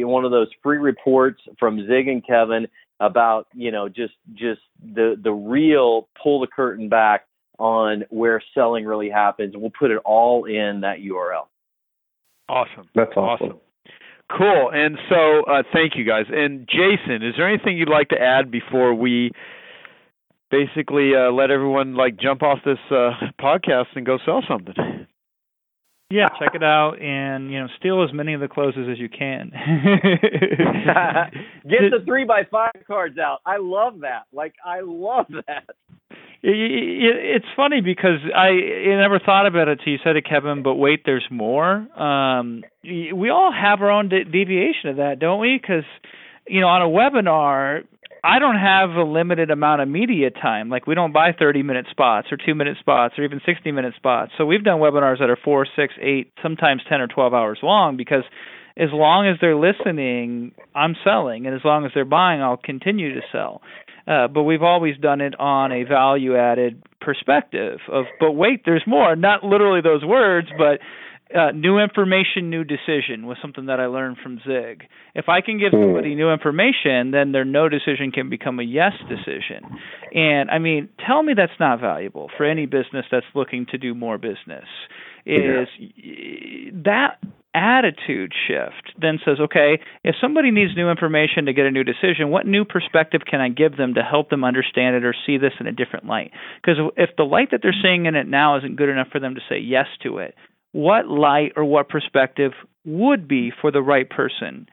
a, 0.00 0.04
one 0.04 0.24
of 0.24 0.30
those 0.30 0.48
free 0.62 0.78
reports 0.78 1.42
from 1.58 1.86
Zig 1.86 2.08
and 2.08 2.26
Kevin 2.26 2.68
about 3.00 3.46
you 3.54 3.70
know 3.70 3.88
just 3.88 4.14
just 4.34 4.60
the 4.94 5.18
the 5.22 5.32
real 5.32 6.08
pull 6.22 6.40
the 6.40 6.46
curtain 6.46 6.88
back 6.88 7.26
on 7.58 8.04
where 8.10 8.42
selling 8.54 8.84
really 8.84 9.10
happens. 9.10 9.54
We'll 9.56 9.70
put 9.70 9.90
it 9.90 9.98
all 10.04 10.44
in 10.44 10.80
that 10.82 10.98
URL. 10.98 11.46
Awesome. 12.48 12.88
That's 12.94 13.12
awesome. 13.16 13.46
awesome. 13.46 13.60
Cool. 14.36 14.70
And 14.72 14.98
so, 15.08 15.44
uh, 15.44 15.62
thank 15.72 15.92
you 15.96 16.04
guys. 16.04 16.26
And 16.28 16.68
Jason, 16.68 17.22
is 17.22 17.34
there 17.36 17.48
anything 17.48 17.78
you'd 17.78 17.88
like 17.88 18.08
to 18.08 18.20
add 18.20 18.50
before 18.50 18.92
we 18.92 19.30
basically 20.50 21.12
uh, 21.14 21.30
let 21.30 21.50
everyone 21.50 21.94
like 21.94 22.16
jump 22.16 22.42
off 22.42 22.58
this 22.64 22.78
uh, 22.90 23.10
podcast 23.40 23.86
and 23.94 24.04
go 24.04 24.18
sell 24.24 24.42
something? 24.48 24.74
Yeah, 26.08 26.28
check 26.38 26.54
it 26.54 26.62
out 26.62 27.02
and 27.02 27.50
you 27.50 27.58
know 27.58 27.66
steal 27.78 28.04
as 28.04 28.12
many 28.12 28.34
of 28.34 28.40
the 28.40 28.46
closes 28.46 28.86
as 28.90 28.98
you 28.98 29.08
can. 29.08 29.50
Get 31.68 31.90
the 31.90 32.02
three 32.06 32.24
by 32.24 32.42
five 32.48 32.70
cards 32.86 33.18
out. 33.18 33.40
I 33.44 33.56
love 33.58 34.00
that. 34.02 34.22
Like 34.32 34.54
I 34.64 34.80
love 34.82 35.26
that. 35.48 35.64
It's 36.42 37.46
funny 37.56 37.80
because 37.80 38.20
I, 38.32 38.48
I 38.48 39.00
never 39.00 39.18
thought 39.18 39.48
about 39.48 39.66
it 39.66 39.80
till 39.82 39.94
you 39.94 39.98
said 40.04 40.14
it, 40.14 40.28
Kevin. 40.28 40.62
But 40.62 40.74
wait, 40.74 41.02
there's 41.04 41.26
more. 41.28 41.74
Um, 42.00 42.62
we 42.84 43.30
all 43.30 43.52
have 43.52 43.80
our 43.80 43.90
own 43.90 44.08
de- 44.08 44.24
deviation 44.24 44.90
of 44.90 44.96
that, 44.98 45.18
don't 45.18 45.40
we? 45.40 45.58
Because 45.60 45.82
you 46.46 46.60
know, 46.60 46.68
on 46.68 46.82
a 46.82 46.86
webinar, 46.86 47.82
I 48.26 48.40
don't 48.40 48.56
have 48.56 48.90
a 48.90 49.04
limited 49.04 49.52
amount 49.52 49.82
of 49.82 49.88
media 49.88 50.30
time. 50.30 50.68
Like 50.68 50.88
we 50.88 50.96
don't 50.96 51.12
buy 51.12 51.30
30 51.38 51.62
minute 51.62 51.86
spots 51.90 52.26
or 52.32 52.36
two 52.36 52.56
minute 52.56 52.76
spots 52.80 53.14
or 53.16 53.24
even 53.24 53.40
60 53.46 53.70
minute 53.70 53.94
spots. 53.94 54.32
So 54.36 54.44
we've 54.44 54.64
done 54.64 54.80
webinars 54.80 55.20
that 55.20 55.30
are 55.30 55.38
four, 55.42 55.64
six, 55.76 55.94
eight, 56.02 56.32
sometimes 56.42 56.82
10 56.88 57.00
or 57.00 57.06
12 57.06 57.32
hours 57.32 57.58
long 57.62 57.96
because 57.96 58.24
as 58.76 58.88
long 58.92 59.28
as 59.28 59.36
they're 59.40 59.56
listening, 59.56 60.52
I'm 60.74 60.96
selling, 61.04 61.46
and 61.46 61.54
as 61.54 61.62
long 61.64 61.86
as 61.86 61.92
they're 61.94 62.04
buying, 62.04 62.42
I'll 62.42 62.58
continue 62.58 63.14
to 63.14 63.20
sell. 63.30 63.62
Uh, 64.08 64.26
but 64.28 64.42
we've 64.42 64.62
always 64.62 64.96
done 64.98 65.20
it 65.20 65.38
on 65.38 65.70
a 65.70 65.84
value 65.84 66.36
added 66.36 66.82
perspective 67.00 67.78
of, 67.90 68.06
but 68.20 68.32
wait, 68.32 68.62
there's 68.64 68.84
more. 68.86 69.14
Not 69.16 69.44
literally 69.44 69.80
those 69.80 70.04
words, 70.04 70.48
but 70.58 70.80
uh, 71.34 71.50
new 71.52 71.78
information, 71.78 72.50
new 72.50 72.62
decision 72.62 73.26
was 73.26 73.36
something 73.42 73.66
that 73.66 73.80
I 73.80 73.86
learned 73.86 74.18
from 74.22 74.38
Zig. 74.46 74.84
If 75.14 75.28
I 75.28 75.40
can 75.40 75.58
give 75.58 75.72
hmm. 75.72 75.82
somebody 75.82 76.14
new 76.14 76.30
information, 76.30 77.10
then 77.10 77.32
their 77.32 77.44
no 77.44 77.68
decision 77.68 78.12
can 78.12 78.30
become 78.30 78.60
a 78.60 78.62
yes 78.62 78.92
decision. 79.08 79.64
And 80.14 80.50
I 80.50 80.58
mean, 80.58 80.88
tell 81.04 81.22
me 81.22 81.34
that's 81.36 81.58
not 81.58 81.80
valuable 81.80 82.30
for 82.36 82.44
any 82.44 82.66
business 82.66 83.06
that's 83.10 83.26
looking 83.34 83.66
to 83.70 83.78
do 83.78 83.94
more 83.94 84.18
business. 84.18 84.64
Is 85.24 85.66
yeah. 85.76 86.70
that 86.84 87.18
attitude 87.52 88.32
shift 88.46 88.92
then 89.00 89.18
says, 89.24 89.38
okay, 89.40 89.80
if 90.04 90.14
somebody 90.20 90.50
needs 90.52 90.76
new 90.76 90.90
information 90.90 91.46
to 91.46 91.52
get 91.52 91.66
a 91.66 91.70
new 91.70 91.82
decision, 91.82 92.28
what 92.28 92.46
new 92.46 92.64
perspective 92.64 93.22
can 93.28 93.40
I 93.40 93.48
give 93.48 93.76
them 93.76 93.94
to 93.94 94.02
help 94.02 94.30
them 94.30 94.44
understand 94.44 94.94
it 94.94 95.04
or 95.04 95.14
see 95.26 95.38
this 95.38 95.54
in 95.58 95.66
a 95.66 95.72
different 95.72 96.06
light? 96.06 96.30
Because 96.60 96.76
if 96.96 97.10
the 97.16 97.24
light 97.24 97.48
that 97.50 97.60
they're 97.62 97.74
seeing 97.82 98.06
in 98.06 98.14
it 98.14 98.28
now 98.28 98.58
isn't 98.58 98.76
good 98.76 98.90
enough 98.90 99.08
for 99.10 99.18
them 99.18 99.34
to 99.34 99.40
say 99.48 99.58
yes 99.58 99.86
to 100.02 100.18
it, 100.18 100.34
what 100.76 101.08
light 101.08 101.52
or 101.56 101.64
what 101.64 101.88
perspective 101.88 102.52
would 102.84 103.26
be 103.26 103.50
for 103.62 103.70
the 103.70 103.80
right 103.80 104.10
person 104.10 104.68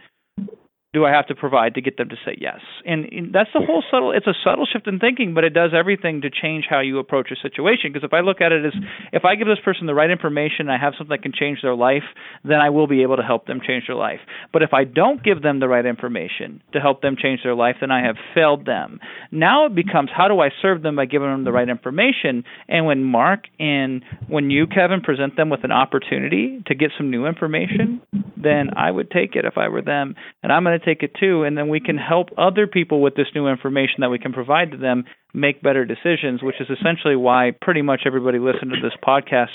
do 0.93 1.05
I 1.05 1.11
have 1.11 1.25
to 1.27 1.35
provide 1.35 1.73
to 1.73 1.81
get 1.81 1.97
them 1.97 2.09
to 2.09 2.15
say 2.23 2.37
yes? 2.39 2.59
And, 2.85 3.05
and, 3.11 3.33
that's 3.33 3.49
the 3.51 3.65
whole 3.65 3.83
subtle. 3.89 4.11
It's 4.11 4.27
a 4.27 4.33
subtle 4.43 4.67
shift 4.71 4.87
in 4.87 4.99
thinking, 4.99 5.33
but 5.33 5.43
it 5.43 5.49
does 5.49 5.71
everything 5.75 6.21
to 6.21 6.29
change 6.29 6.65
how 6.69 6.81
you 6.81 6.99
approach 6.99 7.31
a 7.31 7.35
situation. 7.35 7.91
Because 7.91 8.05
if 8.05 8.13
I 8.13 8.19
look 8.19 8.41
at 8.41 8.51
it 8.51 8.63
as 8.63 8.73
if 9.11 9.25
I 9.25 9.33
give 9.33 9.47
this 9.47 9.57
person 9.65 9.87
the 9.87 9.95
right 9.95 10.11
information, 10.11 10.69
I 10.69 10.77
have 10.77 10.93
something 10.95 11.15
that 11.15 11.23
can 11.23 11.33
change 11.33 11.59
their 11.63 11.75
life, 11.75 12.03
then 12.43 12.59
I 12.59 12.69
will 12.69 12.85
be 12.85 13.01
able 13.01 13.17
to 13.17 13.23
help 13.23 13.47
them 13.47 13.59
change 13.65 13.85
their 13.87 13.95
life. 13.95 14.19
But 14.51 14.61
if 14.61 14.71
I 14.71 14.83
don't 14.83 15.23
give 15.23 15.41
them 15.41 15.59
the 15.59 15.67
right 15.67 15.85
information 15.85 16.61
to 16.73 16.79
help 16.79 17.01
them 17.01 17.15
change 17.19 17.39
their 17.43 17.55
life, 17.55 17.77
then 17.81 17.89
I 17.89 18.05
have 18.05 18.15
failed 18.35 18.67
them. 18.67 18.99
Now 19.31 19.65
it 19.65 19.73
becomes 19.73 20.11
how 20.15 20.27
do 20.27 20.39
I 20.41 20.49
serve 20.61 20.83
them 20.83 20.95
by 20.95 21.05
giving 21.05 21.29
them 21.29 21.43
the 21.43 21.51
right 21.51 21.67
information? 21.67 22.43
And 22.67 22.85
when 22.85 23.03
Mark 23.03 23.45
and 23.59 24.03
when 24.27 24.51
you, 24.51 24.67
Kevin, 24.67 25.01
present 25.01 25.37
them 25.37 25.49
with 25.49 25.63
an 25.63 25.71
opportunity 25.71 26.61
to 26.67 26.75
get 26.75 26.91
some 26.97 27.09
new 27.09 27.25
information, 27.25 28.01
then 28.37 28.69
I 28.77 28.91
would 28.91 29.09
take 29.09 29.35
it 29.35 29.45
if 29.45 29.57
I 29.57 29.69
were 29.69 29.81
them, 29.81 30.15
and 30.43 30.51
I'm 30.51 30.63
going 30.63 30.79
to 30.79 30.82
take 30.85 31.03
it 31.03 31.11
too. 31.19 31.43
And 31.43 31.57
then 31.57 31.69
we 31.69 31.79
can 31.79 31.97
help 31.97 32.29
other 32.37 32.67
people 32.67 33.01
with 33.01 33.15
this 33.15 33.27
new 33.33 33.47
information 33.47 33.97
that 33.99 34.09
we 34.09 34.19
can 34.19 34.33
provide 34.33 34.71
to 34.71 34.77
them 34.77 35.05
make 35.33 35.61
better 35.61 35.85
decisions, 35.85 36.43
which 36.43 36.59
is 36.59 36.67
essentially 36.69 37.15
why 37.15 37.51
pretty 37.61 37.81
much 37.81 38.01
everybody 38.05 38.39
listening 38.39 38.71
to 38.71 38.81
this 38.81 38.97
podcast 39.03 39.53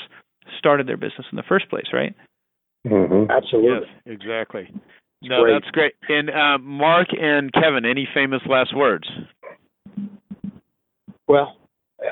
started 0.58 0.86
their 0.88 0.96
business 0.96 1.26
in 1.30 1.36
the 1.36 1.42
first 1.48 1.68
place, 1.70 1.86
right? 1.92 2.14
Mm-hmm. 2.86 3.30
Absolutely. 3.30 3.88
Yes, 4.06 4.16
exactly. 4.20 4.68
no, 5.22 5.42
great. 5.42 5.52
that's 5.52 5.70
great. 5.72 5.92
And 6.08 6.30
uh, 6.30 6.58
Mark 6.58 7.08
and 7.12 7.52
Kevin, 7.52 7.84
any 7.84 8.08
famous 8.14 8.40
last 8.48 8.74
words? 8.74 9.08
Well, 11.26 11.56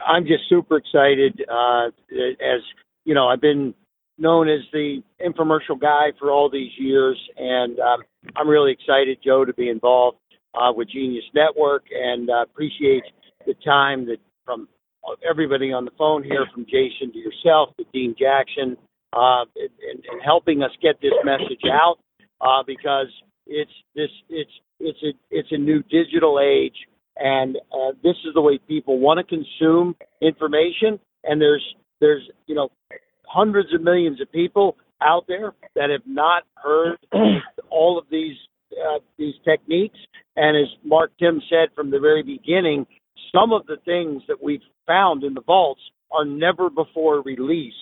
I'm 0.06 0.24
just 0.26 0.48
super 0.48 0.76
excited. 0.76 1.42
Uh, 1.50 1.86
as 2.10 2.60
you 3.04 3.14
know, 3.14 3.28
I've 3.28 3.40
been 3.40 3.74
known 4.18 4.48
as 4.48 4.60
the 4.72 5.02
infomercial 5.24 5.78
guy 5.80 6.12
for 6.18 6.30
all 6.30 6.50
these 6.50 6.72
years, 6.78 7.18
and 7.36 7.78
um, 7.80 8.00
I'm 8.34 8.48
really 8.48 8.72
excited, 8.72 9.18
Joe, 9.24 9.44
to 9.44 9.52
be 9.52 9.68
involved 9.68 10.18
uh, 10.54 10.72
with 10.72 10.88
Genius 10.90 11.24
Network, 11.34 11.84
and 11.92 12.30
uh, 12.30 12.42
appreciate 12.42 13.02
the 13.46 13.54
time 13.64 14.06
that 14.06 14.18
from 14.44 14.68
everybody 15.28 15.72
on 15.72 15.84
the 15.84 15.90
phone 15.98 16.24
here, 16.24 16.46
from 16.52 16.64
Jason 16.64 17.12
to 17.12 17.18
yourself 17.18 17.76
to 17.76 17.84
Dean 17.92 18.14
Jackson, 18.18 18.76
uh, 19.12 19.44
and, 19.56 20.04
and 20.10 20.20
helping 20.24 20.62
us 20.62 20.70
get 20.82 21.00
this 21.00 21.12
message 21.24 21.62
out 21.70 21.96
uh, 22.40 22.62
because 22.66 23.08
it's 23.46 23.70
this 23.94 24.10
it's 24.28 24.50
it's 24.80 24.98
a 25.02 25.12
it's 25.30 25.48
a 25.52 25.58
new 25.58 25.82
digital 25.84 26.40
age, 26.40 26.76
and 27.16 27.56
uh, 27.72 27.92
this 28.02 28.16
is 28.26 28.34
the 28.34 28.40
way 28.40 28.58
people 28.66 28.98
want 28.98 29.18
to 29.18 29.24
consume 29.24 29.94
information. 30.20 30.98
And 31.24 31.40
there's 31.40 31.64
there's 32.00 32.22
you 32.46 32.54
know 32.54 32.70
hundreds 33.26 33.74
of 33.74 33.82
millions 33.82 34.20
of 34.20 34.30
people 34.32 34.76
out 35.02 35.26
there 35.28 35.52
that 35.74 35.90
have 35.90 36.06
not 36.06 36.44
heard 36.54 36.98
all 37.70 37.98
of 37.98 38.04
these 38.10 38.36
uh, 38.72 38.98
these 39.18 39.34
techniques. 39.44 39.98
And 40.36 40.56
as 40.56 40.68
Mark 40.84 41.12
Timm 41.18 41.40
said 41.48 41.68
from 41.74 41.90
the 41.90 41.98
very 41.98 42.22
beginning, 42.22 42.86
some 43.34 43.52
of 43.52 43.66
the 43.66 43.76
things 43.84 44.22
that 44.28 44.42
we've 44.42 44.60
found 44.86 45.24
in 45.24 45.34
the 45.34 45.40
vaults 45.40 45.80
are 46.10 46.24
never 46.24 46.68
before 46.70 47.22
released 47.22 47.76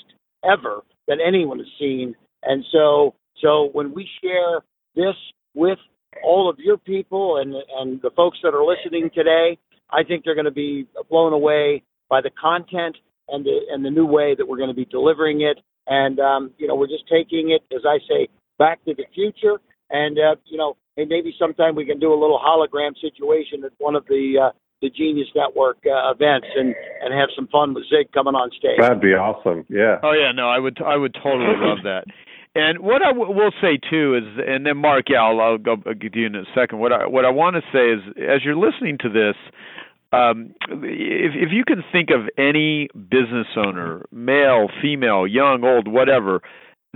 ever 0.45 0.83
that 1.09 1.19
anyone 1.25 1.59
has 1.59 1.69
seen. 1.79 2.15
And 2.43 2.65
so, 2.73 3.15
so 3.43 3.71
when 3.73 3.95
we 3.95 4.09
share 4.23 4.61
this 4.95 5.17
with 5.55 5.79
all 6.23 6.49
of 6.49 6.59
your 6.59 6.77
people 6.79 7.39
and 7.39 7.55
and 7.79 8.01
the 8.03 8.11
folks 8.11 8.39
that 8.43 8.55
are 8.55 8.65
listening 8.65 9.11
today, 9.15 9.59
I 9.91 10.05
think 10.05 10.25
they're 10.25 10.35
going 10.35 10.45
to 10.45 10.51
be 10.51 10.87
blown 11.11 11.33
away 11.33 11.83
by 12.09 12.21
the 12.21 12.31
content 12.31 12.97
and 13.29 13.45
the 13.45 13.61
and 13.71 13.85
the 13.85 13.91
new 13.91 14.07
way 14.07 14.35
that 14.37 14.47
we're 14.47 14.57
going 14.57 14.69
to 14.71 14.75
be 14.75 14.85
delivering 14.87 15.43
it. 15.43 15.59
And 15.87 16.19
um, 16.21 16.51
you 16.59 16.67
know, 16.67 16.75
we're 16.75 16.89
just 16.89 17.05
taking 17.11 17.51
it, 17.51 17.63
as 17.75 17.83
I 17.87 17.99
say, 18.09 18.29
back 18.59 18.85
to 18.85 18.95
the 18.95 19.05
future. 19.15 19.61
And 19.91 20.19
uh, 20.19 20.37
you 20.47 20.59
know, 20.59 20.77
and 20.97 21.09
maybe 21.09 21.35
sometime 21.39 21.75
we 21.75 21.85
can 21.87 21.99
do 21.99 22.13
a 22.13 22.19
little 22.19 22.41
hologram 22.41 22.93
situation 23.01 23.65
at 23.65 23.73
one 23.79 23.95
of 23.95 24.05
the 24.07 24.51
uh, 24.51 24.51
the 24.83 24.91
Genius 24.91 25.29
Network 25.35 25.79
uh, 25.87 26.13
events 26.13 26.47
and 26.57 26.75
and 27.03 27.13
have 27.13 27.29
some 27.35 27.49
fun 27.49 27.75
with 27.75 27.85
Zig 27.85 28.13
coming 28.13 28.35
on 28.35 28.51
stage. 28.51 28.79
That'd 28.79 29.01
be 29.01 29.15
awesome. 29.15 29.65
Yeah. 29.69 29.99
Oh 30.03 30.13
yeah, 30.13 30.33
no, 30.33 30.49
I 30.49 30.59
would 30.59 30.79
I 30.83 30.97
would 30.97 31.15
totally 31.15 31.57
love 31.57 31.79
that. 31.85 32.05
And 32.57 32.79
what 32.79 33.03
I 33.03 33.11
w- 33.11 33.35
will 33.35 33.51
say 33.61 33.79
too 33.91 34.15
is, 34.15 34.25
and 34.47 34.65
then 34.65 34.77
Mark, 34.77 35.07
yeah, 35.11 35.23
I'll, 35.23 35.41
I'll 35.41 35.59
go 35.59 35.77
I'll 35.87 35.95
get 35.95 36.15
you 36.15 36.27
in 36.27 36.37
a 36.37 36.45
second. 36.55 36.79
What 36.79 36.93
I 36.93 37.07
what 37.07 37.25
I 37.25 37.31
want 37.31 37.57
to 37.57 37.63
say 37.73 37.91
is, 37.91 38.01
as 38.17 38.45
you're 38.45 38.57
listening 38.57 38.99
to 39.01 39.09
this, 39.09 39.35
um, 40.15 40.55
if 40.69 41.33
if 41.35 41.53
you 41.53 41.65
can 41.65 41.83
think 41.93 42.11
of 42.11 42.29
any 42.39 42.89
business 42.95 43.47
owner, 43.57 44.05
male, 44.13 44.69
female, 44.81 45.27
young, 45.27 45.65
old, 45.65 45.89
whatever, 45.89 46.41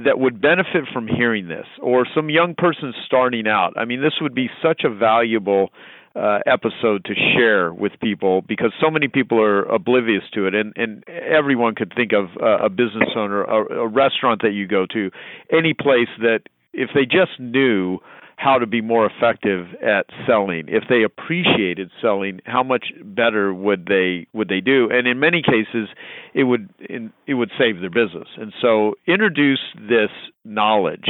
that 0.04 0.18
would 0.18 0.40
benefit 0.40 0.84
from 0.92 1.08
hearing 1.08 1.48
this, 1.48 1.66
or 1.82 2.06
some 2.14 2.30
young 2.30 2.54
person 2.56 2.94
starting 3.06 3.48
out, 3.48 3.72
I 3.76 3.84
mean, 3.84 4.00
this 4.00 4.14
would 4.20 4.34
be 4.34 4.48
such 4.62 4.82
a 4.84 4.90
valuable 4.90 5.70
uh, 6.14 6.38
episode 6.46 7.04
to 7.04 7.14
share 7.14 7.72
with 7.72 7.92
people 8.00 8.42
because 8.42 8.72
so 8.80 8.90
many 8.90 9.08
people 9.08 9.40
are 9.40 9.62
oblivious 9.64 10.24
to 10.34 10.46
it, 10.46 10.54
and 10.54 10.72
and 10.76 11.04
everyone 11.08 11.74
could 11.74 11.92
think 11.94 12.12
of 12.12 12.26
uh, 12.42 12.64
a 12.64 12.68
business 12.68 13.10
owner, 13.16 13.44
a, 13.44 13.84
a 13.84 13.88
restaurant 13.88 14.42
that 14.42 14.52
you 14.52 14.66
go 14.66 14.86
to, 14.86 15.10
any 15.52 15.74
place 15.74 16.08
that 16.20 16.40
if 16.72 16.90
they 16.94 17.04
just 17.04 17.38
knew 17.38 17.98
how 18.38 18.56
to 18.56 18.66
be 18.66 18.80
more 18.80 19.04
effective 19.04 19.66
at 19.82 20.06
selling. 20.24 20.66
If 20.68 20.84
they 20.88 21.02
appreciated 21.02 21.90
selling, 22.00 22.40
how 22.46 22.62
much 22.62 22.86
better 23.04 23.52
would 23.52 23.86
they 23.86 24.28
would 24.32 24.48
they 24.48 24.60
do? 24.60 24.88
And 24.90 25.08
in 25.08 25.18
many 25.18 25.42
cases, 25.42 25.88
it 26.34 26.44
would 26.44 26.72
in, 26.88 27.12
it 27.26 27.34
would 27.34 27.50
save 27.58 27.80
their 27.80 27.90
business. 27.90 28.28
And 28.36 28.52
so, 28.62 28.94
introduce 29.06 29.60
this 29.74 30.10
knowledge 30.44 31.06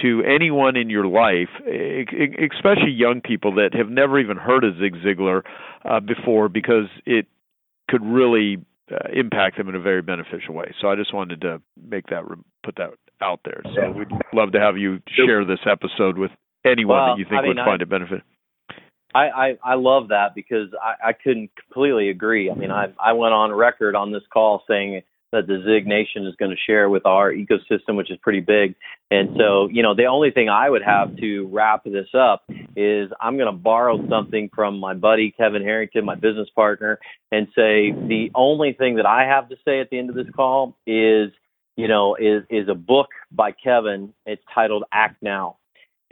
to 0.00 0.22
anyone 0.24 0.76
in 0.76 0.90
your 0.90 1.06
life, 1.06 1.50
especially 1.60 2.90
young 2.90 3.20
people 3.24 3.54
that 3.54 3.74
have 3.74 3.88
never 3.88 4.18
even 4.18 4.36
heard 4.36 4.64
of 4.64 4.74
Zig 4.80 4.96
Ziglar 5.06 5.42
uh, 5.84 6.00
before, 6.00 6.48
because 6.48 6.88
it 7.06 7.26
could 7.88 8.04
really 8.04 8.56
uh, 8.90 9.08
impact 9.14 9.56
them 9.56 9.68
in 9.68 9.76
a 9.76 9.80
very 9.80 10.02
beneficial 10.02 10.54
way. 10.54 10.74
So 10.80 10.88
I 10.88 10.96
just 10.96 11.14
wanted 11.14 11.42
to 11.42 11.62
make 11.80 12.06
that 12.06 12.24
put 12.64 12.74
that 12.76 12.90
out 13.20 13.40
there. 13.44 13.62
So 13.76 13.92
we'd 13.92 14.08
love 14.32 14.50
to 14.52 14.60
have 14.60 14.76
you 14.76 15.00
share 15.14 15.44
this 15.44 15.60
episode 15.70 16.18
with 16.18 16.32
anyone 16.64 16.96
well, 16.96 17.06
that 17.14 17.18
you 17.18 17.24
think 17.24 17.38
I 17.38 17.42
mean, 17.42 17.48
would 17.48 17.58
I, 17.58 17.64
find 17.64 17.82
it 17.82 17.88
benefit. 17.88 18.22
I, 19.14 19.28
I 19.28 19.58
I 19.62 19.74
love 19.74 20.08
that 20.08 20.34
because 20.34 20.68
I, 20.80 21.10
I 21.10 21.12
couldn't 21.12 21.50
completely 21.56 22.08
agree. 22.08 22.50
I 22.50 22.54
mean, 22.54 22.70
I 22.70 22.92
I 22.98 23.12
went 23.12 23.34
on 23.34 23.52
record 23.52 23.94
on 23.94 24.12
this 24.12 24.22
call 24.32 24.62
saying 24.68 25.02
that 25.32 25.46
the 25.46 25.62
Zig 25.64 25.86
Nation 25.86 26.26
is 26.26 26.34
going 26.36 26.50
to 26.50 26.56
share 26.66 26.90
with 26.90 27.06
our 27.06 27.32
ecosystem, 27.32 27.96
which 27.96 28.10
is 28.10 28.18
pretty 28.22 28.40
big. 28.40 28.74
And 29.10 29.30
so, 29.38 29.68
you 29.72 29.82
know, 29.82 29.94
the 29.94 30.04
only 30.04 30.30
thing 30.30 30.50
I 30.50 30.68
would 30.68 30.82
have 30.82 31.16
to 31.16 31.46
wrap 31.46 31.84
this 31.84 32.08
up 32.14 32.44
is 32.76 33.10
I'm 33.18 33.36
going 33.36 33.50
to 33.50 33.58
borrow 33.58 33.98
something 34.08 34.50
from 34.54 34.78
my 34.78 34.92
buddy 34.92 35.34
Kevin 35.34 35.62
Harrington, 35.62 36.04
my 36.04 36.16
business 36.16 36.48
partner, 36.54 36.98
and 37.30 37.46
say 37.48 37.92
the 37.92 38.30
only 38.34 38.74
thing 38.74 38.96
that 38.96 39.06
I 39.06 39.24
have 39.24 39.48
to 39.48 39.56
say 39.64 39.80
at 39.80 39.88
the 39.90 39.98
end 39.98 40.10
of 40.10 40.16
this 40.16 40.30
call 40.36 40.76
is, 40.86 41.30
you 41.76 41.88
know, 41.88 42.14
is 42.14 42.44
is 42.50 42.68
a 42.68 42.74
book 42.74 43.08
by 43.30 43.52
Kevin. 43.52 44.12
It's 44.26 44.42
titled 44.54 44.84
Act 44.92 45.22
Now 45.22 45.56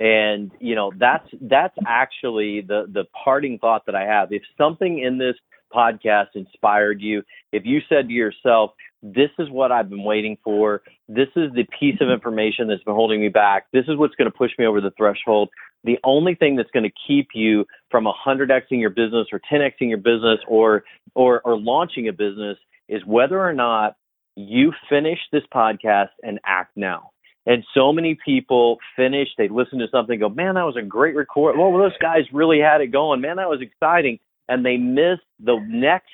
and 0.01 0.51
you 0.59 0.75
know 0.75 0.91
that's 0.99 1.29
that's 1.43 1.77
actually 1.87 2.63
the 2.63 2.87
the 2.93 3.05
parting 3.23 3.59
thought 3.59 3.85
that 3.87 3.95
i 3.95 4.05
have. 4.05 4.33
If 4.33 4.43
something 4.59 4.99
in 4.99 5.19
this 5.19 5.37
podcast 5.73 6.29
inspired 6.35 7.01
you 7.01 7.23
if 7.53 7.65
you 7.65 7.81
said 7.89 8.09
to 8.09 8.13
yourself 8.13 8.73
this 9.03 9.31
is 9.39 9.49
what 9.51 9.71
i've 9.71 9.89
been 9.89 10.03
waiting 10.03 10.37
for. 10.43 10.83
This 11.09 11.29
is 11.37 11.53
the 11.55 11.65
piece 11.79 11.97
of 12.01 12.09
information 12.09 12.67
that's 12.67 12.83
been 12.83 12.95
holding 12.95 13.21
me 13.21 13.29
back. 13.29 13.67
This 13.73 13.85
is 13.87 13.97
what's 13.97 14.15
going 14.17 14.31
to 14.31 14.37
push 14.37 14.51
me 14.59 14.67
over 14.67 14.81
the 14.81 14.91
threshold. 14.97 15.51
The 15.85 15.99
only 16.03 16.35
thing 16.35 16.57
that's 16.57 16.71
going 16.73 16.85
to 16.85 16.93
keep 17.07 17.29
you 17.35 17.65
from 17.91 18.07
100xing 18.07 18.81
your 18.81 18.91
business 18.91 19.29
or 19.33 19.41
10xing 19.53 19.89
your 19.91 19.99
business 19.99 20.41
or 20.49 20.85
or 21.15 21.41
or 21.45 21.59
launching 21.59 22.09
a 22.09 22.13
business 22.13 22.57
is 22.89 23.05
whether 23.07 23.41
or 23.41 23.53
not 23.53 23.97
you 24.35 24.73
finish 24.89 25.19
this 25.31 25.43
podcast 25.55 26.09
and 26.23 26.41
act 26.45 26.73
now 26.77 27.11
and 27.47 27.65
so 27.75 27.93
many 27.93 28.19
people 28.23 28.79
finish, 28.97 29.29
they 29.39 29.49
listen 29.49 29.79
to 29.79 29.87
something, 29.91 30.19
go, 30.19 30.29
man, 30.29 30.55
that 30.55 30.65
was 30.65 30.77
a 30.77 30.83
great 30.83 31.17
record. 31.17 31.57
Well, 31.59 31.73
those 31.79 31.97
guys 32.01 32.23
really 32.33 32.61
had 32.61 32.81
it 32.81 32.89
going. 32.89 33.21
Man, 33.21 33.37
that 33.37 33.49
was 33.49 33.61
exciting. 33.63 34.19
And 34.49 34.65
they 34.65 34.77
miss 34.77 35.19
the 35.39 35.57
next 35.67 36.11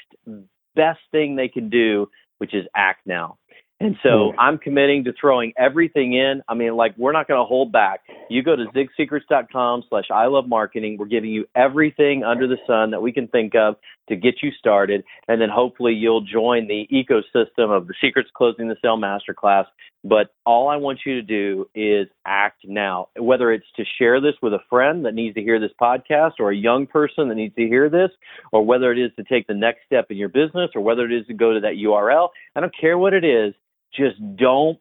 best 0.74 1.00
thing 1.10 1.36
they 1.36 1.48
can 1.48 1.68
do, 1.68 2.08
which 2.38 2.54
is 2.54 2.64
act 2.76 3.06
now. 3.06 3.38
And 3.78 3.96
so 4.02 4.32
hmm. 4.32 4.40
I'm 4.40 4.58
committing 4.58 5.04
to 5.04 5.12
throwing 5.20 5.52
everything 5.58 6.14
in. 6.14 6.42
I 6.48 6.54
mean, 6.54 6.76
like 6.76 6.94
we're 6.96 7.12
not 7.12 7.28
going 7.28 7.40
to 7.40 7.44
hold 7.44 7.72
back. 7.72 8.00
You 8.30 8.42
go 8.42 8.56
to 8.56 8.64
zigsecrets.com 8.66 9.84
slash 9.88 10.06
I 10.12 10.26
love 10.26 10.48
marketing. 10.48 10.96
We're 10.98 11.06
giving 11.06 11.30
you 11.30 11.46
everything 11.54 12.24
under 12.24 12.46
the 12.46 12.56
sun 12.66 12.92
that 12.92 13.02
we 13.02 13.12
can 13.12 13.28
think 13.28 13.54
of 13.54 13.76
to 14.08 14.16
get 14.16 14.36
you 14.42 14.50
started. 14.58 15.04
And 15.28 15.40
then 15.40 15.48
hopefully 15.48 15.92
you'll 15.92 16.20
join 16.20 16.68
the 16.68 16.86
ecosystem 16.92 17.76
of 17.76 17.86
the 17.86 17.94
Secrets 18.00 18.30
Closing 18.34 18.68
the 18.68 18.76
Sale 18.82 18.98
Masterclass. 18.98 19.66
But 20.04 20.34
all 20.44 20.68
I 20.68 20.76
want 20.76 21.00
you 21.04 21.14
to 21.14 21.22
do 21.22 21.68
is 21.74 22.06
act 22.24 22.60
now, 22.64 23.08
whether 23.16 23.50
it's 23.50 23.66
to 23.76 23.84
share 23.98 24.20
this 24.20 24.34
with 24.40 24.52
a 24.52 24.60
friend 24.70 25.04
that 25.04 25.14
needs 25.14 25.34
to 25.34 25.42
hear 25.42 25.58
this 25.58 25.72
podcast 25.80 26.34
or 26.38 26.50
a 26.50 26.56
young 26.56 26.86
person 26.86 27.28
that 27.28 27.34
needs 27.34 27.54
to 27.56 27.66
hear 27.66 27.88
this, 27.88 28.10
or 28.52 28.64
whether 28.64 28.92
it 28.92 28.98
is 28.98 29.10
to 29.16 29.24
take 29.24 29.46
the 29.48 29.54
next 29.54 29.80
step 29.86 30.06
in 30.10 30.16
your 30.16 30.28
business 30.28 30.70
or 30.74 30.80
whether 30.82 31.04
it 31.04 31.12
is 31.12 31.26
to 31.26 31.34
go 31.34 31.54
to 31.54 31.60
that 31.60 31.74
URL. 31.74 32.28
I 32.54 32.60
don't 32.60 32.74
care 32.78 32.96
what 32.98 33.14
it 33.14 33.24
is 33.24 33.54
just 33.94 34.16
don't 34.36 34.78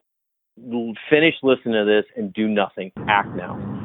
finish 1.10 1.34
listening 1.42 1.74
to 1.74 1.84
this 1.84 2.04
and 2.16 2.32
do 2.32 2.48
nothing. 2.48 2.92
Act 3.08 3.34
now. 3.36 3.75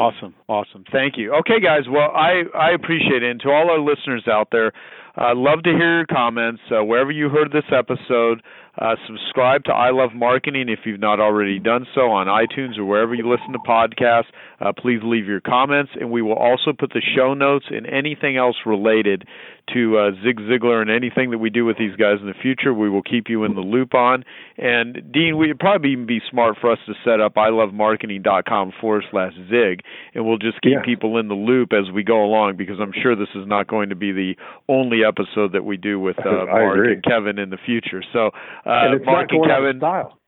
Awesome, 0.00 0.34
awesome. 0.48 0.84
Thank 0.90 1.18
you. 1.18 1.34
Okay, 1.40 1.60
guys. 1.60 1.82
Well, 1.86 2.10
I 2.16 2.44
I 2.56 2.70
appreciate 2.70 3.22
it, 3.22 3.30
and 3.30 3.38
to 3.42 3.50
all 3.50 3.68
our 3.70 3.78
listeners 3.78 4.24
out 4.26 4.48
there, 4.50 4.72
I'd 5.20 5.36
love 5.36 5.62
to 5.64 5.70
hear 5.70 5.98
your 5.98 6.06
comments. 6.06 6.62
Uh, 6.70 6.82
wherever 6.82 7.10
you 7.10 7.28
heard 7.28 7.52
this 7.52 7.68
episode, 7.70 8.40
uh, 8.78 8.94
subscribe 9.06 9.64
to 9.64 9.72
I 9.72 9.90
Love 9.90 10.10
Marketing 10.14 10.70
if 10.70 10.80
you've 10.86 10.98
not 10.98 11.20
already 11.20 11.58
done 11.58 11.86
so 11.94 12.10
on 12.10 12.26
iTunes 12.26 12.78
or 12.78 12.86
wherever 12.86 13.14
you 13.14 13.28
listen 13.28 13.52
to 13.52 13.58
podcasts. 13.58 14.32
Uh, 14.58 14.72
please 14.72 15.00
leave 15.04 15.26
your 15.26 15.42
comments, 15.42 15.92
and 16.00 16.10
we 16.10 16.22
will 16.22 16.36
also 16.36 16.72
put 16.72 16.90
the 16.94 17.02
show 17.14 17.34
notes 17.34 17.66
and 17.68 17.86
anything 17.86 18.38
else 18.38 18.56
related 18.64 19.26
to 19.74 19.98
uh, 19.98 20.10
Zig 20.24 20.38
Ziglar 20.40 20.80
and 20.80 20.90
anything 20.90 21.30
that 21.30 21.38
we 21.38 21.50
do 21.50 21.66
with 21.66 21.76
these 21.76 21.94
guys 21.96 22.16
in 22.20 22.26
the 22.26 22.34
future. 22.40 22.72
We 22.72 22.88
will 22.88 23.02
keep 23.02 23.28
you 23.28 23.44
in 23.44 23.54
the 23.54 23.60
loop 23.60 23.94
on. 23.94 24.24
And 24.56 25.12
Dean, 25.12 25.36
we'd 25.36 25.58
probably 25.58 25.92
even 25.92 26.06
be 26.06 26.20
smart 26.30 26.56
for 26.60 26.72
us 26.72 26.78
to 26.86 26.94
set 27.04 27.20
up 27.20 27.34
ilovemarketing.com 27.34 28.72
forward 28.80 29.04
slash 29.10 29.34
Zig, 29.50 29.82
and 30.14 30.24
we'll 30.24 30.38
just 30.38 30.60
keep 30.62 30.72
yeah. 30.72 30.84
people 30.84 31.18
in 31.18 31.28
the 31.28 31.34
loop 31.34 31.72
as 31.72 31.92
we 31.92 32.02
go 32.02 32.24
along 32.24 32.56
because 32.56 32.76
I'm 32.80 32.92
sure 33.02 33.14
this 33.14 33.28
is 33.34 33.46
not 33.46 33.68
going 33.68 33.90
to 33.90 33.96
be 33.96 34.12
the 34.12 34.34
only 34.68 35.00
episode 35.06 35.09
that 35.52 35.64
we 35.64 35.76
do 35.76 35.98
with 36.00 36.18
uh, 36.26 36.46
Mark 36.46 36.76
agree. 36.76 36.92
and 36.94 37.04
Kevin 37.04 37.38
in 37.38 37.50
the 37.50 37.58
future. 37.64 38.02
So, 38.12 38.30
uh, 38.66 38.96
Mark 39.04 39.30
and 39.30 39.44
Kevin, 39.44 39.78
style. 39.78 40.18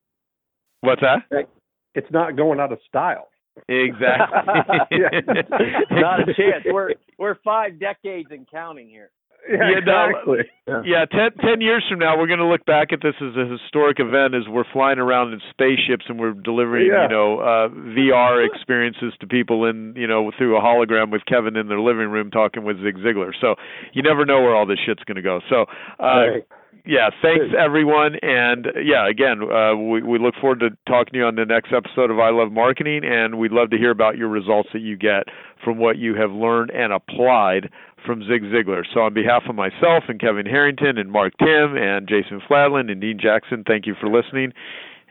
What's 0.81 1.03
that? 1.03 1.47
It's 1.95 2.11
not 2.11 2.37
going 2.37 2.59
out 2.61 2.73
of 2.73 2.79
style. 2.89 3.29
Exactly. 3.69 4.39
Not 5.91 6.29
a 6.29 6.35
chance. 6.35 6.65
We're 6.67 6.95
we're 7.19 7.37
five 7.45 7.79
decades 7.79 8.29
and 8.31 8.49
counting 8.51 8.89
here. 8.89 9.11
Yeah, 9.49 9.77
exactly. 9.77 10.47
No, 10.69 10.83
yeah, 10.87 11.05
ten, 11.07 11.35
ten 11.43 11.61
years 11.61 11.85
from 11.89 11.99
now, 11.99 12.17
we're 12.17 12.29
going 12.29 12.39
to 12.39 12.47
look 12.47 12.65
back 12.65 12.93
at 12.93 13.01
this 13.03 13.15
as 13.21 13.35
a 13.37 13.51
historic 13.51 13.99
event 13.99 14.35
as 14.35 14.47
we're 14.49 14.65
flying 14.73 14.99
around 14.99 15.33
in 15.33 15.41
spaceships 15.51 16.05
and 16.09 16.19
we're 16.19 16.33
delivering, 16.33 16.87
yeah. 16.87 17.05
you 17.05 17.09
know, 17.09 17.41
uh, 17.41 17.69
VR 17.69 18.47
experiences 18.47 19.13
to 19.21 19.27
people 19.27 19.67
in, 19.67 19.95
you 19.97 20.07
know, 20.07 20.31
through 20.39 20.57
a 20.57 20.61
hologram 20.61 21.11
with 21.11 21.23
Kevin 21.27 21.57
in 21.57 21.69
their 21.69 21.81
living 21.81 22.09
room 22.09 22.31
talking 22.31 22.63
with 22.63 22.77
Zig 22.83 22.97
Ziglar. 22.99 23.33
So 23.41 23.57
you 23.93 24.03
never 24.03 24.25
know 24.25 24.41
where 24.41 24.55
all 24.55 24.67
this 24.67 24.79
shit's 24.87 25.03
going 25.05 25.17
to 25.17 25.23
go. 25.23 25.41
So, 25.51 25.67
uh, 25.99 26.07
right 26.07 26.47
yeah, 26.85 27.11
thanks 27.23 27.55
everyone, 27.57 28.17
and 28.23 28.67
yeah, 28.83 29.09
again, 29.09 29.41
uh, 29.43 29.77
we 29.77 30.03
we 30.03 30.19
look 30.19 30.35
forward 30.41 30.61
to 30.61 30.71
talking 30.89 31.13
to 31.13 31.19
you 31.19 31.25
on 31.25 31.37
the 31.37 31.45
next 31.45 31.73
episode 31.73 32.11
of 32.11 32.19
I 32.19 32.31
Love 32.31 32.51
Marketing, 32.51 33.03
and 33.05 33.39
we'd 33.39 33.53
love 33.53 33.71
to 33.71 33.79
hear 33.79 33.93
about 33.93 34.19
your 34.19 34.29
results 34.29 34.71
that 34.73 34.81
you 34.81 34.97
get 34.97 35.25
from 35.63 35.79
what 35.79 35.97
you 35.97 36.17
have 36.17 36.33
learned 36.33 36.71
and 36.71 36.93
applied 36.93 37.71
from 38.05 38.23
Zig 38.23 38.43
Ziglar. 38.43 38.83
So, 38.93 39.01
on 39.01 39.15
behalf 39.15 39.45
of 39.49 39.55
myself 39.55 40.05
and 40.09 40.21
Kevin 40.21 40.47
Harrington 40.47 40.99
and 40.99 41.11
Mark 41.11 41.33
Timm 41.39 41.77
and 41.77 42.09
Jason 42.09 42.41
Fladlien 42.49 42.91
and 42.91 43.01
Dean 43.01 43.19
Jackson, 43.21 43.65
thank 43.67 43.87
you 43.87 43.95
for 44.01 44.09
listening, 44.09 44.53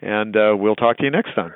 and 0.02 0.36
uh, 0.36 0.56
we'll 0.58 0.76
talk 0.76 0.98
to 0.98 1.04
you 1.04 1.12
next 1.12 1.34
time. 1.36 1.54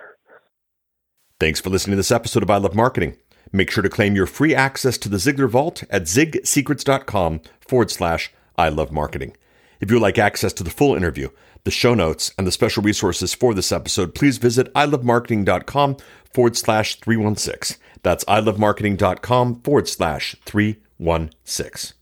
Thanks 1.39 1.59
for 1.59 1.69
listening 1.69 1.93
to 1.93 1.97
this 1.97 2.11
episode 2.11 2.43
of 2.43 2.49
I 2.49 2.57
Love 2.57 2.75
Marketing. 2.75 3.17
Make 3.51 3.69
sure 3.69 3.83
to 3.83 3.89
claim 3.89 4.15
your 4.15 4.25
free 4.25 4.55
access 4.55 4.97
to 4.99 5.09
the 5.09 5.17
Ziglar 5.17 5.49
Vault 5.49 5.83
at 5.89 6.03
zigsecrets.com 6.03 7.41
forward 7.59 7.91
slash 7.91 8.31
I 8.57 8.69
Love 8.69 8.91
Marketing. 8.91 9.35
If 9.79 9.91
you 9.91 9.97
would 9.97 10.03
like 10.03 10.17
access 10.17 10.53
to 10.53 10.63
the 10.63 10.69
full 10.69 10.95
interview, 10.95 11.29
the 11.65 11.71
show 11.71 11.93
notes, 11.93 12.33
and 12.37 12.47
the 12.47 12.51
special 12.51 12.83
resources 12.83 13.33
for 13.33 13.53
this 13.53 13.71
episode, 13.71 14.15
please 14.15 14.37
visit 14.37 14.73
ilovemarketing.com 14.73 15.97
forward 16.33 16.55
slash 16.55 16.99
316. 16.99 17.77
That's 18.01 18.23
ilovemarketing.com 18.25 19.61
forward 19.61 19.87
slash 19.89 20.35
316 20.45 20.84
one 20.97 21.31
six. 21.43 21.93